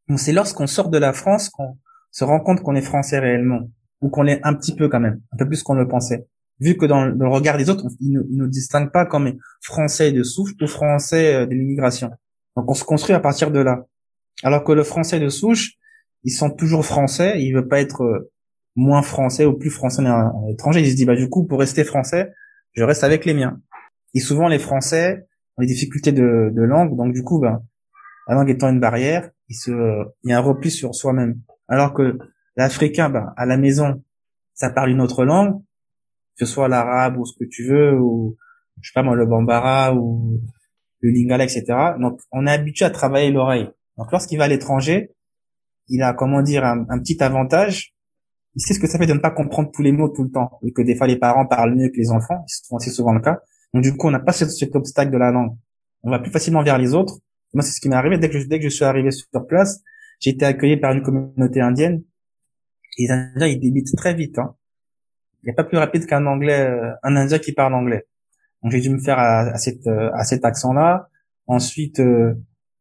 Donc 0.08 0.18
c'est 0.20 0.32
lorsqu'on 0.32 0.66
sort 0.66 0.90
de 0.90 0.98
la 0.98 1.12
France 1.12 1.48
qu'on 1.48 1.78
se 2.10 2.24
rend 2.24 2.40
compte 2.40 2.62
qu'on 2.62 2.74
est 2.74 2.82
français 2.82 3.18
réellement, 3.18 3.70
ou 4.00 4.08
qu'on 4.08 4.22
l'est 4.22 4.40
un 4.42 4.54
petit 4.54 4.74
peu 4.74 4.88
quand 4.88 5.00
même, 5.00 5.20
un 5.32 5.36
peu 5.36 5.46
plus 5.46 5.62
qu'on 5.62 5.74
le 5.74 5.86
pensait. 5.86 6.26
Vu 6.58 6.76
que 6.76 6.84
dans, 6.84 7.04
le 7.06 7.28
regard 7.28 7.56
des 7.56 7.70
autres, 7.70 7.86
ils 8.00 8.12
ne, 8.12 8.20
nous 8.28 8.46
distinguent 8.46 8.92
pas 8.92 9.06
comme 9.06 9.38
français 9.62 10.12
de 10.12 10.22
souche 10.22 10.52
ou 10.60 10.66
français 10.66 11.34
euh, 11.34 11.46
de 11.46 11.54
l'immigration. 11.54 12.10
Donc 12.56 12.70
on 12.70 12.74
se 12.74 12.84
construit 12.84 13.14
à 13.14 13.20
partir 13.20 13.50
de 13.50 13.60
là. 13.60 13.86
Alors 14.42 14.64
que 14.64 14.72
le 14.72 14.82
français 14.82 15.20
de 15.20 15.28
souche, 15.28 15.74
ils 16.24 16.32
sont 16.32 16.50
toujours 16.50 16.84
français, 16.84 17.42
il 17.42 17.54
veut 17.54 17.66
pas 17.66 17.80
être 17.80 18.02
euh, 18.02 18.30
moins 18.80 19.02
français 19.02 19.44
ou 19.44 19.52
plus 19.52 19.68
français 19.68 20.02
d'un 20.02 20.32
étranger. 20.48 20.80
Il 20.80 20.90
se 20.90 20.96
dit 20.96 21.04
bah 21.04 21.14
du 21.14 21.28
coup 21.28 21.46
pour 21.46 21.60
rester 21.60 21.84
français, 21.84 22.32
je 22.72 22.82
reste 22.82 23.04
avec 23.04 23.26
les 23.26 23.34
miens. 23.34 23.60
Et 24.14 24.20
souvent 24.20 24.48
les 24.48 24.58
Français 24.58 25.26
ont 25.56 25.62
des 25.62 25.66
difficultés 25.66 26.12
de, 26.12 26.50
de 26.50 26.62
langue, 26.62 26.96
donc 26.96 27.12
du 27.12 27.22
coup 27.22 27.38
ben 27.38 27.62
la 28.26 28.34
langue 28.34 28.48
étant 28.48 28.70
une 28.70 28.80
barrière, 28.80 29.30
il 29.48 29.54
se 29.54 29.70
il 30.24 30.30
y 30.30 30.32
a 30.32 30.38
un 30.38 30.40
repli 30.40 30.70
sur 30.70 30.94
soi-même. 30.94 31.40
Alors 31.68 31.92
que 31.92 32.18
l'Africain, 32.56 33.10
ben 33.10 33.34
à 33.36 33.44
la 33.44 33.58
maison, 33.58 34.02
ça 34.54 34.70
parle 34.70 34.90
une 34.90 35.02
autre 35.02 35.24
langue, 35.24 35.60
que 36.38 36.46
ce 36.46 36.52
soit 36.52 36.68
l'arabe 36.68 37.18
ou 37.18 37.26
ce 37.26 37.34
que 37.38 37.44
tu 37.48 37.66
veux 37.68 37.92
ou 38.00 38.38
je 38.80 38.88
sais 38.88 38.94
pas 38.94 39.02
moi 39.02 39.14
le 39.14 39.26
bambara 39.26 39.94
ou 39.94 40.40
le 41.00 41.10
lingala 41.10 41.44
etc. 41.44 41.64
Donc 42.00 42.18
on 42.32 42.46
est 42.46 42.50
habitué 42.50 42.86
à 42.86 42.90
travailler 42.90 43.30
l'oreille. 43.30 43.68
Donc 43.98 44.10
lorsqu'il 44.10 44.38
va 44.38 44.44
à 44.44 44.48
l'étranger, 44.48 45.10
il 45.88 46.02
a 46.02 46.14
comment 46.14 46.40
dire 46.40 46.64
un 46.64 46.98
petit 46.98 47.22
avantage 47.22 47.94
il 48.60 48.62
sait 48.62 48.74
ce 48.74 48.78
que 48.78 48.86
ça 48.86 48.98
fait 48.98 49.06
de 49.06 49.14
ne 49.14 49.20
pas 49.20 49.30
comprendre 49.30 49.70
tous 49.72 49.80
les 49.80 49.90
mots 49.90 50.10
tout 50.10 50.22
le 50.22 50.30
temps 50.30 50.58
et 50.62 50.70
que 50.70 50.82
des 50.82 50.94
fois 50.94 51.06
les 51.06 51.16
parents 51.16 51.46
parlent 51.46 51.74
mieux 51.74 51.88
que 51.88 51.96
les 51.96 52.10
enfants, 52.10 52.44
c'est 52.46 52.90
souvent 52.90 53.14
le 53.14 53.20
cas. 53.22 53.40
Donc 53.72 53.82
du 53.82 53.96
coup, 53.96 54.08
on 54.08 54.10
n'a 54.10 54.20
pas 54.20 54.32
cet, 54.32 54.50
cet 54.50 54.76
obstacle 54.76 55.10
de 55.10 55.16
la 55.16 55.30
langue. 55.30 55.56
On 56.02 56.10
va 56.10 56.18
plus 56.18 56.30
facilement 56.30 56.62
vers 56.62 56.76
les 56.76 56.92
autres. 56.92 57.20
Moi, 57.54 57.62
c'est 57.62 57.72
ce 57.72 57.80
qui 57.80 57.88
m'est 57.88 57.96
arrivé 57.96 58.18
dès 58.18 58.28
que 58.28 58.38
je, 58.38 58.68
suis 58.68 58.84
arrivé 58.84 59.10
sur 59.12 59.46
place, 59.48 59.80
j'ai 60.20 60.30
été 60.30 60.44
accueilli 60.44 60.76
par 60.76 60.92
une 60.92 61.02
communauté 61.02 61.62
indienne. 61.62 62.02
Et 62.98 63.04
les 63.04 63.10
Indiens, 63.10 63.46
ils 63.46 63.58
débitent 63.58 63.96
très 63.96 64.12
vite. 64.12 64.38
Hein. 64.38 64.54
Il 65.42 65.46
n'y 65.46 65.52
a 65.52 65.54
pas 65.54 65.64
plus 65.64 65.78
rapide 65.78 66.04
qu'un 66.04 66.26
anglais, 66.26 66.60
euh, 66.60 66.92
un 67.02 67.16
Indien 67.16 67.38
qui 67.38 67.52
parle 67.52 67.72
anglais. 67.72 68.04
Donc 68.62 68.72
j'ai 68.72 68.80
dû 68.80 68.90
me 68.90 68.98
faire 68.98 69.18
à, 69.18 69.40
à, 69.40 69.56
euh, 69.56 70.22
cet 70.24 70.44
accent-là. 70.44 71.08
Ensuite, 71.46 71.98
euh, 72.00 72.34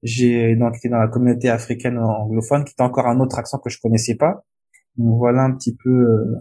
j'ai 0.04 0.58
donc 0.58 0.76
été 0.76 0.90
dans 0.90 1.00
la 1.00 1.08
communauté 1.08 1.48
africaine 1.50 1.98
anglophone, 1.98 2.66
qui 2.66 2.74
était 2.74 2.84
encore 2.84 3.08
un 3.08 3.22
autre 3.22 3.40
accent 3.40 3.60
que 3.60 3.70
je 3.70 3.80
connaissais 3.80 4.16
pas. 4.16 4.44
Donc 5.00 5.18
voilà 5.18 5.44
un 5.44 5.54
petit 5.56 5.76
peu. 5.84 5.90
euh, 5.90 6.36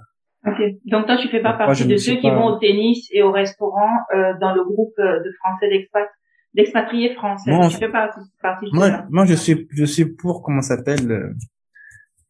Ok. 0.46 0.60
Donc 0.86 1.06
toi, 1.06 1.16
tu 1.16 1.28
fais 1.28 1.40
pas 1.42 1.56
Moi, 1.56 1.66
partie 1.66 1.86
de 1.86 1.96
ceux 1.96 2.16
qui 2.16 2.28
pas- 2.28 2.34
vont 2.34 2.46
au 2.46 2.58
tennis 2.58 3.08
et 3.12 3.22
au 3.22 3.32
restaurant 3.32 3.90
euh, 4.14 4.34
dans 4.40 4.54
le 4.54 4.62
groupe 4.64 4.94
euh, 4.98 5.18
de 5.24 5.30
Français 5.40 5.68
d'expat, 5.68 6.08
d'expatriés 6.54 7.14
français. 7.14 7.50
Non, 7.50 7.68
tu 7.68 7.76
fais 7.76 7.88
pas 7.90 8.10
partie 8.42 8.66
de 8.70 8.76
Moi, 8.76 9.04
moi, 9.10 9.24
je 9.26 9.34
suis, 9.34 9.66
je 9.72 9.84
suis 9.84 10.04
pour 10.06 10.42
comment 10.42 10.62
s'appelle 10.62 11.10
euh, 11.10 11.32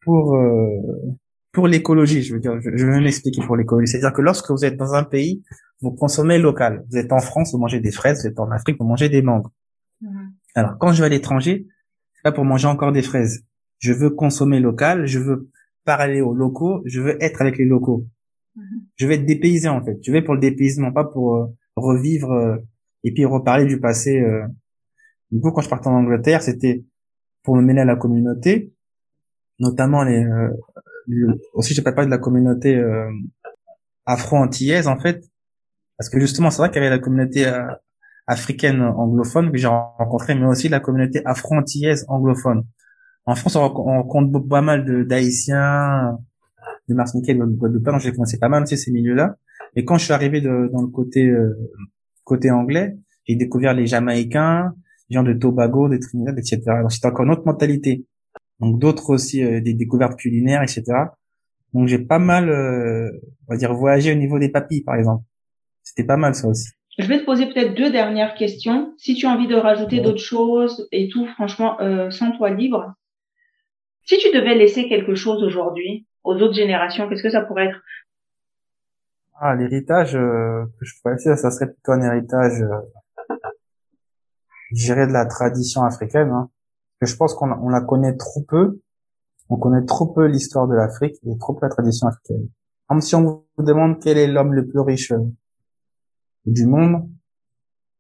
pour 0.05 0.35
euh, 0.37 1.15
pour 1.53 1.67
l'écologie. 1.69 2.23
Je 2.23 2.35
veux 2.35 2.41
dire, 2.41 2.61
je, 2.61 2.71
je 2.77 2.87
vais 2.87 3.01
m'expliquer 3.01 3.43
pour 3.47 3.57
l'écologie. 3.57 3.89
C'est-à-dire 3.89 4.13
que 4.13 4.23
lorsque 4.23 4.51
vous 4.51 4.65
êtes 4.65 4.77
dans 4.77 4.95
un 4.95 5.05
pays, 5.05 5.43
vous 5.81 5.93
consommez 5.93 6.39
local. 6.39 6.85
Vous 6.91 6.97
êtes 6.99 7.13
en 7.13 7.21
France, 7.21 7.53
vous 7.53 7.59
mangez 7.59 7.81
des 7.81 7.93
fraises. 7.93 8.23
Vous 8.23 8.29
êtes 8.29 8.41
en 8.41 8.51
Afrique, 8.51 8.77
vous 8.81 8.87
mangez 8.87 9.09
des 9.09 9.23
mangues. 9.23 9.47
Mhm. 10.01 10.33
Alors, 10.55 10.79
quand 10.79 10.93
je 10.93 11.01
vais 11.01 11.07
à 11.07 11.09
l'étranger, 11.11 11.67
c'est 12.15 12.23
pas 12.23 12.33
pour 12.33 12.45
manger 12.45 12.67
encore 12.69 12.93
des 12.93 13.03
fraises. 13.03 13.45
Je 13.79 13.93
veux 13.93 14.11
consommer 14.11 14.61
local. 14.61 15.07
Je 15.07 15.19
veux 15.19 15.49
parler 15.93 16.21
aux 16.29 16.35
locaux. 16.45 16.75
Je 16.93 17.01
veux 17.05 17.17
être 17.29 17.41
avec 17.43 17.55
les 17.61 17.65
locaux. 17.75 18.01
Mhm. 18.57 18.65
Je 18.99 19.07
vais 19.07 19.15
être 19.19 19.27
dépaysé 19.35 19.69
en 19.69 19.83
fait. 19.85 19.97
Je 20.05 20.11
vais 20.13 20.23
pour 20.27 20.35
le 20.35 20.41
dépaysement, 20.49 20.93
pas 20.93 21.05
pour 21.15 21.27
euh, 21.37 21.47
revivre 21.77 22.31
euh, 22.33 22.57
et 23.05 23.11
puis 23.15 23.25
reparler 23.25 23.67
du 23.67 23.79
passé. 23.81 24.13
euh. 24.21 24.45
Du 25.31 25.41
coup, 25.41 25.51
quand 25.53 25.63
je 25.67 25.71
partais 25.75 25.89
en 25.89 25.95
Angleterre, 26.03 26.43
c'était 26.49 26.85
pour 27.43 27.57
me 27.57 27.63
mêler 27.63 27.81
à 27.81 27.85
la 27.95 27.97
communauté, 27.97 28.73
notamment 29.59 30.03
les. 30.09 30.23
euh, 30.25 30.51
le- 31.07 31.41
aussi, 31.55 31.73
je 31.75 31.81
parle 31.83 31.97
pas 31.97 32.05
de 32.07 32.11
la 32.11 32.19
communauté 32.27 32.77
euh, 32.77 33.11
afro-antillaise 34.07 34.89
en 34.89 34.99
fait, 35.05 35.19
parce 35.97 36.09
que 36.11 36.21
justement, 36.21 36.51
c'est 36.51 36.59
vrai 36.63 36.69
qu'il 36.71 36.83
y 36.83 36.87
avait 36.87 36.97
la 36.99 37.03
communauté 37.07 37.41
africaine 38.27 38.83
anglophone 38.83 39.51
que 39.53 39.59
j'ai 39.59 39.67
rencontrée, 39.69 40.35
mais 40.35 40.47
aussi 40.47 40.69
la 40.69 40.81
communauté 40.81 41.23
afro-antillaise 41.25 42.05
anglophone. 42.09 42.63
En 43.31 43.35
France, 43.35 43.57
on, 43.57 44.07
on 44.15 44.23
beaucoup- 44.23 44.49
pas 44.49 44.63
mal 44.63 44.85
de 44.85 45.03
d'Haïtiens, 45.03 46.17
de 46.89 46.95
Martiniquais, 46.95 47.35
de 47.35 47.45
Guadeloupe, 47.45 47.85
donc 47.85 48.01
j'ai 48.01 48.13
commencé 48.13 48.39
pas 48.39 48.49
mal 48.49 48.63
aussi 48.63 48.79
ces 48.79 48.91
milieux-là. 48.91 49.37
Et 49.77 49.85
quand 49.85 49.99
je 49.99 50.05
suis 50.05 50.15
arrivé 50.15 50.41
de- 50.41 50.71
dans 50.73 50.81
le 50.81 50.89
côté 50.89 51.27
euh, 51.29 51.55
côté 52.25 52.51
anglais, 52.51 52.97
j'ai 53.27 53.37
découvert 53.37 53.75
les 53.75 53.87
Jamaïcains, 53.87 54.73
les 55.11 55.15
gens 55.15 55.23
de 55.23 55.35
Tobago, 55.35 55.89
de 55.89 55.99
Trinidad, 55.99 56.39
etc. 56.39 56.61
Donc 56.81 56.91
c'était 56.93 57.09
encore 57.09 57.27
une 57.27 57.33
autre 57.33 57.45
mentalité. 57.45 58.07
Donc 58.61 58.79
d'autres 58.81 59.11
aussi, 59.11 59.43
euh, 59.45 59.61
des 59.61 59.75
découvertes 59.75 60.17
culinaires, 60.19 60.63
etc. 60.63 60.83
Donc 61.75 61.87
j'ai 61.87 61.99
pas 61.99 62.19
mal, 62.19 62.49
euh, 62.49 63.11
on 63.47 63.53
va 63.53 63.57
dire, 63.59 63.75
voyagé 63.75 64.11
au 64.13 64.17
niveau 64.17 64.39
des 64.39 64.49
papilles, 64.49 64.83
par 64.85 64.95
exemple. 64.95 65.23
C'était 65.83 66.05
pas 66.05 66.17
mal 66.17 66.35
ça 66.35 66.49
aussi. 66.49 66.71
Je 66.99 67.07
vais 67.07 67.21
te 67.21 67.25
poser 67.27 67.47
peut-être 67.47 67.75
deux 67.77 67.93
dernières 67.93 68.35
questions. 68.35 68.95
Si 68.97 69.15
tu 69.15 69.27
as 69.27 69.31
envie 69.31 69.47
de 69.47 69.55
rajouter 69.55 69.97
Ouais. 69.99 70.03
d'autres 70.03 70.19
choses 70.35 70.89
et 70.93 71.09
tout, 71.09 71.27
franchement, 71.37 71.79
euh, 71.81 72.11
sens-toi 72.11 72.51
libre. 72.51 72.95
Si 74.09 74.17
tu 74.17 74.29
devais 74.35 74.55
laisser 74.55 74.89
quelque 74.89 75.15
chose 75.15 75.43
aujourd'hui 75.43 76.07
aux 76.25 76.35
autres 76.37 76.55
générations, 76.55 77.07
qu'est-ce 77.09 77.23
que 77.23 77.29
ça 77.29 77.43
pourrait 77.43 77.67
être? 77.67 77.79
Ah, 79.39 79.55
l'héritage 79.55 80.17
euh, 80.17 80.65
que 80.81 80.87
je 80.87 80.95
pourrais 80.99 81.17
laisser, 81.17 81.37
ça 81.37 81.51
serait 81.51 81.67
plutôt 81.67 81.93
un 81.93 82.01
héritage, 82.01 82.63
euh, 82.63 83.37
je 84.73 84.87
dirais, 84.87 85.07
de 85.07 85.13
la 85.13 85.27
tradition 85.27 85.83
africaine. 85.83 86.31
Hein. 86.31 86.49
Je 87.03 87.15
pense 87.17 87.35
qu'on 87.35 87.53
on 87.53 87.69
la 87.69 87.83
connaît 87.83 88.17
trop 88.17 88.41
peu. 88.49 88.81
On 89.51 89.59
connaît 89.59 89.85
trop 89.85 90.07
peu 90.07 90.25
l'histoire 90.25 90.67
de 90.69 90.75
l'Afrique 90.75 91.17
et 91.27 91.37
trop 91.39 91.53
peu 91.53 91.67
la 91.67 91.71
tradition 91.71 92.07
africaine. 92.07 92.49
Comme 92.87 93.03
si 93.03 93.15
on 93.15 93.45
vous 93.59 93.63
demande 93.63 94.01
quel 94.03 94.17
est 94.17 94.27
l'homme 94.27 94.55
le 94.55 94.67
plus 94.67 94.81
riche 94.81 95.13
euh, 95.13 95.21
du 96.47 96.65
monde, 96.65 97.07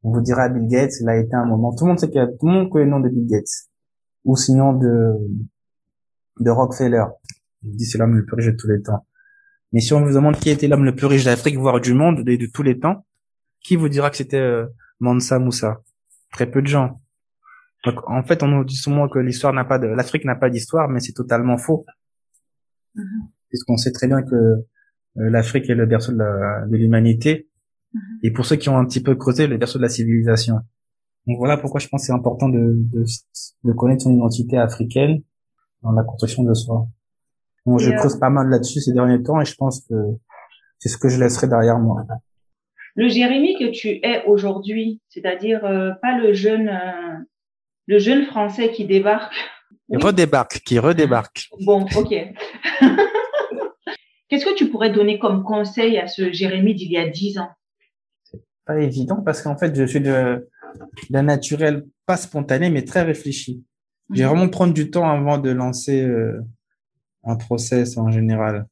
on 0.02 0.12
vous 0.12 0.22
dira 0.22 0.48
Bill 0.48 0.68
Gates, 0.68 1.00
il 1.02 1.08
a 1.10 1.18
été 1.18 1.34
un 1.34 1.44
moment. 1.44 1.74
Tout 1.74 1.84
le 1.84 1.90
monde 1.90 1.98
sait 1.98 2.08
qu'il 2.08 2.16
y 2.16 2.24
a, 2.24 2.28
tout 2.28 2.46
le 2.46 2.52
monde 2.52 2.70
connaît 2.70 2.86
le 2.86 2.92
nom 2.92 3.00
de 3.00 3.10
Bill 3.10 3.26
Gates. 3.26 3.68
Ou 4.24 4.36
sinon 4.36 4.72
de, 4.72 5.18
de 6.40 6.50
Rockefeller. 6.50 7.04
On 7.64 7.68
dit 7.68 7.84
c'est 7.84 7.98
l'homme 7.98 8.16
le 8.16 8.24
plus 8.24 8.36
riche 8.36 8.46
de 8.46 8.56
tous 8.56 8.68
les 8.68 8.82
temps. 8.82 9.06
Mais 9.72 9.80
si 9.80 9.92
on 9.92 10.04
vous 10.04 10.12
demande 10.12 10.36
qui 10.36 10.50
était 10.50 10.68
l'homme 10.68 10.84
le 10.84 10.94
plus 10.94 11.06
riche 11.06 11.24
d'Afrique, 11.24 11.56
voire 11.56 11.80
du 11.80 11.94
monde, 11.94 12.24
de, 12.24 12.36
de 12.36 12.46
tous 12.46 12.62
les 12.62 12.78
temps, 12.78 13.04
qui 13.60 13.76
vous 13.76 13.88
dira 13.88 14.10
que 14.10 14.16
c'était 14.16 14.38
euh, 14.38 14.66
Mansa 15.00 15.38
Moussa? 15.38 15.82
Très 16.32 16.50
peu 16.50 16.62
de 16.62 16.66
gens. 16.66 17.00
Donc, 17.84 17.96
en 18.08 18.22
fait, 18.22 18.42
on 18.42 18.48
nous 18.48 18.64
dit 18.64 18.76
souvent 18.76 19.08
que 19.08 19.18
l'histoire 19.18 19.52
n'a 19.52 19.64
pas 19.64 19.78
de, 19.78 19.86
l'Afrique 19.86 20.24
n'a 20.24 20.36
pas 20.36 20.50
d'histoire, 20.50 20.88
mais 20.88 21.00
c'est 21.00 21.12
totalement 21.12 21.56
faux. 21.58 21.84
Puisqu'on 23.48 23.76
sait 23.76 23.92
très 23.92 24.06
bien 24.06 24.22
que 24.22 24.34
euh, 24.34 24.64
l'Afrique 25.16 25.68
est 25.70 25.74
le 25.74 25.86
berceau 25.86 26.12
de 26.12 26.18
la- 26.18 26.66
de 26.66 26.76
l'humanité. 26.76 27.48
Et 28.22 28.30
pour 28.30 28.44
ceux 28.46 28.56
qui 28.56 28.68
ont 28.68 28.76
un 28.76 28.84
petit 28.84 29.02
peu 29.02 29.14
creusé, 29.14 29.46
le 29.46 29.56
berceau 29.56 29.78
de 29.78 29.82
la 29.84 29.88
civilisation. 29.88 30.56
Donc 31.26 31.38
voilà 31.38 31.56
pourquoi 31.56 31.80
je 31.80 31.88
pense 31.88 32.02
que 32.02 32.06
c'est 32.06 32.12
important 32.12 32.48
de, 32.48 32.74
de, 32.76 33.04
de 33.64 33.72
connaître 33.72 34.02
son 34.02 34.14
identité 34.14 34.56
africaine 34.58 35.22
dans 35.82 35.92
la 35.92 36.02
construction 36.02 36.42
de 36.42 36.54
soi. 36.54 36.86
Bon, 37.66 37.78
je 37.78 37.90
euh, 37.90 37.96
creuse 37.96 38.18
pas 38.18 38.30
mal 38.30 38.48
là-dessus 38.48 38.80
ces 38.80 38.92
derniers 38.92 39.22
temps 39.22 39.40
et 39.40 39.44
je 39.44 39.54
pense 39.54 39.80
que 39.80 39.94
c'est 40.78 40.88
ce 40.88 40.96
que 40.96 41.08
je 41.08 41.20
laisserai 41.20 41.48
derrière 41.48 41.78
moi. 41.78 42.04
Le 42.94 43.08
Jérémy 43.08 43.58
que 43.58 43.70
tu 43.70 44.00
es 44.02 44.24
aujourd'hui, 44.24 45.00
c'est-à-dire 45.08 45.64
euh, 45.64 45.92
pas 46.02 46.18
le 46.18 46.32
jeune, 46.32 46.68
euh, 46.68 47.18
le 47.86 47.98
jeune 47.98 48.24
Français 48.26 48.70
qui 48.72 48.86
débarque. 48.86 49.32
Qui 49.34 49.96
Oui. 49.96 50.02
redébarque, 50.02 50.60
qui 50.64 50.78
redébarque. 50.78 51.48
Bon, 51.60 51.86
ok. 51.96 52.14
Qu'est-ce 54.28 54.44
que 54.44 54.54
tu 54.54 54.68
pourrais 54.68 54.90
donner 54.90 55.18
comme 55.18 55.42
conseil 55.42 55.98
à 55.98 56.06
ce 56.06 56.32
Jérémy 56.32 56.74
d'il 56.74 56.92
y 56.92 56.98
a 56.98 57.08
dix 57.08 57.38
ans? 57.38 57.48
Pas 58.66 58.78
évident 58.80 59.22
parce 59.24 59.40
qu'en 59.40 59.56
fait 59.56 59.74
je 59.74 59.84
suis 59.84 60.00
de 60.00 60.46
d'un 61.08 61.22
naturel 61.22 61.86
pas 62.04 62.18
spontané 62.18 62.68
mais 62.68 62.84
très 62.84 63.02
réfléchi. 63.02 63.64
J'ai 64.12 64.24
Mhm. 64.24 64.30
vraiment 64.30 64.48
prendre 64.48 64.72
du 64.72 64.90
temps 64.90 65.08
avant 65.08 65.38
de 65.38 65.50
lancer 65.50 66.02
euh, 66.02 66.40
un 67.24 67.36
process 67.36 67.96
en 67.98 68.10
général. 68.10 68.66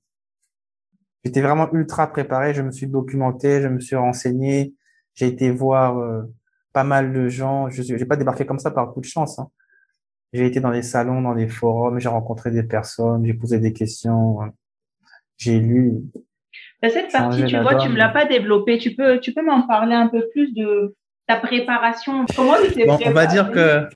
J'étais 1.24 1.42
vraiment 1.42 1.68
ultra 1.72 2.06
préparé, 2.06 2.54
je 2.54 2.62
me 2.62 2.70
suis 2.70 2.86
documenté, 2.86 3.60
je 3.60 3.68
me 3.68 3.80
suis 3.80 3.96
renseigné, 3.96 4.74
j'ai 5.14 5.26
été 5.26 5.50
voir 5.50 5.98
euh, 5.98 6.22
pas 6.72 6.84
mal 6.84 7.12
de 7.12 7.28
gens. 7.28 7.68
Je 7.68 7.82
j'ai 7.82 8.04
pas 8.04 8.16
débarqué 8.16 8.46
comme 8.46 8.58
ça 8.60 8.70
par 8.70 8.92
coup 8.92 9.00
de 9.00 9.06
chance. 9.06 9.38
Hein. 9.38 9.48
J'ai 10.32 10.46
été 10.46 10.60
dans 10.60 10.70
des 10.70 10.82
salons, 10.82 11.22
dans 11.22 11.34
des 11.34 11.48
forums, 11.48 11.98
j'ai 11.98 12.08
rencontré 12.08 12.50
des 12.50 12.62
personnes, 12.62 13.24
j'ai 13.24 13.34
posé 13.34 13.58
des 13.58 13.72
questions, 13.72 14.38
j'ai 15.36 15.58
lu. 15.58 15.94
Dans 16.82 16.90
cette 16.90 17.10
partie, 17.10 17.44
tu 17.46 17.58
vois, 17.60 17.76
tu 17.76 17.88
me 17.88 17.96
l'as 17.96 18.10
pas 18.10 18.26
développé. 18.26 18.78
Tu 18.78 18.94
peux, 18.94 19.18
tu 19.18 19.32
peux 19.32 19.42
m'en 19.44 19.66
parler 19.66 19.94
un 19.94 20.08
peu 20.08 20.28
plus 20.32 20.52
de 20.54 20.94
ta 21.26 21.36
préparation? 21.36 22.26
Comment 22.36 22.54
tu 22.62 22.72
t'es 22.72 22.86
Bon, 22.86 22.98
on 23.04 23.10
va 23.12 23.26
dire 23.26 23.50
que, 23.50 23.88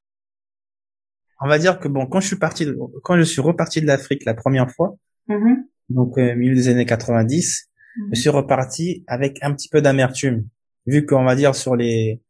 on 1.40 1.48
va 1.48 1.59
dire 1.59 1.79
que 1.81 1.88
bon, 1.88 2.07
quand 2.07 2.20
je 2.20 2.26
suis 2.29 2.37
parti, 2.37 2.66
de- 2.66 2.79
quand 3.03 3.16
je 3.16 3.22
suis 3.22 3.40
reparti 3.40 3.81
de 3.81 3.87
l'Afrique 3.87 4.24
la 4.24 4.35
première 4.35 4.70
fois, 4.70 4.96
Mhm. 5.29 5.64
donc 5.88 6.18
euh, 6.18 6.35
milieu 6.35 6.55
des 6.55 6.68
années 6.68 6.87
90, 6.87 7.68
Mhm. 7.98 8.09
je 8.12 8.20
suis 8.20 8.31
reparti 8.31 9.05
avec 9.07 9.38
un 9.42 9.53
petit 9.55 9.68
peu 9.68 9.81
d'amertume, 9.83 10.46
vu 10.87 11.07
qu'on 11.07 11.24
va 11.24 11.35
dire 11.37 11.55
sur 11.55 11.76
les, 11.76 12.20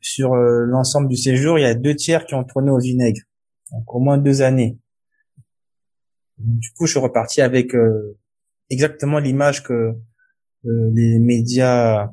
sur 0.00 0.34
euh, 0.34 0.64
l'ensemble 0.66 1.08
du 1.08 1.16
séjour, 1.16 1.58
il 1.58 1.62
y 1.62 1.66
a 1.66 1.74
deux 1.74 1.94
tiers 1.94 2.24
qui 2.26 2.34
ont 2.34 2.44
tourné 2.44 2.70
au 2.70 2.78
vinaigre, 2.78 3.20
donc 3.70 3.94
au 3.94 4.00
moins 4.00 4.18
deux 4.18 4.42
années. 4.42 4.78
Du 6.38 6.70
coup, 6.72 6.86
je 6.86 6.92
suis 6.92 7.00
reparti 7.00 7.40
avec 7.40 7.74
euh, 7.74 8.16
exactement 8.70 9.18
l'image 9.18 9.62
que 9.62 9.94
euh, 10.64 10.90
les 10.94 11.18
médias 11.18 12.10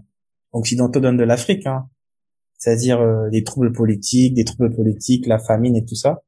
occidentaux 0.52 1.00
donnent 1.00 1.18
de 1.18 1.24
l'Afrique, 1.24 1.66
hein. 1.66 1.88
C'est-à-dire 2.60 3.02
euh, 3.02 3.30
des 3.30 3.44
troubles 3.44 3.72
politiques, 3.72 4.36
des 4.36 4.46
troubles 4.46 4.76
politiques, 4.76 5.26
la 5.26 5.40
famine 5.40 5.76
et 5.76 5.84
tout 5.86 5.96
ça. 5.96 6.22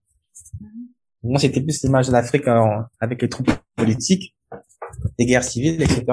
Moi, 1.24 1.40
c'était 1.40 1.62
plus 1.62 1.84
l'image 1.84 2.08
de 2.08 2.14
l'Afrique 2.14 2.48
en- 2.48 2.86
avec 3.00 3.22
les 3.22 3.30
troubles 3.30 3.54
politiques, 3.76 4.36
les 5.20 5.26
guerres 5.28 5.44
civiles, 5.44 5.80
etc., 5.84 6.06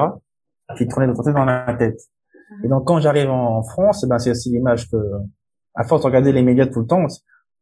qui 0.77 0.87
tournaient 0.87 1.07
de 1.09 1.15
côté 1.15 1.33
dans 1.33 1.47
la 1.47 1.75
tête. 1.79 1.99
Et 2.63 2.69
donc, 2.69 2.85
quand 2.87 3.01
j'arrive 3.01 3.31
en 3.31 3.63
France, 3.63 4.05
ben, 4.07 4.19
c'est 4.19 4.31
aussi 4.33 4.51
l'image 4.51 4.91
que, 4.91 4.97
à 5.75 5.85
force 5.85 6.03
de 6.03 6.07
regarder 6.07 6.33
les 6.33 6.43
médias 6.43 6.67
tout 6.67 6.81
le 6.81 6.87
temps, 6.87 7.07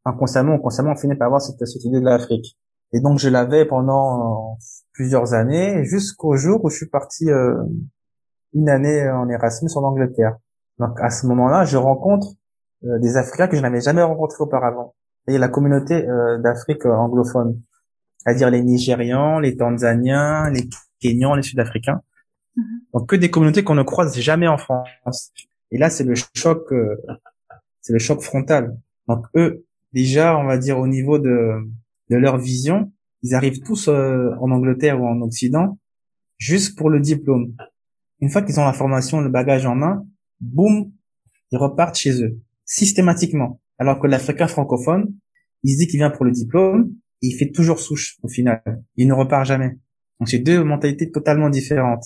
inconsciemment, 0.05 0.59
consciemment, 0.59 0.93
on 0.93 0.97
finit 0.97 1.15
par 1.15 1.27
avoir 1.27 1.41
cette, 1.41 1.65
cette 1.67 1.85
idée 1.85 2.01
de 2.01 2.05
l'Afrique. 2.05 2.57
Et 2.93 3.01
donc, 3.01 3.19
je 3.19 3.29
l'avais 3.29 3.65
pendant 3.65 4.59
plusieurs 4.93 5.35
années, 5.35 5.85
jusqu'au 5.85 6.37
jour 6.37 6.65
où 6.65 6.71
je 6.71 6.77
suis 6.77 6.89
parti 6.89 7.31
euh, 7.31 7.55
une 8.55 8.69
année 8.69 9.09
en 9.09 9.29
Erasmus 9.29 9.71
en 9.77 9.83
Angleterre. 9.83 10.37
Donc, 10.79 10.99
à 11.01 11.11
ce 11.11 11.27
moment-là, 11.27 11.65
je 11.65 11.77
rencontre 11.77 12.29
euh, 12.85 12.99
des 12.99 13.17
Africains 13.17 13.49
que 13.49 13.57
je 13.57 13.63
n'avais 13.63 13.81
jamais 13.81 14.03
rencontrés 14.03 14.43
auparavant. 14.43 14.95
Et 15.29 15.39
la 15.39 15.49
communauté 15.49 16.07
euh, 16.07 16.39
d'Afrique 16.39 16.87
euh, 16.87 16.93
anglophone, 16.93 17.61
c'est-à-dire 18.19 18.51
les 18.51 18.63
Nigérians, 18.63 19.39
les 19.39 19.57
Tanzaniens, 19.57 20.51
les 20.51 20.69
Kenyans, 21.01 21.35
les 21.35 21.43
Sud-Africains. 21.43 22.03
Donc 22.93 23.09
que 23.09 23.17
des 23.17 23.31
communautés 23.31 23.65
qu'on 23.65 23.75
ne 23.75 23.83
croise 23.83 24.19
jamais 24.19 24.49
en 24.49 24.57
France. 24.57 25.33
Et 25.71 25.79
là, 25.79 25.91
c'est 25.91 26.05
le 26.05 26.15
choc, 26.35 26.73
euh, 26.73 26.97
c'est 27.81 27.93
le 27.93 27.99
choc 27.99 28.23
frontal. 28.23 28.77
Donc 29.09 29.27
eux, 29.37 29.65
déjà, 29.93 30.39
on 30.39 30.45
va 30.45 30.59
dire 30.59 30.79
au 30.79 30.87
niveau 30.87 31.19
de 31.19 31.61
de 32.09 32.17
leur 32.17 32.39
vision, 32.39 32.93
ils 33.23 33.35
arrivent 33.35 33.61
tous 33.61 33.89
euh, 33.89 34.31
en 34.41 34.51
Angleterre 34.51 35.01
ou 35.01 35.07
en 35.07 35.21
Occident 35.23 35.79
juste 36.39 36.79
pour 36.79 36.91
le 36.91 37.01
diplôme. 37.01 37.55
Une 38.21 38.31
fois 38.31 38.43
qu'ils 38.43 38.61
ont 38.61 38.65
la 38.65 38.73
formation, 38.73 39.21
le 39.21 39.29
bagage 39.29 39.67
en 39.67 39.75
main, 39.75 40.07
boum, 40.41 40.93
ils 41.51 41.59
repartent 41.59 41.97
chez 41.97 42.23
eux 42.23 42.39
systématiquement. 42.67 43.61
Alors 43.79 43.99
que 44.01 44.07
l'Africain 44.07 44.49
francophone, 44.49 45.15
il 45.63 45.73
se 45.73 45.79
dit 45.79 45.87
qu'il 45.87 45.99
vient 45.99 46.11
pour 46.11 46.25
le 46.25 46.33
diplôme, 46.33 46.93
il 47.23 47.33
fait 47.33 47.51
toujours 47.51 47.79
souche 47.81 48.19
au 48.23 48.29
final. 48.29 48.63
Il 48.97 49.09
ne 49.09 49.15
repart 49.15 49.47
jamais. 49.47 49.79
Donc 50.21 50.29
c'est 50.29 50.39
deux 50.39 50.63
mentalités 50.63 51.11
totalement 51.11 51.49
différentes. 51.49 52.05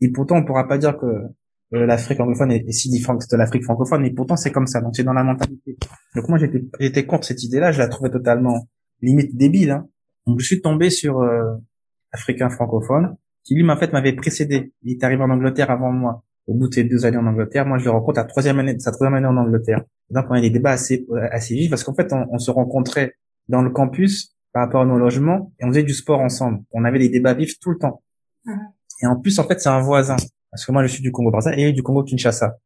Et 0.00 0.10
pourtant, 0.10 0.36
on 0.36 0.44
pourra 0.44 0.66
pas 0.66 0.78
dire 0.78 0.96
que 0.96 1.06
euh, 1.06 1.86
l'Afrique 1.86 2.20
anglophone 2.20 2.52
est, 2.52 2.70
si 2.72 2.88
différente 2.88 3.22
de 3.30 3.36
l'Afrique 3.36 3.64
francophone, 3.64 4.02
mais 4.02 4.10
pourtant 4.10 4.36
c'est 4.36 4.52
comme 4.52 4.66
ça. 4.66 4.80
Donc 4.80 4.96
c'est 4.96 5.04
dans 5.04 5.12
la 5.12 5.24
mentalité. 5.24 5.76
Donc 6.14 6.28
moi 6.28 6.38
j'étais 6.38 6.64
j'étais 6.80 7.04
contre 7.04 7.26
cette 7.26 7.42
idée-là, 7.42 7.72
je 7.72 7.78
la 7.78 7.88
trouvais 7.88 8.10
totalement 8.10 8.68
limite 9.02 9.36
débile. 9.36 9.72
Hein. 9.72 9.88
Donc 10.26 10.40
je 10.40 10.46
suis 10.46 10.62
tombé 10.62 10.88
sur 10.90 11.20
euh, 11.20 11.56
Africain 12.12 12.48
francophone 12.48 13.16
qui 13.44 13.54
lui 13.54 13.68
en 13.68 13.76
fait 13.76 13.92
m'avait 13.92 14.14
précédé. 14.14 14.72
Il 14.82 14.92
est 14.92 15.04
arrivé 15.04 15.22
en 15.22 15.30
Angleterre 15.30 15.70
avant 15.70 15.92
moi. 15.92 16.24
Au 16.48 16.54
bout 16.54 16.68
de 16.68 16.74
ses 16.74 16.84
deux 16.84 17.06
années 17.06 17.18
en 17.18 17.26
Angleterre, 17.26 17.66
moi 17.66 17.78
je 17.78 17.84
le 17.84 17.90
rencontre 17.90 18.18
à 18.18 18.24
troisième 18.24 18.58
année, 18.58 18.76
sa 18.80 18.90
troisième 18.90 19.14
année 19.14 19.26
en 19.26 19.36
Angleterre. 19.36 19.82
Donc 20.10 20.24
on 20.30 20.34
a 20.34 20.40
des 20.40 20.50
débats 20.50 20.72
assez 20.72 21.06
assez 21.30 21.54
vifs 21.54 21.70
parce 21.70 21.84
qu'en 21.84 21.94
fait 21.94 22.12
on, 22.12 22.26
on 22.32 22.38
se 22.38 22.50
rencontrait 22.50 23.14
dans 23.48 23.62
le 23.62 23.70
campus 23.70 24.34
par 24.52 24.64
rapport 24.64 24.82
à 24.82 24.86
nos 24.86 24.98
logements 24.98 25.52
et 25.60 25.64
on 25.64 25.68
faisait 25.68 25.82
du 25.82 25.94
sport 25.94 26.20
ensemble. 26.20 26.60
On 26.72 26.84
avait 26.84 26.98
des 26.98 27.08
débats 27.08 27.34
vifs 27.34 27.60
tout 27.60 27.70
le 27.70 27.78
temps. 27.78 28.02
Et 29.02 29.06
en 29.06 29.16
plus, 29.16 29.38
en 29.38 29.44
fait, 29.44 29.60
c'est 29.60 29.68
un 29.68 29.80
voisin. 29.80 30.16
Parce 30.50 30.64
que 30.64 30.72
moi, 30.72 30.82
je 30.82 30.88
suis 30.88 31.02
du 31.02 31.12
Congo-Brazza 31.12 31.54
et 31.56 31.72
du 31.72 31.82
Congo-Kinshasa. 31.82 32.56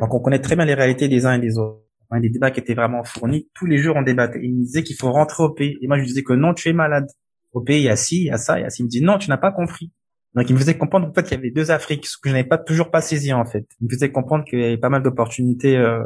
Donc, 0.00 0.14
on 0.14 0.20
connaît 0.20 0.38
très 0.38 0.56
bien 0.56 0.64
les 0.64 0.74
réalités 0.74 1.08
des 1.08 1.26
uns 1.26 1.34
et 1.34 1.38
des 1.38 1.58
autres. 1.58 1.80
On 2.10 2.16
a 2.16 2.20
des 2.20 2.30
débats 2.30 2.50
qui 2.50 2.60
étaient 2.60 2.74
vraiment 2.74 3.02
fournis. 3.02 3.48
Tous 3.54 3.66
les 3.66 3.78
jours, 3.78 3.96
on 3.96 4.02
débattait. 4.02 4.40
Il 4.42 4.54
me 4.54 4.64
disait 4.64 4.82
qu'il 4.82 4.96
faut 4.96 5.10
rentrer 5.10 5.42
au 5.42 5.50
pays. 5.50 5.76
Et 5.82 5.88
moi, 5.88 5.96
je 5.96 6.02
lui 6.02 6.08
disais 6.08 6.22
que 6.22 6.32
non, 6.32 6.54
tu 6.54 6.68
es 6.68 6.72
malade. 6.72 7.06
Au 7.52 7.60
pays, 7.60 7.82
il 7.82 7.84
y 7.84 7.88
a 7.88 7.96
ci, 7.96 8.22
il 8.22 8.26
y 8.26 8.30
a 8.30 8.38
ça, 8.38 8.58
il 8.58 8.62
y 8.62 8.64
a 8.64 8.70
ci. 8.70 8.82
Il 8.82 8.86
me 8.86 8.90
dit 8.90 9.02
non, 9.02 9.18
tu 9.18 9.28
n'as 9.30 9.36
pas 9.36 9.52
compris. 9.52 9.92
Donc, 10.34 10.50
il 10.50 10.54
me 10.54 10.58
faisait 10.58 10.76
comprendre, 10.76 11.08
en 11.08 11.12
fait, 11.12 11.22
qu'il 11.22 11.36
y 11.36 11.40
avait 11.40 11.50
deux 11.50 11.70
Afriques, 11.70 12.06
ce 12.06 12.16
que 12.18 12.28
je 12.28 12.34
n'avais 12.34 12.48
pas 12.48 12.58
toujours 12.58 12.90
pas 12.90 13.00
saisi, 13.00 13.32
en 13.32 13.44
fait. 13.44 13.66
Il 13.80 13.84
me 13.84 13.90
faisait 13.90 14.10
comprendre 14.10 14.44
qu'il 14.44 14.60
y 14.60 14.64
avait 14.64 14.78
pas 14.78 14.88
mal 14.88 15.02
d'opportunités 15.02 15.76
euh, 15.76 16.02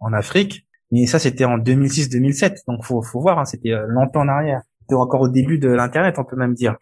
en 0.00 0.12
Afrique. 0.12 0.66
Et 0.92 1.06
ça, 1.06 1.18
c'était 1.18 1.44
en 1.44 1.58
2006-2007. 1.58 2.58
Donc, 2.68 2.84
faut, 2.84 3.02
faut 3.02 3.20
voir, 3.20 3.38
hein, 3.38 3.44
c'était 3.44 3.72
euh, 3.72 3.86
longtemps 3.86 4.20
en 4.20 4.28
arrière. 4.28 4.62
C'était 4.80 4.94
encore 4.94 5.22
au 5.22 5.28
début 5.28 5.58
de 5.58 5.68
l'Internet, 5.68 6.16
on 6.18 6.24
peut 6.24 6.36
même 6.36 6.54
dire. 6.54 6.76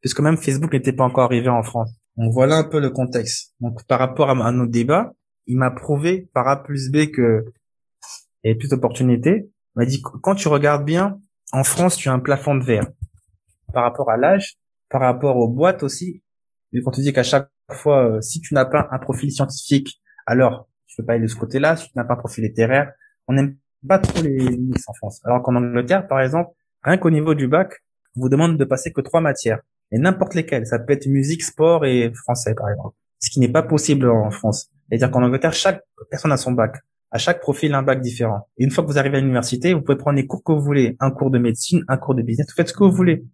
Puisque 0.00 0.20
même 0.20 0.36
Facebook 0.36 0.72
n'était 0.72 0.92
pas 0.92 1.04
encore 1.04 1.24
arrivé 1.24 1.48
en 1.48 1.62
France. 1.62 1.90
Donc, 2.16 2.32
voilà 2.32 2.58
un 2.58 2.64
peu 2.64 2.80
le 2.80 2.90
contexte. 2.90 3.54
Donc, 3.60 3.84
par 3.86 3.98
rapport 3.98 4.30
à, 4.30 4.46
à 4.46 4.52
nos 4.52 4.66
débats, 4.66 5.12
il 5.46 5.56
m'a 5.58 5.70
prouvé 5.70 6.28
par 6.32 6.46
A 6.48 6.62
plus 6.62 6.90
B 6.90 7.10
que 7.10 7.44
il 8.44 8.48
y 8.48 8.50
avait 8.50 8.58
plus 8.58 8.68
d'opportunités. 8.68 9.48
Il 9.48 9.78
m'a 9.80 9.86
dit, 9.86 10.00
quand 10.00 10.36
tu 10.36 10.46
regardes 10.46 10.84
bien, 10.84 11.20
en 11.52 11.64
France, 11.64 11.96
tu 11.96 12.08
as 12.08 12.12
un 12.12 12.20
plafond 12.20 12.54
de 12.54 12.62
verre. 12.62 12.86
Par 13.72 13.82
rapport 13.82 14.10
à 14.10 14.16
l'âge, 14.16 14.58
par 14.88 15.00
rapport 15.00 15.36
aux 15.36 15.48
boîtes 15.48 15.82
aussi. 15.82 16.22
Et 16.76 16.82
quand 16.82 16.90
tu 16.90 17.00
dis 17.00 17.12
qu'à 17.12 17.22
chaque 17.22 17.48
fois, 17.72 18.16
euh, 18.16 18.20
si 18.20 18.40
tu 18.40 18.54
n'as 18.54 18.66
pas 18.66 18.88
un 18.90 18.98
profil 18.98 19.32
scientifique, 19.32 20.00
alors 20.26 20.68
tu 20.86 20.96
peux 20.96 21.06
pas 21.06 21.14
aller 21.14 21.22
de 21.22 21.28
ce 21.28 21.36
côté-là. 21.36 21.76
Si 21.76 21.86
tu 21.86 21.92
n'as 21.96 22.04
pas 22.04 22.14
un 22.14 22.18
profil 22.18 22.44
littéraire, 22.44 22.92
on 23.28 23.32
n'aime 23.32 23.56
pas 23.86 23.98
trop 23.98 24.22
les 24.22 24.56
mix 24.56 24.88
en 24.88 24.92
France. 24.94 25.20
Alors 25.24 25.42
qu'en 25.42 25.54
Angleterre, 25.54 26.06
par 26.06 26.20
exemple, 26.20 26.50
rien 26.82 26.98
qu'au 26.98 27.10
niveau 27.10 27.34
du 27.34 27.48
bac, 27.48 27.82
on 28.16 28.20
vous 28.20 28.28
demande 28.28 28.58
de 28.58 28.64
passer 28.64 28.92
que 28.92 29.00
trois 29.00 29.20
matières. 29.20 29.60
Et 29.92 29.98
n'importe 29.98 30.34
lesquelles. 30.34 30.66
Ça 30.66 30.78
peut 30.78 30.92
être 30.92 31.06
musique, 31.06 31.42
sport 31.42 31.86
et 31.86 32.12
français, 32.14 32.54
par 32.54 32.68
exemple. 32.68 32.96
Ce 33.20 33.30
qui 33.30 33.40
n'est 33.40 33.48
pas 33.48 33.62
possible 33.62 34.10
en 34.10 34.30
France. 34.30 34.68
C'est-à-dire 34.88 35.10
qu'en 35.10 35.22
Angleterre, 35.22 35.52
chaque 35.52 35.82
personne 36.10 36.32
a 36.32 36.36
son 36.36 36.52
bac. 36.52 36.76
À 37.10 37.18
chaque 37.18 37.40
profil, 37.40 37.72
un 37.72 37.82
bac 37.82 38.00
différent. 38.00 38.48
Une 38.58 38.70
fois 38.70 38.84
que 38.84 38.88
vous 38.88 38.98
arrivez 38.98 39.18
à 39.18 39.20
l'université, 39.20 39.74
vous 39.74 39.80
pouvez 39.80 39.96
prendre 39.96 40.16
les 40.16 40.26
cours 40.26 40.42
que 40.42 40.52
vous 40.52 40.60
voulez. 40.60 40.96
Un 41.00 41.10
cours 41.10 41.30
de 41.30 41.38
médecine, 41.38 41.84
un 41.88 41.96
cours 41.96 42.14
de 42.14 42.22
business, 42.22 42.46
vous 42.48 42.54
faites 42.54 42.68
ce 42.68 42.74
que 42.74 42.84
vous 42.84 42.92
voulez. 42.92 43.24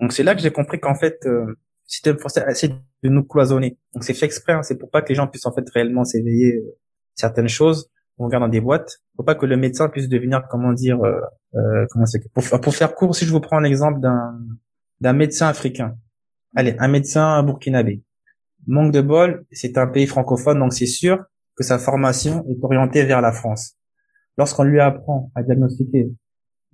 Donc 0.00 0.12
c'est 0.12 0.22
là 0.22 0.34
que 0.34 0.40
j'ai 0.40 0.50
compris 0.50 0.80
qu'en 0.80 0.94
fait, 0.94 1.18
euh, 1.26 1.58
système 1.88 2.18
français 2.18 2.44
essaie 2.48 2.68
de 2.68 3.08
nous 3.08 3.24
cloisonner. 3.24 3.78
Donc 3.94 4.04
c'est 4.04 4.14
fait 4.14 4.26
exprès, 4.26 4.52
hein. 4.52 4.62
c'est 4.62 4.76
pour 4.76 4.90
pas 4.90 5.02
que 5.02 5.08
les 5.08 5.16
gens 5.16 5.26
puissent 5.26 5.46
en 5.46 5.52
fait 5.52 5.68
réellement 5.70 6.04
s'éveiller 6.04 6.54
euh, 6.54 6.76
certaines 7.14 7.48
choses. 7.48 7.90
On 8.18 8.26
regarde 8.26 8.44
dans 8.44 8.48
des 8.48 8.60
boîtes. 8.60 8.98
Faut 9.16 9.22
pas 9.22 9.34
que 9.34 9.46
le 9.46 9.56
médecin 9.56 9.88
puisse 9.88 10.08
devenir, 10.08 10.42
comment 10.50 10.72
dire, 10.72 11.00
euh, 11.02 11.20
euh, 11.54 11.86
comment 11.90 12.06
c'est 12.06 12.20
pour, 12.32 12.44
pour 12.60 12.74
faire 12.74 12.94
court, 12.94 13.14
si 13.16 13.24
je 13.24 13.32
vous 13.32 13.40
prends 13.40 13.60
l'exemple 13.60 14.00
d'un 14.00 14.38
d'un 15.00 15.12
médecin 15.12 15.48
africain. 15.48 15.96
Allez, 16.56 16.74
un 16.78 16.88
médecin 16.88 17.42
burkinabé. 17.42 18.02
Manque 18.66 18.92
de 18.92 19.00
bol, 19.00 19.46
c'est 19.52 19.78
un 19.78 19.86
pays 19.86 20.06
francophone, 20.06 20.58
donc 20.58 20.72
c'est 20.72 20.86
sûr 20.86 21.24
que 21.54 21.62
sa 21.64 21.78
formation 21.78 22.44
est 22.48 22.62
orientée 22.62 23.04
vers 23.04 23.20
la 23.20 23.32
France. 23.32 23.76
Lorsqu'on 24.36 24.64
lui 24.64 24.80
apprend 24.80 25.30
à 25.34 25.42
diagnostiquer 25.42 26.10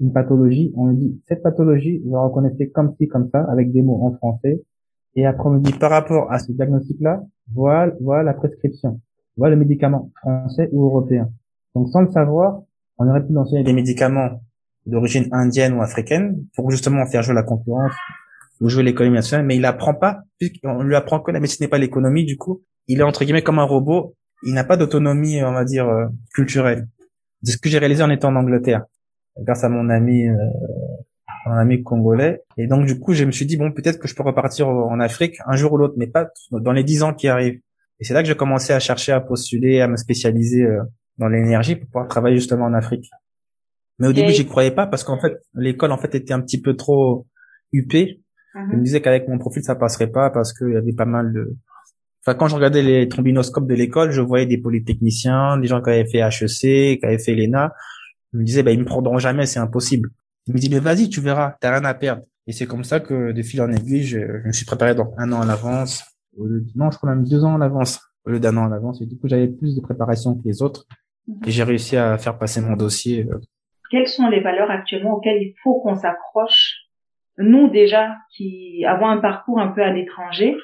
une 0.01 0.13
pathologie, 0.13 0.73
on 0.77 0.89
lui 0.89 0.97
dit 0.97 1.23
cette 1.29 1.43
pathologie, 1.43 2.01
vous 2.05 2.15
la 2.15 2.21
reconnaissez 2.21 2.71
comme 2.71 2.95
ci, 2.97 3.09
comme 3.09 3.29
ça, 3.31 3.45
avec 3.51 3.73
des 3.73 3.83
mots 3.83 4.03
en 4.05 4.15
français. 4.17 4.63
Et 5.17 5.27
après, 5.27 5.49
on 5.49 5.55
lui 5.55 5.63
dit 5.63 5.73
par 5.73 5.91
rapport 5.91 6.31
à 6.33 6.39
ce 6.39 6.53
diagnostic-là, 6.53 7.23
voilà, 7.55 7.93
voilà 8.01 8.23
la 8.25 8.35
prescription, 8.35 9.01
voilà 9.37 9.55
le 9.55 9.61
médicament 9.61 10.11
français 10.17 10.69
ou 10.73 10.85
européen. 10.85 11.31
Donc 11.75 11.89
sans 11.89 12.03
le 12.03 12.11
savoir, 12.11 12.63
on 12.99 13.09
aurait 13.09 13.25
pu 13.25 13.37
enseigner 13.37 13.65
des 13.65 13.73
médicaments 13.73 14.41
d'origine 14.87 15.29
indienne 15.33 15.75
ou 15.75 15.83
africaine 15.83 16.45
pour 16.55 16.71
justement 16.71 17.07
faire 17.07 17.23
jouer 17.23 17.35
la 17.35 17.43
concurrence 17.43 17.93
ou 18.61 18.69
jouer 18.69 18.83
l'économie 18.83 19.17
nationale, 19.17 19.47
mais 19.47 19.57
il 19.57 19.65
apprend 19.65 19.95
pas, 19.95 20.23
puisqu'on 20.39 20.83
lui 20.83 20.95
apprend 20.95 21.21
que 21.21 21.31
la 21.31 21.41
médecine 21.41 21.65
n'est 21.65 21.71
pas 21.71 21.79
l'économie, 21.79 22.25
du 22.25 22.37
coup, 22.37 22.63
il 22.87 23.01
est 23.01 23.03
entre 23.03 23.25
guillemets 23.25 23.43
comme 23.43 23.59
un 23.59 23.65
robot, 23.65 24.15
il 24.45 24.55
n'a 24.55 24.65
pas 24.65 24.77
d'autonomie, 24.77 25.43
on 25.43 25.53
va 25.53 25.65
dire, 25.65 25.89
euh, 25.89 26.07
culturelle. 26.35 26.89
C'est 27.43 27.53
ce 27.53 27.59
que 27.59 27.69
j'ai 27.69 27.79
réalisé 27.79 28.03
en 28.03 28.11
étant 28.11 28.29
en 28.29 28.37
Angleterre, 28.37 28.85
grâce 29.39 29.65
à 29.65 29.69
mon 29.69 29.89
ami, 29.89 30.29
euh, 30.29 30.37
mon 31.47 31.57
ami 31.57 31.83
congolais. 31.83 32.43
Et 32.57 32.67
donc, 32.67 32.87
du 32.87 32.99
coup, 32.99 33.13
je 33.13 33.25
me 33.25 33.33
suis 33.33 33.47
dit, 33.47 33.57
bon, 33.57 33.73
peut-être 33.73 33.99
que 33.99 34.09
je 34.09 34.15
peux 34.15 34.23
repartir 34.23 34.69
en 34.69 34.99
Afrique 35.01 35.37
un 35.47 35.57
jour 35.57 35.73
ou 35.73 35.77
l'autre, 35.77 35.95
mais 35.97 36.07
pas 36.07 36.29
dans 36.51 36.73
les 36.73 36.85
dix 36.85 37.03
ans 37.03 37.15
qui 37.15 37.29
arrivent. 37.29 37.61
Et 38.01 38.05
c'est 38.05 38.15
là 38.15 38.23
que 38.23 38.29
j'ai 38.29 38.35
commencé 38.35 38.73
à 38.73 38.81
chercher 38.81 39.13
à 39.13 39.21
postuler, 39.21 39.81
à 39.81 39.89
me 39.89 39.97
spécialiser 39.97 40.65
euh, 40.65 40.83
dans 41.19 41.29
l'énergie 41.29 41.77
pour 41.77 41.87
pouvoir 41.87 42.09
travailler 42.09 42.37
justement 42.37 42.65
en 42.65 42.75
Afrique. 42.75 43.09
Mais 43.99 44.09
au 44.09 44.13
début, 44.13 44.33
j'y 44.33 44.47
croyais 44.47 44.73
pas 44.73 44.87
parce 44.87 45.05
qu'en 45.05 45.21
fait, 45.21 45.35
l'école 45.55 45.93
en 45.93 45.99
fait 45.99 46.15
était 46.15 46.33
un 46.33 46.41
petit 46.41 46.61
peu 46.61 46.75
trop 46.75 47.27
huppée. 47.73 48.21
Mhm. 48.55 48.69
Je 48.71 48.77
me 48.77 48.83
disais 48.83 49.01
qu'avec 49.01 49.29
mon 49.29 49.39
profil, 49.39 49.63
ça 49.63 49.77
passerait 49.77 50.11
pas 50.11 50.31
parce 50.31 50.53
qu'il 50.53 50.73
y 50.73 50.77
avait 50.77 50.93
pas 50.93 51.05
mal 51.05 51.33
de. 51.33 51.57
Enfin, 52.27 52.37
quand 52.37 52.49
je 52.49 52.55
regardais 52.57 52.83
les 52.83 53.09
trombinoscopes 53.09 53.69
de 53.69 53.75
l'école, 53.75 54.11
je 54.11 54.23
voyais 54.23 54.47
des 54.47 54.59
polytechniciens, 54.59 55.59
des 55.59 55.69
gens 55.69 55.83
qui 55.83 55.91
avaient 55.91 56.07
fait 56.07 56.21
HEC, 56.21 56.99
qui 56.99 57.01
avaient 57.03 57.19
fait 57.19 57.35
l'ENA. 57.35 57.73
Je 58.33 58.39
me 58.39 58.45
disais, 58.45 58.63
bah, 58.63 58.73
ils 58.73 58.81
me 58.81 58.85
prendront 58.85 59.19
jamais, 59.19 59.47
c'est 59.47 59.61
impossible. 59.61 60.09
Il 60.47 60.55
me 60.55 60.59
dit, 60.59 60.69
mais 60.71 60.79
vas-y, 60.81 61.09
tu 61.09 61.21
verras, 61.21 61.55
t'as 61.61 61.71
rien 61.79 61.85
à 61.85 61.95
perdre. 61.95 62.23
Et 62.47 62.53
c'est 62.53 62.67
comme 62.67 62.85
ça 62.85 63.01
que, 63.01 63.33
de 63.33 63.43
fil 63.43 63.63
en 63.63 63.71
aiguille, 63.73 64.03
je, 64.03 64.19
je 64.43 64.47
me 64.47 64.53
suis 64.53 64.67
préparé 64.67 64.95
dans 64.95 65.15
un 65.17 65.33
an 65.33 65.41
à 65.43 65.47
l'avance. 65.47 66.05
Non, 66.75 66.91
je 66.91 66.97
crois 66.99 67.11
même 67.15 67.25
deux 67.25 67.45
ans 67.45 67.55
à 67.55 67.59
l'avance, 67.59 68.01
au 68.27 68.31
lieu 68.31 68.41
d'un 68.41 68.57
an 68.59 68.67
à 68.67 68.69
l'avance. 68.69 69.01
Et 69.01 69.07
du 69.07 69.17
coup, 69.19 69.29
j'avais 69.29 69.49
plus 69.49 69.75
de 69.77 69.81
préparation 69.81 70.35
que 70.35 70.43
les 70.47 70.61
autres. 70.63 70.85
Et 71.47 71.51
j'ai 71.51 71.63
réussi 71.63 71.97
à 71.97 72.19
faire 72.19 72.37
passer 72.39 72.61
mon 72.61 72.77
dossier. 72.77 73.27
euh, 73.31 73.39
Quelles 73.91 74.09
sont 74.09 74.29
les 74.29 74.41
valeurs 74.41 74.71
actuellement 74.71 75.15
auxquelles 75.15 75.41
il 75.41 75.55
faut 75.63 75.81
qu'on 75.81 75.95
s'accroche 75.95 76.75
Nous 77.39 77.71
déjà, 77.71 78.15
qui 78.37 78.85
avons 78.85 79.09
un 79.09 79.19
parcours 79.19 79.59
un 79.59 79.69
peu 79.69 79.83
à 79.83 79.91
l'étranger, 79.91 80.55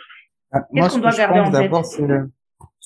Ah, 0.53 0.66
Moi, 0.72 0.89
qu'on 0.91 0.99
doit 0.99 1.12
garder 1.12 1.41
en 1.41 1.51
tête? 1.51 1.70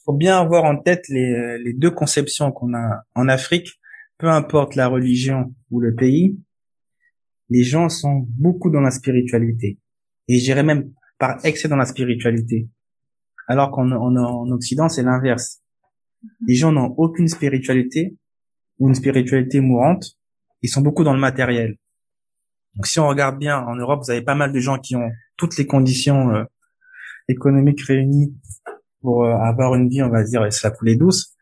faut 0.05 0.13
bien 0.13 0.39
avoir 0.39 0.65
en 0.65 0.77
tête 0.77 1.09
les, 1.09 1.57
les 1.59 1.73
deux 1.73 1.91
conceptions 1.91 2.53
qu'on 2.53 2.75
a 2.75 3.03
en 3.15 3.27
Afrique. 3.29 3.71
Peu 4.19 4.29
importe 4.29 4.77
la 4.77 4.87
religion 4.87 5.53
ou 5.73 5.81
le 5.81 5.95
pays, 5.95 6.39
les 7.49 7.63
gens 7.63 7.89
sont 7.89 8.27
beaucoup 8.29 8.71
dans 8.71 8.81
la 8.81 8.91
spiritualité. 8.91 9.79
Et 10.29 10.39
j'irais 10.39 10.63
même 10.63 10.93
par 11.19 11.45
excès 11.45 11.69
dans 11.69 11.77
la 11.77 11.87
spiritualité. 11.87 12.69
Alors 13.47 13.71
qu'en 13.71 13.91
en, 13.91 14.17
en 14.17 14.51
Occident, 14.51 14.89
c'est 14.89 15.03
l'inverse. 15.03 15.63
Les 16.47 16.55
gens 16.55 16.73
n'ont 16.73 16.95
aucune 16.97 17.29
spiritualité 17.29 18.17
ou 18.79 18.89
une 18.89 18.95
spiritualité 18.95 19.61
mourante. 19.61 20.17
Ils 20.63 20.69
sont 20.69 20.81
beaucoup 20.81 21.05
dans 21.05 21.13
le 21.13 21.21
matériel. 21.21 21.77
Donc 22.75 22.87
si 22.87 22.99
on 22.99 23.07
regarde 23.07 23.39
bien, 23.39 23.59
en 23.59 23.77
Europe, 23.77 24.03
vous 24.05 24.11
avez 24.11 24.23
pas 24.23 24.35
mal 24.35 24.53
de 24.53 24.59
gens 24.59 24.79
qui 24.79 24.97
ont 24.97 25.11
toutes 25.37 25.57
les 25.59 25.67
conditions 25.67 26.35
euh, 26.35 26.45
économiques 27.29 27.83
réunies 27.83 28.35
pour 29.01 29.25
euh, 29.25 29.37
avoir 29.37 29.75
une 29.75 29.89
vie, 29.89 30.03
on 30.03 30.09
va 30.09 30.25
dire, 30.25 30.51
se 30.53 30.67
la 30.67 30.71
couler 30.71 30.97
douce. 30.97 31.37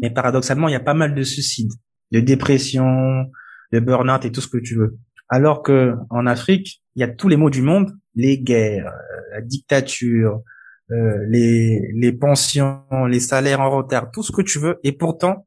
Mais 0.00 0.10
paradoxalement, 0.10 0.68
il 0.68 0.72
y 0.72 0.76
a 0.76 0.80
pas 0.80 0.94
mal 0.94 1.14
de 1.14 1.22
suicides, 1.22 1.72
de 2.12 2.20
dépression, 2.20 3.26
de 3.72 3.80
burn-out 3.80 4.24
et 4.24 4.32
tout 4.32 4.40
ce 4.40 4.48
que 4.48 4.58
tu 4.58 4.76
veux. 4.76 4.98
Alors 5.30 5.62
que 5.62 5.94
en 6.10 6.26
Afrique, 6.26 6.82
il 6.96 7.00
y 7.00 7.02
a 7.04 7.08
tous 7.08 7.28
les 7.28 7.36
maux 7.36 7.50
du 7.50 7.62
monde, 7.62 7.96
les 8.14 8.38
guerres, 8.38 8.88
euh, 8.88 9.20
la 9.32 9.40
dictature, 9.40 10.42
euh, 10.90 11.24
les, 11.28 11.92
les 11.94 12.12
pensions, 12.12 12.84
les 13.08 13.20
salaires 13.20 13.60
en 13.60 13.70
retard, 13.70 14.10
tout 14.10 14.22
ce 14.22 14.32
que 14.32 14.42
tu 14.42 14.58
veux, 14.58 14.80
et 14.82 14.92
pourtant 14.92 15.46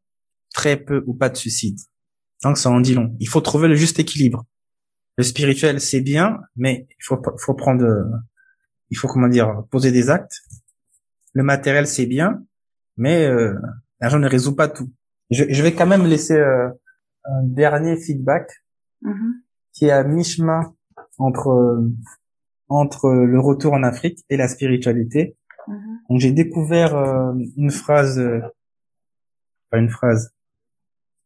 très 0.53 0.77
peu 0.77 1.03
ou 1.05 1.13
pas 1.13 1.29
de 1.29 1.35
suicides. 1.35 1.79
Donc 2.43 2.57
ça 2.57 2.69
en 2.69 2.79
dit 2.79 2.95
long. 2.95 3.15
Il 3.19 3.27
faut 3.27 3.41
trouver 3.41 3.67
le 3.67 3.75
juste 3.75 3.99
équilibre. 3.99 4.45
Le 5.17 5.23
spirituel, 5.23 5.81
c'est 5.81 6.01
bien, 6.01 6.39
mais 6.55 6.87
il 6.89 7.03
faut, 7.03 7.21
faut 7.37 7.53
prendre, 7.53 7.85
il 8.89 8.97
faut 8.97 9.07
comment 9.07 9.27
dire, 9.27 9.63
poser 9.69 9.91
des 9.91 10.09
actes. 10.09 10.41
Le 11.33 11.43
matériel, 11.43 11.87
c'est 11.87 12.05
bien, 12.05 12.41
mais 12.95 13.25
euh, 13.25 13.53
l'argent 13.99 14.19
ne 14.19 14.29
résout 14.29 14.55
pas 14.55 14.69
tout. 14.69 14.91
Je, 15.29 15.43
je 15.49 15.61
vais 15.61 15.73
quand 15.73 15.85
même 15.85 16.05
laisser 16.05 16.35
euh, 16.35 16.69
un 17.25 17.43
dernier 17.43 17.97
feedback 17.97 18.63
Mhm. 19.03 19.32
Qui 19.73 19.85
est 19.85 19.91
à 19.91 20.03
mi-chemin 20.03 20.73
entre 21.17 21.49
euh, 21.49 21.91
entre 22.69 23.11
le 23.11 23.39
retour 23.39 23.73
en 23.73 23.83
Afrique 23.83 24.19
et 24.29 24.37
la 24.37 24.47
spiritualité. 24.47 25.35
Mhm. 25.67 25.99
Donc 26.09 26.19
j'ai 26.19 26.31
découvert 26.31 26.95
euh, 26.95 27.33
une 27.57 27.71
phrase, 27.71 28.19
euh, 28.19 28.39
pas 29.69 29.77
une 29.77 29.89
phrase, 29.89 30.33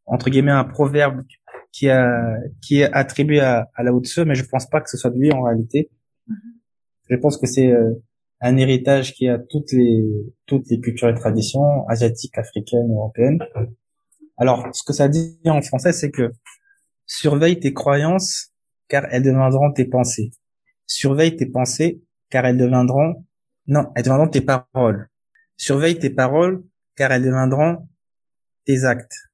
entre 0.06 0.30
guillemets 0.30 0.52
un 0.52 0.64
proverbe 0.64 1.24
qui 1.72 1.90
a 1.90 2.38
qui 2.62 2.82
est 2.82 2.92
attribué 2.92 3.40
à, 3.40 3.70
à 3.76 3.84
Lao 3.84 4.02
Tse, 4.02 4.20
mais 4.20 4.36
je 4.36 4.46
pense 4.46 4.68
pas 4.68 4.82
que 4.82 4.90
ce 4.90 4.98
soit 4.98 5.12
de 5.12 5.20
lui 5.20 5.32
en 5.32 5.44
réalité. 5.44 5.90
Je 7.10 7.16
pense 7.16 7.38
que 7.38 7.48
c'est 7.48 7.72
euh, 7.72 7.94
un 8.42 8.58
héritage 8.58 9.14
qui 9.14 9.28
a 9.28 9.40
toutes 9.40 9.72
les 9.72 10.06
toutes 10.46 10.70
les 10.70 10.80
cultures 10.80 11.10
et 11.10 11.14
traditions 11.14 11.88
asiatiques, 11.88 12.38
africaines, 12.38 12.92
européennes. 12.92 13.40
Alors, 14.38 14.68
ce 14.74 14.84
que 14.84 14.94
ça 14.94 15.08
dit 15.08 15.40
en 15.46 15.62
français, 15.62 15.94
c'est 15.94 16.12
que 16.12 16.32
surveille 17.08 17.60
tes 17.60 17.74
croyances 17.74 18.52
car 18.88 19.06
elles 19.10 19.24
deviendront 19.24 19.72
tes 19.72 19.86
pensées. 19.86 20.32
Surveille 20.86 21.36
tes 21.36 21.48
pensées 21.48 22.02
car 22.30 22.46
elles 22.46 22.58
deviendront 22.58 23.26
non, 23.68 23.92
elles 23.96 24.04
deviendront 24.04 24.30
tes 24.30 24.42
paroles. 24.42 25.10
Surveille 25.58 26.00
tes 26.00 26.10
paroles 26.10 26.64
car 26.96 27.12
elles 27.12 27.24
deviendront 27.24 27.88
tes 28.66 28.86
actes. 28.86 29.30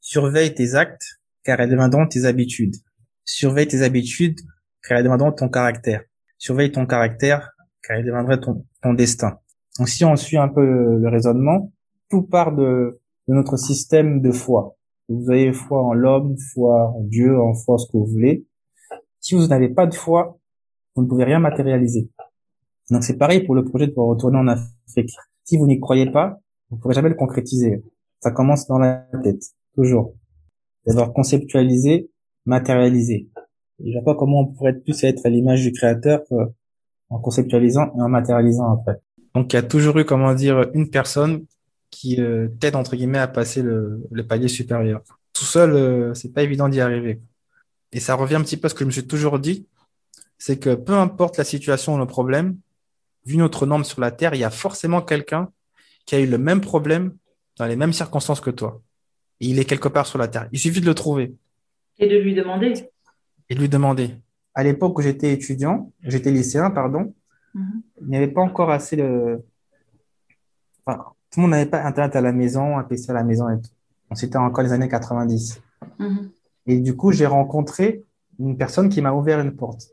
Surveille 0.00 0.54
tes 0.54 0.74
actes 0.74 1.20
car 1.44 1.60
elles 1.60 1.70
deviendront 1.70 2.06
tes 2.06 2.24
habitudes. 2.24 2.74
Surveille 3.24 3.68
tes 3.68 3.82
habitudes 3.82 4.40
car 4.82 4.98
elles 4.98 5.04
deviendront 5.04 5.32
ton 5.32 5.48
caractère. 5.48 6.02
Surveille 6.38 6.72
ton 6.72 6.86
caractère 6.86 7.52
car 7.82 7.96
elles 7.98 8.04
deviendront 8.04 8.64
ton, 8.82 8.94
destin. 8.94 9.38
Donc 9.78 9.88
si 9.88 10.04
on 10.04 10.16
suit 10.16 10.38
un 10.38 10.48
peu 10.48 10.64
le, 10.64 11.08
raisonnement, 11.08 11.72
tout 12.08 12.22
part 12.22 12.52
de 12.54 13.00
notre 13.28 13.56
système 13.56 14.20
de 14.20 14.32
foi. 14.32 14.75
Vous 15.08 15.30
avez 15.30 15.52
foi 15.52 15.82
en 15.82 15.92
l'homme, 15.92 16.36
foi 16.52 16.90
en 16.90 17.02
Dieu, 17.02 17.40
en 17.40 17.54
foi 17.54 17.78
ce 17.78 17.86
que 17.86 17.96
vous 17.96 18.06
voulez. 18.06 18.44
Si 19.20 19.34
vous 19.34 19.46
n'avez 19.46 19.68
pas 19.68 19.86
de 19.86 19.94
foi, 19.94 20.38
vous 20.94 21.02
ne 21.02 21.08
pouvez 21.08 21.24
rien 21.24 21.38
matérialiser. 21.38 22.10
Donc 22.90 23.04
c'est 23.04 23.16
pareil 23.16 23.44
pour 23.44 23.54
le 23.54 23.64
projet 23.64 23.86
de 23.86 23.92
pouvoir 23.92 24.10
retourner 24.10 24.38
en 24.38 24.48
Afrique. 24.48 25.14
Si 25.44 25.56
vous 25.56 25.66
n'y 25.66 25.78
croyez 25.78 26.10
pas, 26.10 26.38
vous 26.70 26.76
ne 26.76 26.80
pourrez 26.80 26.94
jamais 26.94 27.08
le 27.08 27.14
concrétiser. 27.14 27.84
Ça 28.20 28.30
commence 28.30 28.66
dans 28.66 28.78
la 28.78 29.06
tête, 29.22 29.42
toujours. 29.74 30.14
D'abord 30.86 31.12
conceptualiser, 31.12 32.10
matérialiser. 32.44 33.28
Je 33.84 33.92
vois 33.92 34.02
pas 34.02 34.14
comment 34.14 34.40
on 34.40 34.46
pourrait 34.46 34.74
plus 34.74 35.04
être 35.04 35.26
à 35.26 35.28
l'image 35.28 35.62
du 35.62 35.72
créateur 35.72 36.22
euh, 36.32 36.46
en 37.10 37.18
conceptualisant 37.18 37.92
et 37.96 38.00
en 38.00 38.08
matérialisant 38.08 38.72
après. 38.72 39.00
Donc 39.34 39.52
il 39.52 39.56
y 39.56 39.58
a 39.58 39.62
toujours 39.62 39.98
eu, 39.98 40.04
comment 40.04 40.34
dire, 40.34 40.70
une 40.74 40.88
personne 40.88 41.44
qui 41.90 42.20
euh, 42.20 42.48
t'aide 42.60 42.76
entre 42.76 42.96
guillemets 42.96 43.18
à 43.18 43.28
passer 43.28 43.62
le, 43.62 44.02
le 44.10 44.26
palier 44.26 44.48
supérieur. 44.48 45.02
Tout 45.32 45.44
seul, 45.44 45.70
euh, 45.72 46.14
c'est 46.14 46.32
pas 46.32 46.42
évident 46.42 46.68
d'y 46.68 46.80
arriver. 46.80 47.20
Et 47.92 48.00
ça 48.00 48.14
revient 48.14 48.34
un 48.36 48.42
petit 48.42 48.56
peu 48.56 48.66
à 48.66 48.68
ce 48.68 48.74
que 48.74 48.80
je 48.80 48.86
me 48.86 48.90
suis 48.90 49.06
toujours 49.06 49.38
dit, 49.38 49.66
c'est 50.38 50.58
que 50.58 50.74
peu 50.74 50.94
importe 50.94 51.38
la 51.38 51.44
situation 51.44 51.94
ou 51.94 51.98
le 51.98 52.06
problème, 52.06 52.58
vu 53.24 53.36
notre 53.36 53.66
norme 53.66 53.84
sur 53.84 54.00
la 54.00 54.10
Terre, 54.10 54.34
il 54.34 54.40
y 54.40 54.44
a 54.44 54.50
forcément 54.50 55.00
quelqu'un 55.02 55.50
qui 56.04 56.14
a 56.14 56.20
eu 56.20 56.26
le 56.26 56.38
même 56.38 56.60
problème 56.60 57.14
dans 57.58 57.66
les 57.66 57.76
mêmes 57.76 57.92
circonstances 57.92 58.40
que 58.40 58.50
toi. 58.50 58.82
Et 59.40 59.46
il 59.48 59.58
est 59.58 59.64
quelque 59.64 59.88
part 59.88 60.06
sur 60.06 60.18
la 60.18 60.28
Terre. 60.28 60.48
Il 60.52 60.58
suffit 60.58 60.80
de 60.80 60.86
le 60.86 60.94
trouver 60.94 61.34
Et 61.98 62.06
de 62.08 62.16
lui 62.16 62.34
demander. 62.34 62.90
et 63.48 63.54
de 63.54 63.60
lui 63.60 63.68
demander. 63.68 64.16
à 64.54 64.62
l'époque 64.64 64.98
où 64.98 65.02
j'étais 65.02 65.32
étudiant, 65.32 65.92
j'étais 66.02 66.30
lycéen, 66.30 66.70
pardon, 66.70 67.14
Mhm. 67.54 67.82
il 68.02 68.08
n'y 68.08 68.16
avait 68.18 68.28
pas 68.28 68.42
encore 68.42 68.70
assez 68.70 68.96
de... 68.96 69.40
Enfin, 70.84 71.04
tout 71.36 71.40
le 71.40 71.48
monde 71.48 71.50
n'avait 71.50 71.68
pas 71.68 71.84
Internet 71.84 72.16
à 72.16 72.22
la 72.22 72.32
maison, 72.32 72.78
un 72.78 72.82
PC 72.82 73.10
à 73.10 73.12
la 73.12 73.22
maison 73.22 73.46
et 73.50 73.60
tout. 73.60 73.68
Donc, 74.08 74.18
C'était 74.18 74.38
encore 74.38 74.64
les 74.64 74.72
années 74.72 74.88
90. 74.88 75.60
Mhm. 75.98 76.30
Et 76.66 76.78
du 76.78 76.96
coup, 76.96 77.12
j'ai 77.12 77.26
rencontré 77.26 78.02
une 78.38 78.56
personne 78.56 78.88
qui 78.88 79.02
m'a 79.02 79.12
ouvert 79.12 79.38
une 79.40 79.54
porte. 79.54 79.90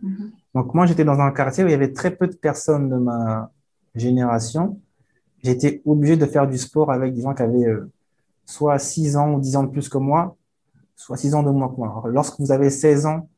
Mhm. 0.00 0.30
Donc, 0.54 0.74
moi, 0.74 0.86
j'étais 0.86 1.04
dans 1.04 1.18
un 1.18 1.32
quartier 1.32 1.64
où 1.64 1.66
il 1.66 1.72
y 1.72 1.74
avait 1.74 1.92
très 1.92 2.12
peu 2.12 2.28
de 2.28 2.36
personnes 2.36 2.88
de 2.88 2.94
ma 2.98 3.50
génération. 3.96 4.78
J'étais 5.42 5.82
obligé 5.84 6.16
de 6.16 6.24
faire 6.24 6.46
du 6.46 6.56
sport 6.56 6.92
avec 6.92 7.14
des 7.14 7.22
gens 7.22 7.34
qui 7.34 7.42
avaient 7.42 7.66
euh, 7.66 7.90
soit 8.44 8.78
6 8.78 9.16
ans 9.16 9.32
ou 9.32 9.40
10 9.40 9.56
ans 9.56 9.64
de 9.64 9.70
plus 9.70 9.88
que 9.88 9.98
moi, 9.98 10.36
soit 10.94 11.16
6 11.16 11.34
ans 11.34 11.42
de 11.42 11.50
moins 11.50 11.68
que 11.68 11.78
moi. 11.78 11.88
Alors, 11.88 12.06
lorsque 12.06 12.38
vous 12.38 12.52
avez 12.52 12.70
16 12.70 13.06
ans 13.06 13.28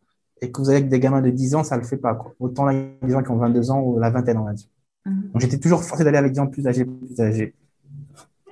et 0.43 0.53
que 0.53 0.61
vous 0.61 0.69
avez 0.69 0.83
des 0.83 1.01
gamins 1.01 1.23
de 1.23 1.31
10 1.31 1.55
ans, 1.55 1.65
ça 1.65 1.77
ne 1.77 1.81
le 1.81 1.87
fait 1.87 1.97
pas, 1.97 2.15
quoi. 2.15 2.35
Autant 2.41 2.67
là, 2.67 2.75
il 2.75 2.79
y 2.79 3.05
a 3.05 3.07
des 3.07 3.13
gens 3.15 3.23
qui 3.23 3.31
ont 3.31 3.39
22 3.39 3.71
ans 3.71 3.81
ou 3.81 3.99
la 3.99 4.11
vingtaine, 4.11 4.37
on 4.37 4.45
va 4.45 4.53
dire. 4.53 4.69
Mhm. 5.09 5.31
Donc, 5.33 5.41
j'étais 5.41 5.59
toujours 5.59 5.83
forcé 5.83 6.05
d'aller 6.05 6.19
avec 6.19 6.33
des 6.33 6.37
gens 6.37 6.47
plus 6.47 6.67
âgés, 6.67 6.85
plus 6.85 7.21
âgés. 7.21 7.55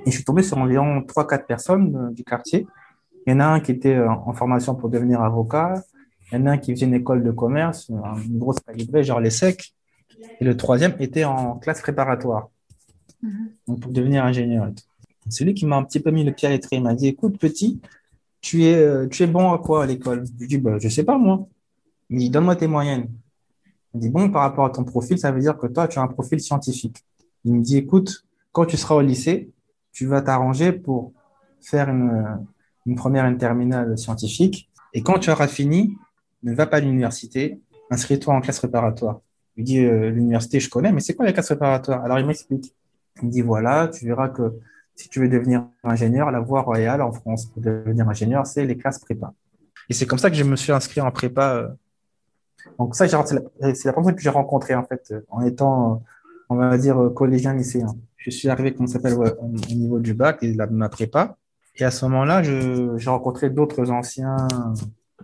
Et 0.05 0.11
je 0.11 0.17
suis 0.17 0.25
tombé 0.25 0.43
sur 0.43 0.57
environ 0.59 1.03
3-4 1.03 1.47
personnes 1.47 1.97
euh, 1.97 2.11
du 2.13 2.23
quartier. 2.25 2.67
Il 3.27 3.33
y 3.33 3.37
en 3.37 3.41
a 3.41 3.47
un 3.47 3.61
qui 3.61 3.73
était 3.73 3.95
euh, 3.95 4.09
en 4.09 4.33
formation 4.33 4.75
pour 4.75 4.89
devenir 4.89 5.21
avocat. 5.21 5.83
Il 6.31 6.39
y 6.39 6.43
en 6.43 6.47
a 6.47 6.53
un 6.53 6.59
qui 6.59 6.73
faisait 6.73 6.87
une 6.87 6.95
école 6.95 7.23
de 7.25 7.31
commerce, 7.33 7.91
euh, 7.91 7.95
une 8.25 8.39
grosse 8.39 8.61
calibrée, 8.61 9.03
genre 9.03 9.21
les 9.21 9.31
SEC. 9.31 9.75
Et 10.41 10.45
le 10.45 10.57
troisième 10.57 10.95
était 11.01 11.25
en 11.25 11.57
classe 11.57 11.81
préparatoire, 11.83 12.49
Mhm. 13.23 13.51
donc 13.69 13.81
pour 13.81 13.93
devenir 13.93 14.25
ingénieur. 14.25 14.71
Celui 15.29 15.55
qui 15.55 15.67
m'a 15.67 15.77
un 15.77 15.85
petit 15.85 16.01
peu 16.01 16.11
mis 16.11 16.25
le 16.25 16.33
pied 16.33 16.47
à 16.49 16.51
l'étrier, 16.53 16.81
m'a 16.81 16.95
dit, 16.95 17.09
écoute, 17.09 17.39
petit, 17.39 17.81
tu 18.41 18.65
es, 18.65 19.09
tu 19.09 19.25
es 19.25 19.27
bon 19.27 19.53
à 19.53 19.59
quoi 19.59 19.83
à 19.83 19.87
l'école? 19.87 20.25
Je 20.25 20.41
lui 20.41 20.47
dis, 20.47 20.59
bah, 20.59 20.79
je 20.79 20.89
sais 20.89 21.03
pas, 21.05 21.19
moi. 21.19 21.49
Il 22.11 22.17
me 22.17 22.21
dit, 22.21 22.31
donne-moi 22.31 22.55
tes 22.57 22.69
moyennes. 22.69 23.09
Il 23.97 24.01
me 24.01 24.03
dit, 24.03 24.11
bon, 24.11 24.31
par 24.31 24.43
rapport 24.43 24.67
à 24.67 24.71
ton 24.71 24.85
profil, 24.85 25.19
ça 25.19 25.33
veut 25.33 25.41
dire 25.41 25.57
que 25.57 25.67
toi, 25.67 25.89
tu 25.89 25.99
as 25.99 26.03
un 26.03 26.07
profil 26.07 26.39
scientifique. 26.39 27.03
Il 27.47 27.55
me 27.55 27.63
dit, 27.63 27.79
écoute, 27.79 28.27
quand 28.53 28.67
tu 28.67 28.77
seras 28.77 28.95
au 28.95 29.01
lycée, 29.01 29.51
tu 29.91 30.05
vas 30.05 30.21
t'arranger 30.21 30.71
pour 30.71 31.15
faire 31.63 31.89
une, 31.89 32.11
euh, 32.11 32.37
une 32.85 32.95
première 32.95 33.25
une 33.25 33.39
terminale 33.39 33.97
scientifique. 33.97 34.69
Et 34.93 35.01
quand 35.03 35.19
tu 35.19 35.31
auras 35.31 35.47
fini, 35.47 35.97
ne 36.43 36.53
va 36.53 36.67
pas 36.67 36.77
à 36.77 36.81
l'université, 36.81 37.59
inscris-toi 37.91 38.35
en 38.35 38.43
classe 38.43 38.59
préparatoire. 38.59 39.23
Lui 39.57 39.65
dis, 39.65 39.79
euh, 39.79 40.11
l'université, 40.11 40.61
je 40.61 40.69
connais, 40.69 40.93
mais 40.93 41.01
c'est 41.01 41.15
quoi 41.15 41.25
la 41.25 41.33
classe 41.33 41.47
préparatoire? 41.47 42.05
Alors, 42.05 42.19
il 42.19 42.27
m'explique. 42.27 42.75
Il 43.23 43.29
me 43.29 43.33
dit, 43.33 43.41
voilà, 43.41 43.89
tu 43.89 44.05
verras 44.05 44.29
que 44.29 44.53
si 44.95 45.09
tu 45.09 45.21
veux 45.21 45.29
devenir 45.31 45.65
ingénieur, 45.85 46.31
la 46.31 46.41
voie 46.41 46.61
royale 46.61 47.01
en 47.01 47.13
France 47.13 47.47
pour 47.47 47.63
devenir 47.63 48.07
ingénieur, 48.07 48.47
c'est 48.47 48.67
les 48.67 48.77
classes 48.77 48.99
prépa. 48.99 49.33
Et 49.89 49.95
c'est 49.95 50.05
comme 50.05 50.19
ça 50.19 50.29
que 50.29 50.37
je 50.37 50.45
me 50.45 50.57
suis 50.57 50.73
inscrit 50.73 51.01
en 51.01 51.11
prépa. 51.11 51.75
Donc 52.79 52.95
ça, 52.95 53.09
c'est 53.09 53.35
la, 53.35 53.43
la 53.61 53.93
fois 53.93 54.13
que 54.13 54.21
j'ai 54.21 54.31
rencontré, 54.31 54.75
en 54.75 54.85
fait, 54.85 55.09
euh, 55.11 55.21
en 55.31 55.43
étant, 55.43 55.93
euh, 55.93 55.97
on 56.51 56.57
va 56.57 56.77
dire, 56.79 57.01
euh, 57.01 57.11
collégien, 57.11 57.55
lycéen. 57.55 57.95
Je 58.17 58.31
suis 58.31 58.49
arrivé, 58.49 58.75
comment 58.75 58.87
s'appelle, 58.87 59.15
au 59.15 59.25
au 59.25 59.75
niveau 59.75 59.99
du 59.99 60.15
bac 60.15 60.39
et 60.43 60.53
de 60.53 60.59
la, 60.59 60.67
ma 60.67 60.89
prépa. 60.89 61.37
Et 61.79 61.85
à 61.85 61.91
ce 61.91 62.05
moment-là, 62.07 62.43
j'ai 62.43 63.11
rencontré 63.11 63.51
d'autres 63.51 63.91
anciens 63.91 64.49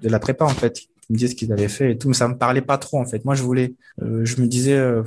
de 0.00 0.08
la 0.08 0.18
prépa, 0.18 0.44
en 0.44 0.48
fait, 0.48 0.72
qui 0.72 1.12
me 1.12 1.16
disaient 1.16 1.28
ce 1.28 1.34
qu'ils 1.34 1.52
avaient 1.52 1.68
fait 1.68 1.92
et 1.92 1.98
tout, 1.98 2.08
mais 2.08 2.14
ça 2.14 2.28
me 2.28 2.36
parlait 2.36 2.60
pas 2.60 2.78
trop, 2.78 3.00
en 3.00 3.06
fait. 3.06 3.24
Moi, 3.24 3.34
je 3.34 3.42
voulais, 3.42 3.74
euh, 4.02 4.24
je 4.24 4.40
me 4.40 4.46
disais, 4.46 4.76
euh, 4.76 5.02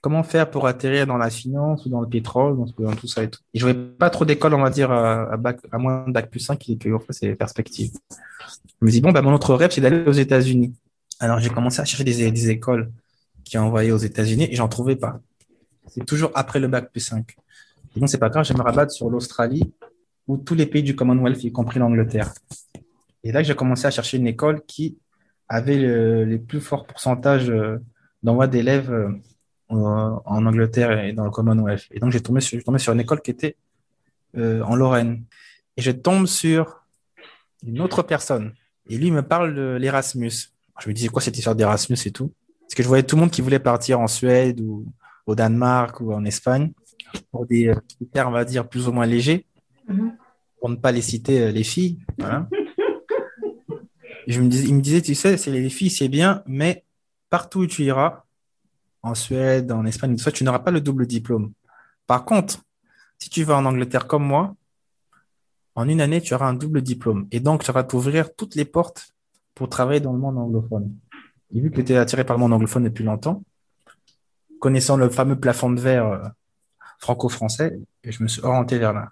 comment 0.00 0.22
faire 0.22 0.50
pour 0.50 0.66
atterrir 0.66 1.06
dans 1.06 1.16
la 1.16 1.30
finance 1.30 1.86
ou 1.86 1.88
dans 1.88 2.00
le 2.00 2.08
pétrole, 2.08 2.56
dans, 2.78 2.94
tout 2.94 3.06
ça 3.06 3.22
et 3.22 3.30
tout. 3.30 3.40
Et 3.54 3.58
je 3.58 3.64
voyais 3.64 3.78
pas 3.78 4.10
trop 4.10 4.24
d'école, 4.24 4.54
on 4.54 4.62
va 4.62 4.70
dire, 4.70 4.90
à, 4.90 5.36
bac, 5.36 5.58
à 5.70 5.78
moins 5.78 6.04
de 6.06 6.12
bac 6.12 6.30
plus 6.30 6.40
5 6.40 6.58
qui, 6.58 6.78
qui 6.78 6.90
offre 6.90 7.12
ces 7.12 7.34
perspectives. 7.34 7.92
Je 8.80 8.86
me 8.86 8.90
dis, 8.90 9.00
bon, 9.00 9.12
bah, 9.12 9.22
mon 9.22 9.32
autre 9.32 9.54
rêve, 9.54 9.70
c'est 9.70 9.80
d'aller 9.80 10.04
aux 10.06 10.12
États-Unis. 10.12 10.74
Alors, 11.20 11.38
j'ai 11.40 11.50
commencé 11.50 11.80
à 11.80 11.84
chercher 11.84 12.04
des, 12.04 12.50
écoles 12.50 12.90
qui 13.44 13.56
envoyaient 13.58 13.92
aux 13.92 13.96
États-Unis 13.96 14.48
et 14.50 14.54
j'en 14.54 14.68
trouvais 14.68 14.96
pas. 14.96 15.20
C'est 15.88 16.04
toujours 16.04 16.30
après 16.34 16.60
le 16.60 16.68
bac 16.68 16.90
plus 16.90 17.00
5. 17.00 17.36
Et 17.94 18.00
donc, 18.00 18.08
c'est 18.08 18.18
pas 18.18 18.28
grave, 18.28 18.44
je 18.44 18.52
me 18.52 18.60
rabattre 18.62 18.92
sur 18.92 19.08
l'Australie 19.08 19.72
ou 20.26 20.36
tous 20.36 20.54
les 20.54 20.66
pays 20.66 20.82
du 20.82 20.94
Commonwealth, 20.94 21.42
y 21.44 21.52
compris 21.52 21.78
l'Angleterre. 21.78 22.34
Et 23.24 23.32
là, 23.32 23.42
j'ai 23.42 23.54
commencé 23.54 23.86
à 23.86 23.90
chercher 23.90 24.18
une 24.18 24.26
école 24.26 24.62
qui 24.66 24.98
avait 25.48 25.78
le- 25.78 26.24
les 26.24 26.38
plus 26.38 26.60
forts 26.60 26.86
pourcentages 26.86 27.48
euh, 27.48 27.78
d'envoi 28.22 28.46
d'élèves 28.48 28.90
euh, 28.90 29.10
en 29.68 30.46
Angleterre 30.46 31.04
et 31.04 31.12
dans 31.12 31.24
le 31.24 31.30
Commonwealth. 31.30 31.86
Et 31.92 32.00
donc, 32.00 32.12
j'ai 32.12 32.20
tombé 32.20 32.40
sur, 32.40 32.62
tombé 32.62 32.78
sur 32.78 32.92
une 32.92 33.00
école 33.00 33.20
qui 33.22 33.30
était 33.30 33.56
euh, 34.36 34.60
en 34.62 34.76
Lorraine. 34.76 35.24
Et 35.76 35.82
je 35.82 35.90
tombe 35.90 36.26
sur 36.26 36.84
une 37.64 37.80
autre 37.80 38.02
personne. 38.02 38.54
Et 38.88 38.98
lui 38.98 39.10
me 39.10 39.22
parle 39.22 39.54
de 39.54 39.76
l'Erasmus. 39.80 40.52
Je 40.80 40.88
me 40.88 40.94
disais 40.94 41.08
quoi 41.08 41.22
cette 41.22 41.36
histoire 41.36 41.56
d'Erasmus 41.56 41.96
et 42.04 42.10
tout? 42.10 42.32
Parce 42.62 42.74
que 42.74 42.82
je 42.82 42.88
voyais 42.88 43.02
tout 43.04 43.16
le 43.16 43.20
monde 43.20 43.30
qui 43.30 43.40
voulait 43.42 43.58
partir 43.60 44.00
en 44.00 44.06
Suède 44.08 44.60
ou 44.60 44.86
au 45.26 45.34
Danemark 45.34 46.00
ou 46.00 46.12
en 46.12 46.24
Espagne 46.24 46.72
pour 47.30 47.46
des 47.46 47.68
euh, 47.68 47.74
critères, 47.96 48.28
on 48.28 48.32
va 48.32 48.44
dire, 48.44 48.68
plus 48.68 48.88
ou 48.88 48.92
moins 48.92 49.06
légers, 49.06 49.46
Mhm. 49.88 50.16
pour 50.60 50.68
ne 50.68 50.74
pas 50.76 50.90
les 50.92 51.00
citer 51.02 51.40
euh, 51.42 51.50
les 51.52 51.62
filles. 51.62 51.98
Voilà. 52.18 52.48
Je 54.26 54.40
me 54.40 54.48
disais, 54.48 54.66
il 54.68 54.74
me 54.74 54.80
disait, 54.80 55.00
tu 55.02 55.14
sais, 55.14 55.36
c'est 55.36 55.52
les 55.52 55.70
filles, 55.70 55.90
c'est 55.90 56.08
bien, 56.08 56.42
mais 56.46 56.84
partout 57.30 57.60
où 57.60 57.66
tu 57.66 57.84
iras, 57.84 58.24
en 59.02 59.14
Suède, 59.14 59.70
en 59.70 59.86
Espagne, 59.86 60.16
tu 60.16 60.42
n'auras 60.42 60.58
pas 60.58 60.72
le 60.72 60.80
double 60.80 61.06
diplôme. 61.06 61.52
Par 62.08 62.24
contre, 62.24 62.58
si 63.20 63.30
tu 63.30 63.44
vas 63.44 63.56
en 63.56 63.64
Angleterre 63.64 64.08
comme 64.08 64.24
moi, 64.24 64.56
en 65.76 65.88
une 65.88 66.00
année, 66.00 66.20
tu 66.20 66.34
auras 66.34 66.48
un 66.48 66.54
double 66.54 66.82
diplôme. 66.82 67.28
Et 67.30 67.38
donc, 67.38 67.62
ça 67.62 67.70
va 67.72 67.84
t'ouvrir 67.84 68.34
toutes 68.34 68.56
les 68.56 68.64
portes 68.64 69.14
pour 69.56 69.68
travailler 69.68 70.00
dans 70.00 70.12
le 70.12 70.18
monde 70.18 70.38
anglophone. 70.38 70.94
Et 71.52 71.60
vu 71.60 71.72
que 71.72 71.80
es 71.80 71.96
attiré 71.96 72.24
par 72.24 72.36
le 72.36 72.40
monde 72.40 72.52
anglophone 72.52 72.84
depuis 72.84 73.02
longtemps, 73.02 73.42
connaissant 74.60 74.96
le 74.96 75.08
fameux 75.08 75.40
plafond 75.40 75.70
de 75.70 75.80
verre 75.80 76.06
euh, 76.06 76.22
franco-français, 76.98 77.80
je 78.04 78.22
me 78.22 78.28
suis 78.28 78.42
orienté 78.42 78.78
vers 78.78 78.92
là. 78.92 79.08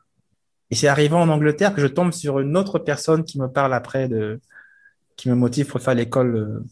Et 0.71 0.75
c'est 0.75 0.87
arrivé 0.87 1.15
en 1.15 1.29
Angleterre 1.29 1.75
que 1.75 1.81
je 1.81 1.87
tombe 1.87 2.13
sur 2.13 2.41
une 2.41 2.57
autre 2.57 2.79
personne 2.79 3.25
qui 3.25 3.41
me 3.41 3.49
parle 3.49 3.73
après 3.73 4.07
de, 4.07 4.41
qui 5.17 5.31
me 5.31 5.35
motive 5.35 5.67
pour 5.67 5.81
faire 5.81 5.95
l'école, 5.95 6.37
euh, 6.37 6.65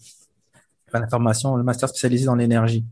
faire 0.90 1.00
la 1.00 1.08
formation, 1.08 1.56
le 1.56 1.62
master 1.62 1.88
spécialisé 1.88 2.26
dans 2.26 2.34
l'énergie. 2.34 2.84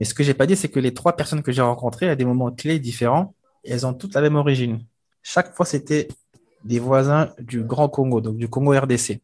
Et 0.00 0.04
ce 0.04 0.14
que 0.14 0.22
j'ai 0.22 0.34
pas 0.34 0.46
dit, 0.46 0.56
c'est 0.56 0.68
que 0.70 0.80
les 0.80 0.94
trois 0.94 1.14
personnes 1.14 1.42
que 1.42 1.52
j'ai 1.52 1.62
rencontrées 1.62 2.08
à 2.08 2.16
des 2.16 2.24
moments 2.24 2.50
clés 2.52 2.78
différents, 2.78 3.34
elles 3.64 3.86
ont 3.86 3.92
toutes 3.92 4.14
la 4.14 4.22
même 4.22 4.36
origine. 4.36 4.82
Chaque 5.22 5.54
fois, 5.54 5.66
c'était 5.66 6.08
des 6.64 6.78
voisins 6.78 7.34
du 7.38 7.62
Grand 7.64 7.90
Congo, 7.90 8.22
donc 8.22 8.36
du 8.36 8.48
Congo 8.48 8.72
RDC. 8.72 9.20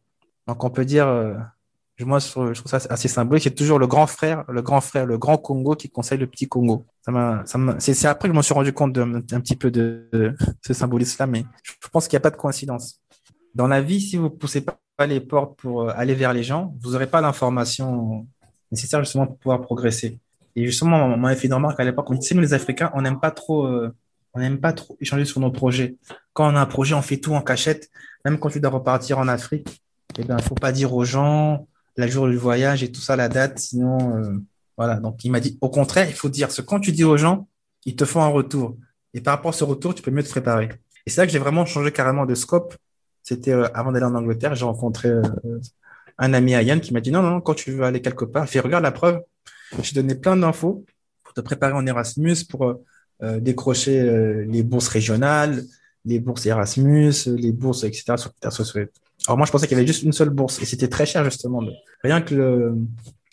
Donc, 0.47 0.63
on 0.63 0.69
peut 0.69 0.85
dire, 0.85 1.07
euh, 1.07 1.35
moi, 2.03 2.19
je 2.19 2.29
trouve, 2.29 2.53
ça 2.53 2.79
assez 2.89 3.07
symbolique. 3.07 3.43
C'est 3.43 3.55
toujours 3.55 3.79
le 3.79 3.87
grand 3.87 4.07
frère, 4.07 4.43
le 4.49 4.61
grand 4.61 4.81
frère, 4.81 5.05
le 5.05 5.17
grand 5.17 5.37
Congo 5.37 5.75
qui 5.75 5.89
conseille 5.89 6.17
le 6.17 6.27
petit 6.27 6.47
Congo. 6.47 6.85
C'est, 7.79 8.05
après 8.05 8.27
que 8.27 8.33
je 8.33 8.37
me 8.37 8.43
suis 8.43 8.53
rendu 8.53 8.73
compte 8.73 8.91
d'un 8.91 9.15
un 9.15 9.39
petit 9.39 9.55
peu 9.55 9.71
de, 9.71 10.35
ce 10.61 10.73
symbolisme-là, 10.73 11.27
mais 11.27 11.45
je 11.63 11.87
pense 11.89 12.07
qu'il 12.07 12.17
n'y 12.17 12.21
a 12.21 12.23
pas 12.23 12.31
de 12.31 12.35
coïncidence. 12.35 13.01
Dans 13.53 13.67
la 13.67 13.81
vie, 13.81 14.01
si 14.01 14.17
vous 14.17 14.29
poussez 14.29 14.65
pas 14.97 15.07
les 15.07 15.21
portes 15.21 15.57
pour 15.57 15.83
euh, 15.83 15.93
aller 15.95 16.15
vers 16.15 16.33
les 16.33 16.43
gens, 16.43 16.75
vous 16.81 16.91
n'aurez 16.91 17.07
pas 17.07 17.21
l'information 17.21 18.27
nécessaire 18.71 19.01
justement 19.01 19.27
pour 19.27 19.37
pouvoir 19.37 19.61
progresser. 19.61 20.19
Et 20.57 20.65
justement, 20.65 20.97
on 21.05 21.17
m'avait 21.17 21.35
fait 21.35 21.47
une 21.47 21.53
remarque 21.53 21.79
à 21.79 21.83
l'époque, 21.83 22.09
on 22.09 22.19
sais, 22.19 22.35
nous 22.35 22.41
les 22.41 22.53
Africains, 22.53 22.91
on 22.93 23.01
n'aime 23.01 23.19
pas 23.19 23.31
trop, 23.31 23.65
euh, 23.67 23.93
on 24.33 24.39
n'aime 24.39 24.59
pas 24.59 24.73
trop 24.73 24.97
échanger 24.99 25.25
sur 25.25 25.39
nos 25.39 25.51
projets. 25.51 25.95
Quand 26.33 26.51
on 26.51 26.55
a 26.55 26.59
un 26.59 26.65
projet, 26.65 26.93
on 26.93 27.01
fait 27.01 27.17
tout 27.17 27.33
en 27.33 27.41
cachette. 27.41 27.89
Même 28.25 28.39
quand 28.39 28.49
tu 28.49 28.59
dois 28.59 28.71
repartir 28.71 29.19
en 29.19 29.27
Afrique, 29.27 29.81
eh 30.17 30.23
ben, 30.23 30.37
faut 30.39 30.55
pas 30.55 30.71
dire 30.71 30.93
aux 30.93 31.05
gens 31.05 31.67
la 31.97 32.07
jour 32.07 32.27
du 32.27 32.37
voyage 32.37 32.83
et 32.83 32.91
tout 32.91 33.01
ça, 33.01 33.15
la 33.15 33.29
date, 33.29 33.59
sinon, 33.59 34.17
euh, 34.17 34.33
voilà. 34.77 34.95
Donc, 34.95 35.23
il 35.23 35.31
m'a 35.31 35.39
dit, 35.39 35.57
au 35.61 35.69
contraire, 35.69 36.07
il 36.09 36.15
faut 36.15 36.29
dire 36.29 36.51
ce 36.51 36.61
quand 36.61 36.79
tu 36.79 36.91
dis 36.91 37.03
aux 37.03 37.17
gens, 37.17 37.47
ils 37.85 37.95
te 37.95 38.05
font 38.05 38.21
un 38.21 38.27
retour. 38.27 38.77
Et 39.13 39.21
par 39.21 39.35
rapport 39.35 39.49
à 39.49 39.53
ce 39.53 39.63
retour, 39.63 39.95
tu 39.95 40.01
peux 40.01 40.11
mieux 40.11 40.23
te 40.23 40.29
préparer. 40.29 40.69
Et 41.05 41.09
c'est 41.09 41.21
là 41.21 41.27
que 41.27 41.31
j'ai 41.31 41.39
vraiment 41.39 41.65
changé 41.65 41.91
carrément 41.91 42.25
de 42.25 42.35
scope. 42.35 42.75
C'était 43.23 43.53
euh, 43.53 43.67
avant 43.73 43.91
d'aller 43.91 44.05
en 44.05 44.15
Angleterre, 44.15 44.55
j'ai 44.55 44.65
rencontré 44.65 45.09
euh, 45.09 45.21
un 46.17 46.33
ami 46.33 46.55
à 46.55 46.61
Yann 46.61 46.79
qui 46.79 46.93
m'a 46.93 47.01
dit 47.01 47.11
non, 47.11 47.21
non, 47.21 47.31
non, 47.31 47.41
quand 47.41 47.53
tu 47.53 47.71
veux 47.71 47.83
aller 47.83 48.01
quelque 48.01 48.25
part, 48.25 48.47
fais 48.47 48.59
regarde 48.59 48.83
la 48.83 48.91
preuve. 48.91 49.21
Je 49.81 49.89
t'ai 49.89 50.01
donné 50.01 50.15
plein 50.15 50.37
d'infos 50.37 50.85
pour 51.23 51.33
te 51.33 51.41
préparer 51.41 51.73
en 51.73 51.85
Erasmus, 51.85 52.45
pour 52.49 52.65
euh, 52.65 52.85
euh, 53.23 53.39
décrocher 53.39 53.99
euh, 53.99 54.45
les 54.47 54.63
bourses 54.63 54.87
régionales, 54.87 55.63
les 56.05 56.19
bourses 56.19 56.45
Erasmus, 56.45 57.13
les 57.27 57.51
bourses, 57.51 57.83
etc. 57.83 58.15
sur. 58.17 58.31
Alors 59.27 59.37
moi, 59.37 59.45
je 59.45 59.51
pensais 59.51 59.67
qu'il 59.67 59.77
y 59.77 59.79
avait 59.79 59.87
juste 59.87 60.03
une 60.03 60.11
seule 60.11 60.29
bourse 60.29 60.61
et 60.61 60.65
c'était 60.65 60.87
très 60.87 61.05
cher 61.05 61.23
justement. 61.23 61.61
Rien 62.03 62.21
que 62.21 62.35
le, 62.35 62.77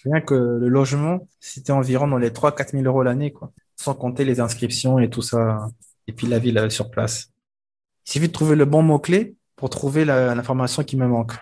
rien 0.05 0.21
que 0.21 0.35
le 0.35 0.69
logement, 0.69 1.27
c'était 1.41 1.73
environ 1.73 2.07
dans 2.09 2.19
les 2.19 2.31
3-4 2.31 2.73
000 2.73 2.85
euros 2.85 3.03
l'année, 3.03 3.33
quoi. 3.33 3.53
Sans 3.77 3.95
compter 3.95 4.25
les 4.25 4.41
inscriptions 4.41 4.99
et 4.99 5.11
tout 5.11 5.23
ça. 5.23 5.69
Et 6.07 6.13
puis 6.13 6.27
la 6.27 6.39
vie 6.39 6.53
là, 6.53 6.69
sur 6.71 6.91
place. 6.91 7.31
Il 8.07 8.13
suffit 8.13 8.29
de 8.29 8.33
trouver 8.33 8.57
le 8.57 8.65
bon 8.65 8.83
mot-clé 8.83 9.37
pour 9.57 9.71
trouver 9.71 10.05
l'information 10.05 10.83
qui 10.83 10.97
me 10.97 11.07
manque. 11.07 11.33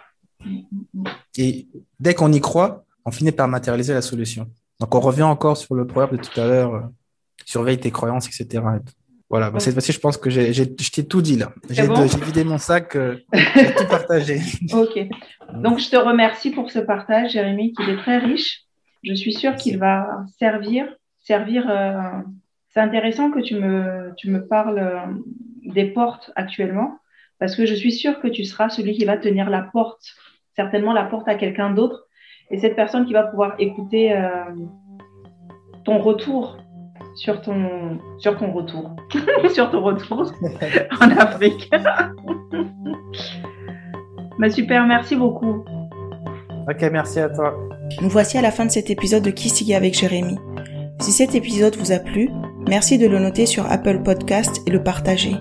Et 1.37 1.69
dès 1.99 2.15
qu'on 2.15 2.33
y 2.33 2.41
croit, 2.41 2.85
on 3.05 3.11
finit 3.11 3.33
par 3.33 3.49
matérialiser 3.49 3.95
la 3.95 4.03
solution. 4.03 4.51
Donc 4.79 4.95
on 4.95 5.01
revient 5.01 5.23
encore 5.23 5.57
sur 5.57 5.75
le 5.75 5.87
proverbe 5.87 6.17
de 6.17 6.23
tout 6.23 6.41
à 6.41 6.47
l'heure, 6.47 6.75
euh, 6.75 6.81
surveille 7.45 7.79
tes 7.79 7.91
croyances, 7.91 8.27
etc. 8.27 8.63
Voilà, 9.31 9.51
bah, 9.53 9.61
cette 9.61 9.75
fois-ci, 9.75 9.93
je 9.93 10.01
pense 10.01 10.17
que 10.17 10.29
j'ai, 10.29 10.53
j'ai, 10.53 10.65
je 10.65 10.91
t'ai 10.91 11.07
tout 11.07 11.23
dit 11.23 11.37
là. 11.37 11.53
J'ai, 11.71 11.87
bon 11.87 12.05
vidé 12.05 12.43
mon 12.43 12.59
sac, 12.59 12.97
euh, 12.97 13.17
j'ai 13.33 13.75
tout 13.75 13.87
partagé. 13.89 14.41
Ok. 14.73 14.99
Donc, 15.55 15.79
je 15.79 15.89
te 15.89 15.97
remercie 15.97 16.51
pour 16.51 16.71
ce 16.71 16.81
partage, 16.81 17.33
Jérémy, 17.33 17.73
qui 17.73 17.83
est 17.89 17.97
très 17.97 18.19
riche. 18.19 18.63
Je 19.05 19.15
suis 19.15 19.33
sûre 19.33 19.55
qu'il 19.55 19.79
va 19.79 20.25
servir, 20.39 20.85
servir. 21.21 21.71
euh, 21.71 21.93
C'est 22.71 22.81
intéressant 22.81 23.31
que 23.31 23.39
tu 23.41 23.55
me, 23.55 24.13
tu 24.17 24.31
me 24.31 24.45
parles 24.47 24.79
euh, 24.81 25.07
des 25.65 25.85
portes 25.85 26.33
actuellement, 26.35 26.99
parce 27.39 27.55
que 27.55 27.67
je 27.67 27.75
suis 27.75 27.93
sûre 27.93 28.21
que 28.21 28.29
tu 28.29 28.45
seras 28.45 28.69
celui 28.69 28.95
qui 28.95 29.05
va 29.05 29.17
tenir 29.17 29.49
la 29.49 29.63
porte, 29.63 30.03
certainement 30.57 30.93
la 30.93 31.05
porte 31.05 31.29
à 31.29 31.37
quelqu'un 31.37 31.71
d'autre, 31.71 32.09
et 32.51 32.59
cette 32.59 32.75
personne 32.75 33.07
qui 33.07 33.13
va 33.13 33.23
pouvoir 33.23 33.55
écouter 33.61 34.13
euh, 34.13 34.27
ton 35.85 35.99
retour 35.99 36.59
sur 37.15 37.41
ton, 37.41 37.99
sur 38.19 38.39
ton 38.39 38.53
retour, 38.53 38.91
sur 39.55 39.71
ton 39.71 39.83
retour 39.83 40.31
en 41.01 41.11
Afrique. 41.11 41.71
Bah, 44.39 44.51
super, 44.51 44.87
merci 44.87 45.17
beaucoup. 45.17 45.65
Ok, 46.69 46.83
merci 46.93 47.21
à 47.21 47.29
toi. 47.29 47.55
Nous 48.01 48.09
voici 48.09 48.39
à 48.39 48.43
la 48.43 48.51
fin 48.51 48.65
de 48.65 48.71
cet 48.71 48.91
épisode 48.91 49.23
de 49.23 49.31
Kissigi 49.31 49.75
avec 49.75 49.95
Jérémy. 49.95 50.39
Si 51.01 51.13
cet 51.13 51.35
épisode 51.35 51.77
vous 51.77 51.93
a 51.93 51.99
plu, 51.99 52.31
merci 52.69 52.99
de 52.99 53.07
le 53.07 53.19
noter 53.19 53.47
sur 53.47 53.71
Apple 53.71 54.03
Podcast 54.03 54.63
et 54.67 54.71
le 54.71 54.83
partager. 54.83 55.35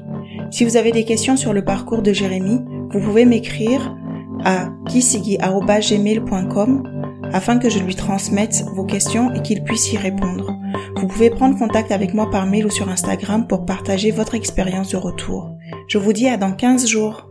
Si 0.52 0.64
vous 0.64 0.78
avez 0.78 0.92
des 0.92 1.04
questions 1.04 1.38
sur 1.38 1.54
le 1.54 1.64
parcours 1.64 2.02
de 2.02 2.14
Jérémy, 2.14 2.62
vous 2.92 3.00
pouvez 3.00 3.26
m'écrire 3.26 3.96
à 4.44 4.70
kissigi.gmail.com 4.88 6.99
afin 7.34 7.60
que 7.60 7.70
je 7.70 7.80
lui 7.80 7.96
transmette 7.96 8.64
vos 8.74 8.86
questions 8.86 9.34
et 9.34 9.42
qu'il 9.42 9.64
puisse 9.64 9.92
y 9.94 9.98
répondre. 9.98 10.58
Vous 10.96 11.08
pouvez 11.08 11.30
prendre 11.30 11.58
contact 11.58 11.92
avec 11.92 12.14
moi 12.14 12.30
par 12.30 12.46
mail 12.46 12.66
ou 12.66 12.70
sur 12.70 12.90
Instagram 12.90 13.48
pour 13.48 13.66
partager 13.66 14.12
votre 14.12 14.36
expérience 14.36 14.90
de 14.90 14.98
retour. 14.98 15.56
Je 15.88 15.98
vous 15.98 16.14
dis 16.14 16.28
à 16.28 16.38
dans 16.38 16.52
15 16.52 16.88
jours. 16.88 17.29